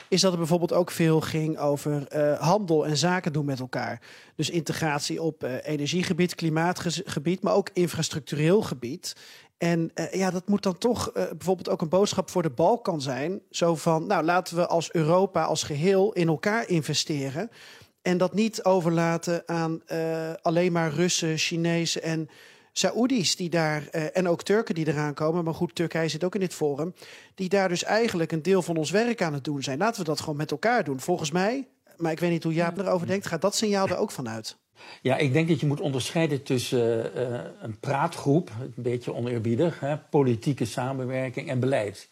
is 0.08 0.20
dat 0.20 0.32
er 0.32 0.38
bijvoorbeeld 0.38 0.72
ook 0.72 0.90
veel 0.90 1.20
ging 1.20 1.58
over 1.58 2.06
eh, 2.06 2.40
handel 2.40 2.86
en 2.86 2.96
zaken 2.96 3.32
doen 3.32 3.44
met 3.44 3.60
elkaar. 3.60 4.00
Dus 4.34 4.50
integratie 4.50 5.22
op 5.22 5.42
energiegebied, 5.62 6.34
klimaatgebied, 6.34 7.42
maar 7.42 7.54
ook 7.54 7.70
infrastructureel 7.72 8.62
gebied. 8.62 9.16
En 9.58 9.90
ja, 10.10 10.30
dat 10.30 10.48
moet 10.48 10.62
dan 10.62 10.78
toch 10.78 11.12
bijvoorbeeld 11.12 11.68
ook 11.68 11.80
een 11.80 11.88
boodschap 11.88 12.30
voor 12.30 12.42
de 12.42 12.50
Balkan 12.50 13.00
zijn. 13.00 13.40
Zo 13.50 13.74
van, 13.74 14.06
nou 14.06 14.24
laten 14.24 14.56
we 14.56 14.66
als 14.66 14.92
Europa 14.92 15.44
als 15.44 15.62
geheel 15.62 16.12
in 16.12 16.28
elkaar 16.28 16.68
investeren. 16.68 17.50
En 18.02 18.18
dat 18.18 18.34
niet 18.34 18.64
overlaten 18.64 19.42
aan 19.46 19.82
eh, 19.86 20.32
alleen 20.42 20.72
maar 20.72 20.92
Russen, 20.92 21.38
Chinezen 21.38 22.02
en 22.02 22.28
Saoedi's 22.72 23.36
die 23.36 23.50
daar, 23.50 23.86
eh, 23.90 24.16
en 24.16 24.28
ook 24.28 24.42
Turken 24.42 24.74
die 24.74 24.88
eraan 24.88 25.14
komen, 25.14 25.44
maar 25.44 25.54
goed, 25.54 25.74
Turkije 25.74 26.08
zit 26.08 26.24
ook 26.24 26.34
in 26.34 26.40
dit 26.40 26.54
forum, 26.54 26.94
die 27.34 27.48
daar 27.48 27.68
dus 27.68 27.84
eigenlijk 27.84 28.32
een 28.32 28.42
deel 28.42 28.62
van 28.62 28.76
ons 28.76 28.90
werk 28.90 29.22
aan 29.22 29.32
het 29.32 29.44
doen 29.44 29.62
zijn. 29.62 29.78
Laten 29.78 30.00
we 30.00 30.06
dat 30.06 30.20
gewoon 30.20 30.36
met 30.36 30.50
elkaar 30.50 30.84
doen. 30.84 31.00
Volgens 31.00 31.30
mij, 31.30 31.68
maar 31.96 32.12
ik 32.12 32.20
weet 32.20 32.30
niet 32.30 32.42
hoe 32.42 32.54
Jaap 32.54 32.78
erover 32.78 33.06
denkt, 33.06 33.26
gaat 33.26 33.40
dat 33.40 33.56
signaal 33.56 33.88
er 33.88 33.96
ook 33.96 34.10
vanuit. 34.10 34.56
Ja, 35.02 35.16
ik 35.16 35.32
denk 35.32 35.48
dat 35.48 35.60
je 35.60 35.66
moet 35.66 35.80
onderscheiden 35.80 36.42
tussen 36.42 37.14
eh, 37.14 37.40
een 37.60 37.78
praatgroep, 37.78 38.50
een 38.60 38.82
beetje 38.82 39.14
oneerbiedig, 39.14 39.80
hè, 39.80 39.98
politieke 39.98 40.64
samenwerking 40.64 41.48
en 41.48 41.60
beleid. 41.60 42.08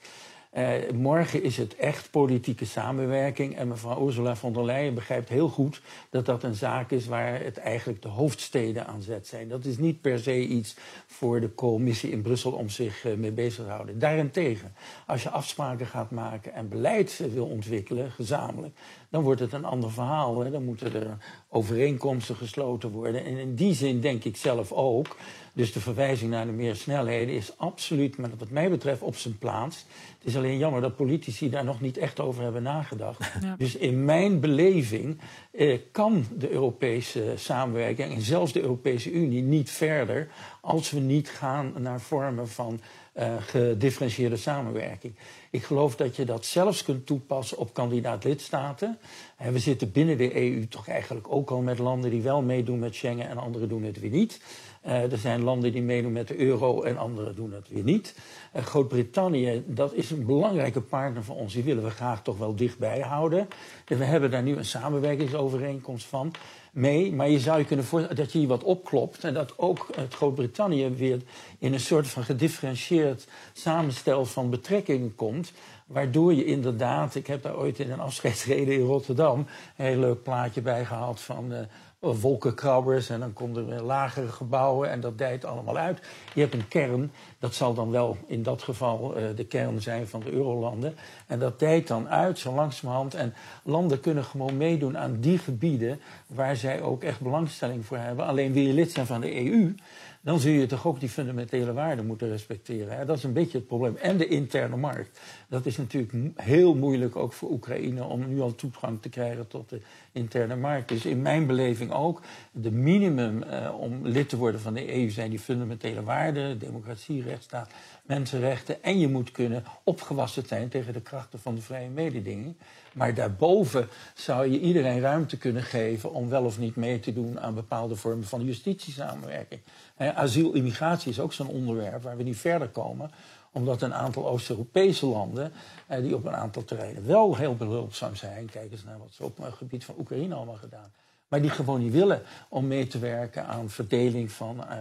Eh, 0.51 0.91
morgen 0.95 1.43
is 1.43 1.57
het 1.57 1.77
echt 1.77 2.11
politieke 2.11 2.65
samenwerking. 2.65 3.57
En 3.57 3.69
mevrouw 3.69 4.07
Ursula 4.07 4.37
von 4.37 4.53
der 4.53 4.65
Leyen 4.65 4.95
begrijpt 4.95 5.29
heel 5.29 5.49
goed 5.49 5.83
dat 6.11 6.27
dat 6.27 6.43
een 6.43 6.55
zaak 6.55 6.91
is 6.91 7.07
waar 7.07 7.43
het 7.43 7.59
eigenlijk 7.59 8.03
de 8.03 8.09
hoofdsteden 8.09 8.87
aan 8.87 9.03
zet 9.03 9.27
zijn. 9.27 9.49
Dat 9.49 9.65
is 9.65 9.79
niet 9.79 10.01
per 10.01 10.19
se 10.19 10.47
iets 10.47 10.77
voor 11.07 11.41
de 11.41 11.55
commissie 11.55 12.11
in 12.11 12.23
Brussel 12.23 12.53
om 12.53 12.69
zich 12.69 13.05
eh, 13.05 13.15
mee 13.15 13.33
bezig 13.33 13.65
te 13.65 13.71
houden. 13.71 13.99
Daarentegen, 13.99 14.73
als 15.07 15.23
je 15.23 15.31
afspraken 15.31 15.87
gaat 15.87 16.11
maken 16.11 16.55
en 16.55 16.69
beleid 16.69 17.21
eh, 17.21 17.33
wil 17.33 17.47
ontwikkelen, 17.47 18.11
gezamenlijk, 18.11 18.77
dan 19.09 19.23
wordt 19.23 19.41
het 19.41 19.53
een 19.53 19.65
ander 19.65 19.93
verhaal. 19.93 20.41
Hè. 20.41 20.51
Dan 20.51 20.65
moeten 20.65 20.95
er 20.95 21.17
overeenkomsten 21.49 22.37
gesloten 22.37 22.91
worden. 22.91 23.25
En 23.25 23.37
in 23.37 23.55
die 23.55 23.75
zin 23.75 24.01
denk 24.01 24.25
ik 24.25 24.37
zelf 24.37 24.73
ook. 24.73 25.17
Dus 25.53 25.73
de 25.73 25.81
verwijzing 25.81 26.31
naar 26.31 26.47
de 26.47 26.53
meer 26.53 26.77
snelheden 26.77 27.35
is 27.35 27.53
absoluut, 27.57 28.17
maar 28.17 28.31
wat 28.39 28.51
mij 28.51 28.71
betreft, 28.71 29.03
op 29.03 29.17
zijn 29.17 29.39
plaats. 29.39 29.85
Het 30.19 30.29
is 30.29 30.37
alleen 30.37 30.59
jammer 30.59 30.81
dat 30.81 30.97
politici 30.97 31.51
daar 31.51 31.65
nog 31.65 31.81
niet 31.81 31.97
echt 31.97 32.21
over 32.21 32.43
hebben 32.43 32.63
nagedacht. 32.63 33.33
Ja. 33.41 33.55
Dus 33.59 33.77
in 33.77 34.05
mijn 34.05 34.41
beleving 34.41 35.21
eh, 35.51 35.79
kan 35.93 36.27
de 36.39 36.51
Europese 36.51 37.33
samenwerking 37.37 38.15
en 38.15 38.21
zelfs 38.21 38.53
de 38.53 38.61
Europese 38.61 39.13
Unie 39.13 39.43
niet 39.43 39.71
verder 39.71 40.29
als 40.61 40.91
we 40.91 41.01
niet 41.01 41.29
gaan 41.29 41.73
naar 41.79 42.01
vormen 42.01 42.49
van 42.49 42.81
eh, 43.13 43.35
gedifferentieerde 43.41 44.37
samenwerking. 44.37 45.15
Ik 45.53 45.63
geloof 45.63 45.97
dat 45.97 46.17
je 46.17 46.25
dat 46.25 46.45
zelfs 46.45 46.83
kunt 46.83 47.07
toepassen 47.07 47.59
op 47.59 47.75
kandidaat-lidstaten. 47.75 48.99
En 49.37 49.53
we 49.53 49.59
zitten 49.59 49.93
binnen 49.93 50.17
de 50.17 50.37
EU 50.37 50.67
toch 50.69 50.89
eigenlijk 50.89 51.27
ook 51.33 51.51
al 51.51 51.61
met 51.61 51.79
landen 51.79 52.11
die 52.11 52.23
wel 52.23 52.43
meedoen 52.43 52.79
met 52.79 52.95
Schengen 52.95 53.29
en 53.29 53.39
anderen 53.39 53.69
doen 53.69 53.83
het 53.83 54.01
weer 54.01 54.11
niet. 54.11 54.41
Eh, 54.81 55.13
er 55.13 55.19
zijn 55.19 55.43
landen 55.43 55.73
die 55.73 55.83
meedoen 55.83 56.13
met 56.13 56.29
de 56.29 56.39
euro 56.39 56.83
en 56.83 56.99
anderen 56.99 57.35
doen 57.35 57.53
het 57.53 57.69
weer 57.69 57.83
niet. 57.83 58.15
Eh, 58.53 58.65
Groot-Brittannië, 58.65 59.63
dat 59.67 59.95
is 59.95 60.11
een 60.11 60.27
belangrijke 60.27 60.81
partner 60.81 61.25
van 61.25 61.37
ons. 61.37 61.53
Die 61.53 61.63
willen 61.63 61.85
we 61.85 61.91
graag 61.91 62.23
toch 62.23 62.39
wel 62.39 62.57
dichtbij 62.57 63.01
houden. 63.01 63.49
En 63.85 63.99
we 63.99 64.05
hebben 64.05 64.31
daar 64.31 64.43
nu 64.43 64.57
een 64.57 64.65
samenwerkingsovereenkomst 64.65 66.07
van 66.07 66.33
mee. 66.73 67.13
Maar 67.13 67.29
je 67.29 67.39
zou 67.39 67.59
je 67.59 67.65
kunnen 67.65 67.85
voorstellen 67.85 68.17
dat 68.17 68.33
je 68.33 68.39
hier 68.39 68.49
wat 68.49 68.63
opklopt. 68.63 69.25
En 69.25 69.35
dat 69.35 69.59
ook 69.59 69.89
het 69.95 70.15
Groot-Brittannië 70.15 70.89
weer 70.89 71.23
in 71.59 71.73
een 71.73 71.81
soort 71.81 72.09
van 72.09 72.25
gedifferentieerd 72.25 73.27
samenstel 73.53 74.25
van 74.25 74.51
betrekkingen 74.51 75.15
komt. 75.15 75.40
Waardoor 75.87 76.35
je 76.35 76.45
inderdaad, 76.45 77.15
ik 77.15 77.27
heb 77.27 77.43
daar 77.43 77.57
ooit 77.57 77.79
in 77.79 77.91
een 77.91 78.01
afscheidsreden 78.01 78.75
in 78.75 78.87
Rotterdam 78.87 79.39
een 79.39 79.87
heel 79.87 79.99
leuk 79.99 80.23
plaatje 80.23 80.61
bij 80.61 80.85
gehad 80.85 81.21
van. 81.21 81.53
eh, 81.53 81.59
wolkenkrabbers 82.01 83.11
en 83.11 83.21
dan 83.21 83.33
komen 83.33 83.71
er 83.71 83.83
lagere 83.83 84.29
gebouwen 84.29 84.91
en 84.91 85.01
dat 85.01 85.19
dijt 85.19 85.45
allemaal 85.45 85.77
uit. 85.77 86.01
Je 86.35 86.41
hebt 86.41 86.55
een 86.55 86.69
kern, 86.69 87.13
dat 87.39 87.55
zal 87.55 87.75
dan 87.75 87.91
wel 87.91 88.17
in 88.27 88.43
dat 88.43 88.63
geval 88.63 89.17
eh, 89.17 89.25
de 89.37 89.45
kern 89.45 89.83
zijn 89.83 90.09
van 90.09 90.21
de 90.21 90.33
eurolanden. 90.33 90.95
En 91.27 91.39
dat 91.39 91.59
dijt 91.59 91.89
dan 91.89 92.09
uit 92.09 92.39
zo 92.39 92.55
langzamerhand. 92.55 93.15
En 93.15 93.35
landen 93.63 94.01
kunnen 94.01 94.25
gewoon 94.25 94.57
meedoen 94.57 94.99
aan 94.99 95.21
die 95.21 95.39
gebieden 95.39 96.01
waar 96.27 96.57
zij 96.57 96.83
ook 96.83 97.03
echt 97.03 97.21
belangstelling 97.21 97.87
voor 97.87 97.97
hebben. 97.97 98.27
Alleen 98.27 98.53
wil 98.53 98.63
je 98.63 98.73
lid 98.73 98.93
zijn 98.93 99.07
van 99.07 99.21
de 99.21 99.45
EU, 99.45 99.75
dan 100.23 100.41
zul 100.41 100.53
je 100.53 100.67
toch 100.67 100.87
ook 100.87 101.01
die 101.01 101.09
fundamentele 101.09 101.73
waarden 101.73 102.07
moeten 102.07 102.29
respecteren. 102.29 102.97
Hè? 102.97 103.05
Dat 103.05 103.17
is 103.17 103.25
een 103.25 103.33
beetje 103.33 103.59
het 103.59 103.67
probleem. 103.67 103.97
En 103.97 104.17
de 104.17 104.27
interne 104.27 104.77
markt. 104.77 105.21
Dat 105.49 105.67
is 105.67 105.77
natuurlijk 105.77 106.13
heel 106.37 106.75
moeilijk 106.75 107.17
ook 107.17 107.33
voor 107.33 107.51
Oekraïne 107.51 108.05
om 108.05 108.29
nu 108.29 108.41
al 108.41 108.55
toegang 108.55 109.03
te 109.03 109.09
krijgen 109.09 109.49
tot 109.49 109.69
de 109.69 109.81
interne 110.13 110.57
markt. 110.57 110.89
Dus 110.89 111.07
in 111.07 111.23
mijn 111.23 111.47
beleving 111.47 111.93
ook, 111.93 112.23
de 112.53 112.71
minimum 112.71 113.43
eh, 113.43 113.79
om 113.79 114.07
lid 114.07 114.29
te 114.29 114.37
worden 114.37 114.61
van 114.61 114.75
de 114.75 114.95
EU 114.95 115.11
zijn 115.11 115.31
die 115.31 115.39
fundamentele 115.39 116.03
waarden, 116.03 116.59
democratie, 116.59 117.23
rechtsstaat, 117.23 117.71
mensenrechten. 118.03 118.83
En 118.83 118.99
je 118.99 119.09
moet 119.09 119.31
kunnen 119.31 119.65
opgewassen 119.85 120.47
zijn 120.47 120.69
tegen 120.69 120.93
de 120.93 121.03
krachten 121.03 121.41
van 121.41 121.55
de 121.55 121.63
vrije 121.63 121.89
mededinging. 121.89 122.55
Maar 122.95 123.15
daarboven 123.15 123.89
zou 124.15 124.51
je 124.51 124.61
iedereen 124.61 125.01
ruimte 125.01 125.37
kunnen 125.37 125.63
geven 125.63 126.13
om 126.13 126.29
wel 126.29 126.45
of 126.45 126.59
niet 126.59 126.77
mee 126.77 127.01
te 127.01 127.13
doen 127.13 127.41
aan 127.41 127.55
bepaalde 127.55 127.97
vormen 127.97 128.27
van 128.27 128.45
justitiesamenwerking. 128.45 129.61
Asiel, 129.97 130.53
immigratie 130.53 131.11
is 131.11 131.21
ook 131.21 131.33
zo'n 131.33 131.49
onderwerp 131.49 132.03
waar 132.03 132.17
we 132.17 132.23
niet 132.23 132.37
verder 132.37 132.69
komen 132.69 133.11
omdat 133.53 133.83
een 133.83 133.95
aantal 133.95 134.29
Oost-Europese 134.29 135.07
landen, 135.07 135.53
eh, 135.87 136.01
die 136.01 136.15
op 136.15 136.25
een 136.25 136.37
aantal 136.37 136.65
terreinen 136.65 137.07
wel 137.07 137.37
heel 137.37 137.57
behulpzaam 137.57 138.17
zijn, 138.17 138.51
kijk 138.51 138.73
eens 138.73 138.85
naar 138.85 138.99
wat 138.99 139.13
ze 139.13 139.25
op 139.25 139.37
het 139.37 139.55
gebied 139.55 139.85
van 139.85 139.95
Oekraïne 139.99 140.35
allemaal 140.35 140.55
gedaan, 140.55 140.93
maar 141.31 141.41
die 141.43 141.51
gewoon 141.51 141.81
niet 141.81 141.93
willen 141.93 142.23
om 142.49 142.67
mee 142.67 142.87
te 142.87 142.99
werken 142.99 143.47
aan 143.47 143.71
verdeling 143.71 144.33
van 144.33 144.57
uh, 144.57 144.77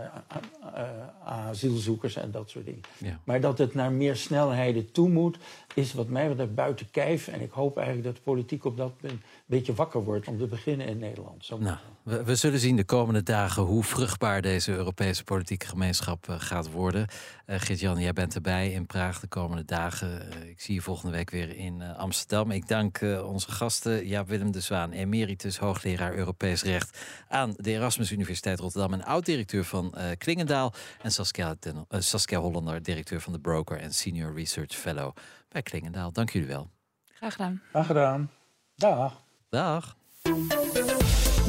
uh, 0.76 0.90
asielzoekers 1.24 2.16
en 2.16 2.32
dat 2.32 2.50
soort 2.50 2.66
dingen. 2.66 2.82
Ja. 2.98 3.20
Maar 3.24 3.42
dat 3.42 3.58
het 3.58 3.74
naar 3.74 3.92
meer 3.92 4.16
snelheden 4.16 4.92
toe 4.92 5.10
moet, 5.10 5.38
is 5.74 5.94
wat 5.94 6.08
mij 6.08 6.28
betreft 6.28 6.56
buiten 6.56 6.92
kijf. 6.92 7.28
En 7.28 7.42
ik 7.42 7.52
hoop 7.52 7.78
eigenlijk 7.78 8.08
dat 8.08 8.16
de 8.16 8.22
politiek 8.22 8.66
op 8.66 8.78
dat 8.78 8.98
punt 8.98 9.12
een 9.12 9.22
beetje 9.46 9.74
wakker 9.74 10.04
wordt 10.04 10.28
om 10.28 10.38
te 10.38 10.46
beginnen 10.46 10.88
in 10.88 11.00
Nederland. 11.00 11.46
Zo 11.46 11.58
Nou, 11.58 11.78
we, 12.04 12.24
we 12.24 12.36
zullen 12.36 12.60
zien 12.60 12.76
de 12.76 12.84
komende 12.84 13.24
dagen 13.24 13.64
hoe 13.64 13.84
vruchtbaar 13.84 14.42
deze 14.42 14.72
Europese 14.72 15.24
politieke 15.24 15.66
gemeenschap 15.66 16.28
uh, 16.30 16.36
gaat 16.40 16.72
worden. 16.72 17.08
Uh, 17.48 17.56
Gert-Jan, 17.60 18.00
jij 18.00 18.14
bent 18.14 18.36
erbij 18.36 18.72
in 18.72 18.86
Praag 18.86 19.20
de 19.20 19.28
komende 19.28 19.66
dagen. 19.66 20.10
Uh, 20.10 20.50
ik 20.50 20.62
zie 20.62 20.76
je 20.76 20.82
volgende 20.82 21.16
week 21.16 21.30
weer 21.30 21.56
in 21.56 21.82
Amsterdam. 21.82 22.52
Ik 22.52 22.68
dank 22.68 23.00
onze 23.26 23.52
gasten, 23.52 24.08
Jaap 24.08 24.28
Willem 24.28 24.52
de 24.52 24.62
Zwaan, 24.62 24.92
emeritus 24.92 25.58
hoogleraar 25.58 26.14
Europees 26.40 26.72
Recht 26.72 26.98
aan 27.28 27.54
de 27.58 27.72
Erasmus 27.72 28.12
Universiteit 28.12 28.60
Rotterdam 28.60 28.94
en 28.94 29.04
oud-directeur 29.04 29.64
van 29.64 29.94
Klingendaal. 30.18 30.74
En 31.02 31.12
Saskia, 31.12 31.56
Den, 31.60 31.86
Saskia 31.90 32.40
Hollander, 32.40 32.84
directeur 32.84 33.22
van 33.22 33.34
de 33.34 33.40
Broker 33.40 33.78
en 33.78 33.94
Senior 33.94 34.34
Research 34.34 34.76
Fellow 34.76 35.16
bij 35.50 35.62
Klingendaal. 35.62 36.12
Dank 36.12 36.30
jullie 36.30 36.48
wel. 36.48 36.70
Graag 37.14 37.32
gedaan. 37.32 37.62
Graag 37.70 37.86
gedaan. 37.86 38.32
Dag. 38.76 39.24
Dag. 39.50 39.96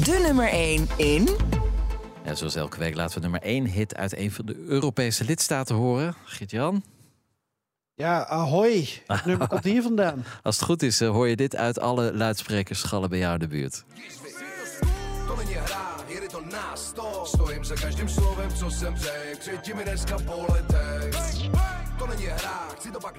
De 0.03 0.21
nummer 0.25 0.49
1 0.49 0.87
in. 0.97 1.29
Ja, 2.25 2.35
zoals 2.35 2.55
elke 2.55 2.79
week 2.79 2.95
laten 2.95 3.15
we 3.15 3.21
nummer 3.21 3.41
1 3.41 3.65
hit 3.65 3.95
uit 3.95 4.17
een 4.17 4.31
van 4.31 4.45
de 4.45 4.55
Europese 4.55 5.23
lidstaten 5.23 5.75
horen. 5.75 6.15
Gert-Jan? 6.25 6.83
Ja, 7.93 8.25
ahoy. 8.25 8.87
Het 9.07 9.25
nummer 9.25 9.47
komt 9.47 9.63
hier 9.63 9.81
vandaan. 9.81 10.25
Als 10.43 10.55
het 10.55 10.65
goed 10.65 10.83
is, 10.83 10.99
hoor 10.99 11.27
je 11.27 11.35
dit 11.35 11.55
uit 11.55 11.79
alle 11.79 12.13
luidsprekers 12.13 12.79
schallen 12.79 13.09
bij 13.09 13.19
jou 13.19 13.33
in 13.33 13.39
de 13.39 13.47
buurt. 13.47 13.83
Stojím 17.25 17.65
za 17.65 17.75
každým 17.75 18.09
slovem, 18.09 18.53
co 18.53 18.71
jsem. 18.71 18.95
Třetí 19.37 19.73
mi 19.73 19.83
dneska 19.83 20.17
poletek. 20.25 21.15
To 21.99 22.07
není 22.07 22.25
hra, 22.25 22.67
chci 22.75 22.91
to 22.91 22.99
pak 22.99 23.15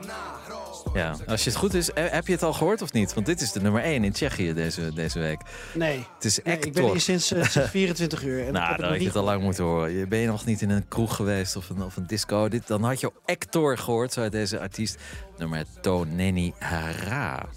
Ja, 0.94 1.16
als 1.28 1.44
je 1.44 1.50
het 1.50 1.58
goed 1.58 1.74
is, 1.74 1.90
heb 1.94 2.26
je 2.26 2.32
het 2.32 2.42
al 2.42 2.52
gehoord 2.52 2.82
of 2.82 2.92
niet? 2.92 3.14
Want 3.14 3.26
dit 3.26 3.40
is 3.40 3.52
de 3.52 3.60
nummer 3.60 3.82
1 3.82 4.04
in 4.04 4.12
Tsjechië 4.12 4.54
deze, 4.54 4.92
deze 4.94 5.18
week. 5.18 5.40
Nee. 5.74 6.06
Het 6.14 6.24
is 6.24 6.40
nee, 6.42 6.58
ik 6.58 6.72
ben 6.72 6.84
hier 6.84 7.00
sinds, 7.00 7.32
uh, 7.32 7.44
sinds 7.44 7.70
24 7.80 8.22
uur. 8.22 8.46
En 8.46 8.52
nou, 8.52 8.76
dan 8.76 8.88
had 8.88 9.00
je 9.00 9.06
het 9.06 9.16
al 9.16 9.24
lang 9.24 9.42
moeten 9.42 9.64
horen. 9.64 10.08
Ben 10.08 10.18
je 10.18 10.26
nog 10.26 10.44
niet 10.44 10.62
in 10.62 10.70
een 10.70 10.88
kroeg 10.88 11.16
geweest 11.16 11.56
of 11.56 11.70
een, 11.70 11.82
of 11.82 11.96
een 11.96 12.06
disco. 12.06 12.48
Dit, 12.48 12.66
dan 12.66 12.84
had 12.84 13.00
je 13.00 13.12
Ector 13.24 13.78
gehoord, 13.78 14.12
zo 14.12 14.20
uit 14.20 14.32
deze 14.32 14.60
artiest. 14.60 14.96
Nummer 15.38 15.64
Toneni 15.80 16.52
Hara. 16.58 17.48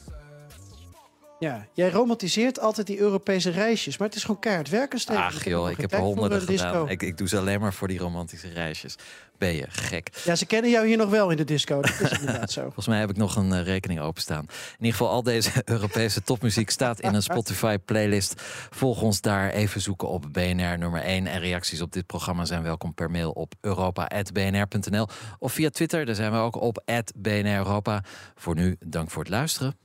Ja, 1.39 1.67
jij 1.73 1.89
romantiseert 1.89 2.59
altijd 2.59 2.87
die 2.87 2.99
Europese 2.99 3.49
reisjes, 3.49 3.97
maar 3.97 4.07
het 4.07 4.17
is 4.17 4.23
gewoon 4.23 4.39
keihard 4.39 4.69
werken 4.69 4.99
steeds. 4.99 5.19
Ach 5.19 5.43
joh, 5.43 5.69
ik 5.69 5.77
heb 5.77 5.93
er 5.93 5.99
honderden 5.99 6.41
gedaan. 6.41 6.89
Ik, 6.89 7.01
ik 7.01 7.17
doe 7.17 7.27
ze 7.27 7.37
alleen 7.37 7.59
maar 7.59 7.73
voor 7.73 7.87
die 7.87 7.99
romantische 7.99 8.49
reisjes. 8.49 8.95
Ben 9.37 9.55
je 9.55 9.65
gek? 9.69 10.21
Ja, 10.23 10.35
ze 10.35 10.45
kennen 10.45 10.71
jou 10.71 10.87
hier 10.87 10.97
nog 10.97 11.09
wel 11.09 11.29
in 11.29 11.37
de 11.37 11.43
disco. 11.43 11.81
Dat 11.81 11.99
is 11.99 12.19
inderdaad 12.19 12.51
zo. 12.51 12.61
Volgens 12.75 12.87
mij 12.87 12.99
heb 12.99 13.09
ik 13.09 13.17
nog 13.17 13.35
een 13.35 13.49
uh, 13.49 13.61
rekening 13.63 13.99
openstaan. 13.99 14.41
In 14.49 14.75
ieder 14.77 14.91
geval, 14.91 15.09
al 15.09 15.23
deze 15.23 15.51
Europese 15.65 16.23
topmuziek 16.23 16.69
staat 16.69 16.99
in 16.99 17.13
een 17.13 17.21
Spotify-playlist. 17.21 18.41
Volg 18.69 19.01
ons 19.01 19.21
daar. 19.21 19.49
Even 19.49 19.81
zoeken 19.81 20.07
op 20.07 20.25
BNR 20.31 20.77
nummer 20.77 21.01
1. 21.01 21.27
En 21.27 21.39
reacties 21.39 21.81
op 21.81 21.91
dit 21.91 22.05
programma 22.05 22.45
zijn 22.45 22.63
welkom 22.63 22.93
per 22.93 23.11
mail 23.11 23.31
op 23.31 23.53
europa.bnr.nl. 23.61 25.07
Of 25.39 25.53
via 25.53 25.69
Twitter, 25.69 26.05
daar 26.05 26.15
zijn 26.15 26.31
we 26.31 26.37
ook 26.37 26.61
op 26.61 26.83
BNR 27.15 27.55
Europa. 27.55 28.03
Voor 28.35 28.55
nu, 28.55 28.75
dank 28.79 29.11
voor 29.11 29.21
het 29.21 29.31
luisteren. 29.31 29.84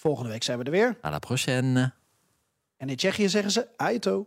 Volgende 0.00 0.30
week 0.30 0.42
zijn 0.42 0.58
we 0.58 0.64
er 0.64 0.70
weer. 0.70 0.96
À 1.02 1.10
la 1.10 1.18
prochaine. 1.18 1.92
En 2.76 2.88
in 2.88 2.96
Tsjechië 2.96 3.28
zeggen 3.28 3.50
ze 3.50 3.66
Aito. 3.76 4.26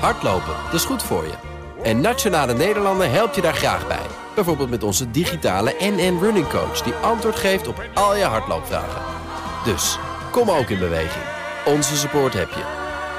Hardlopen, 0.00 0.54
dat 0.64 0.74
is 0.74 0.84
goed 0.84 1.02
voor 1.02 1.24
je. 1.24 1.34
En 1.82 2.00
Nationale 2.00 2.54
Nederlanden 2.54 3.10
helpt 3.10 3.34
je 3.34 3.40
daar 3.40 3.54
graag 3.54 3.86
bij. 3.86 4.06
Bijvoorbeeld 4.34 4.70
met 4.70 4.82
onze 4.82 5.10
digitale 5.10 5.74
NN 5.78 6.18
Running 6.20 6.48
Coach... 6.48 6.82
die 6.82 6.92
antwoord 6.92 7.36
geeft 7.36 7.66
op 7.66 7.88
al 7.94 8.16
je 8.16 8.24
hardloopvragen. 8.24 9.02
Dus, 9.64 9.98
kom 10.30 10.50
ook 10.50 10.68
in 10.68 10.78
beweging. 10.78 11.24
Onze 11.66 11.96
support 11.96 12.32
heb 12.32 12.48
je. 12.48 12.64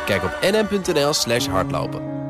Kijk 0.05 0.23
op 0.23 0.37
nn.nl 0.41 1.13
slash 1.13 1.47
hardlopen. 1.47 2.22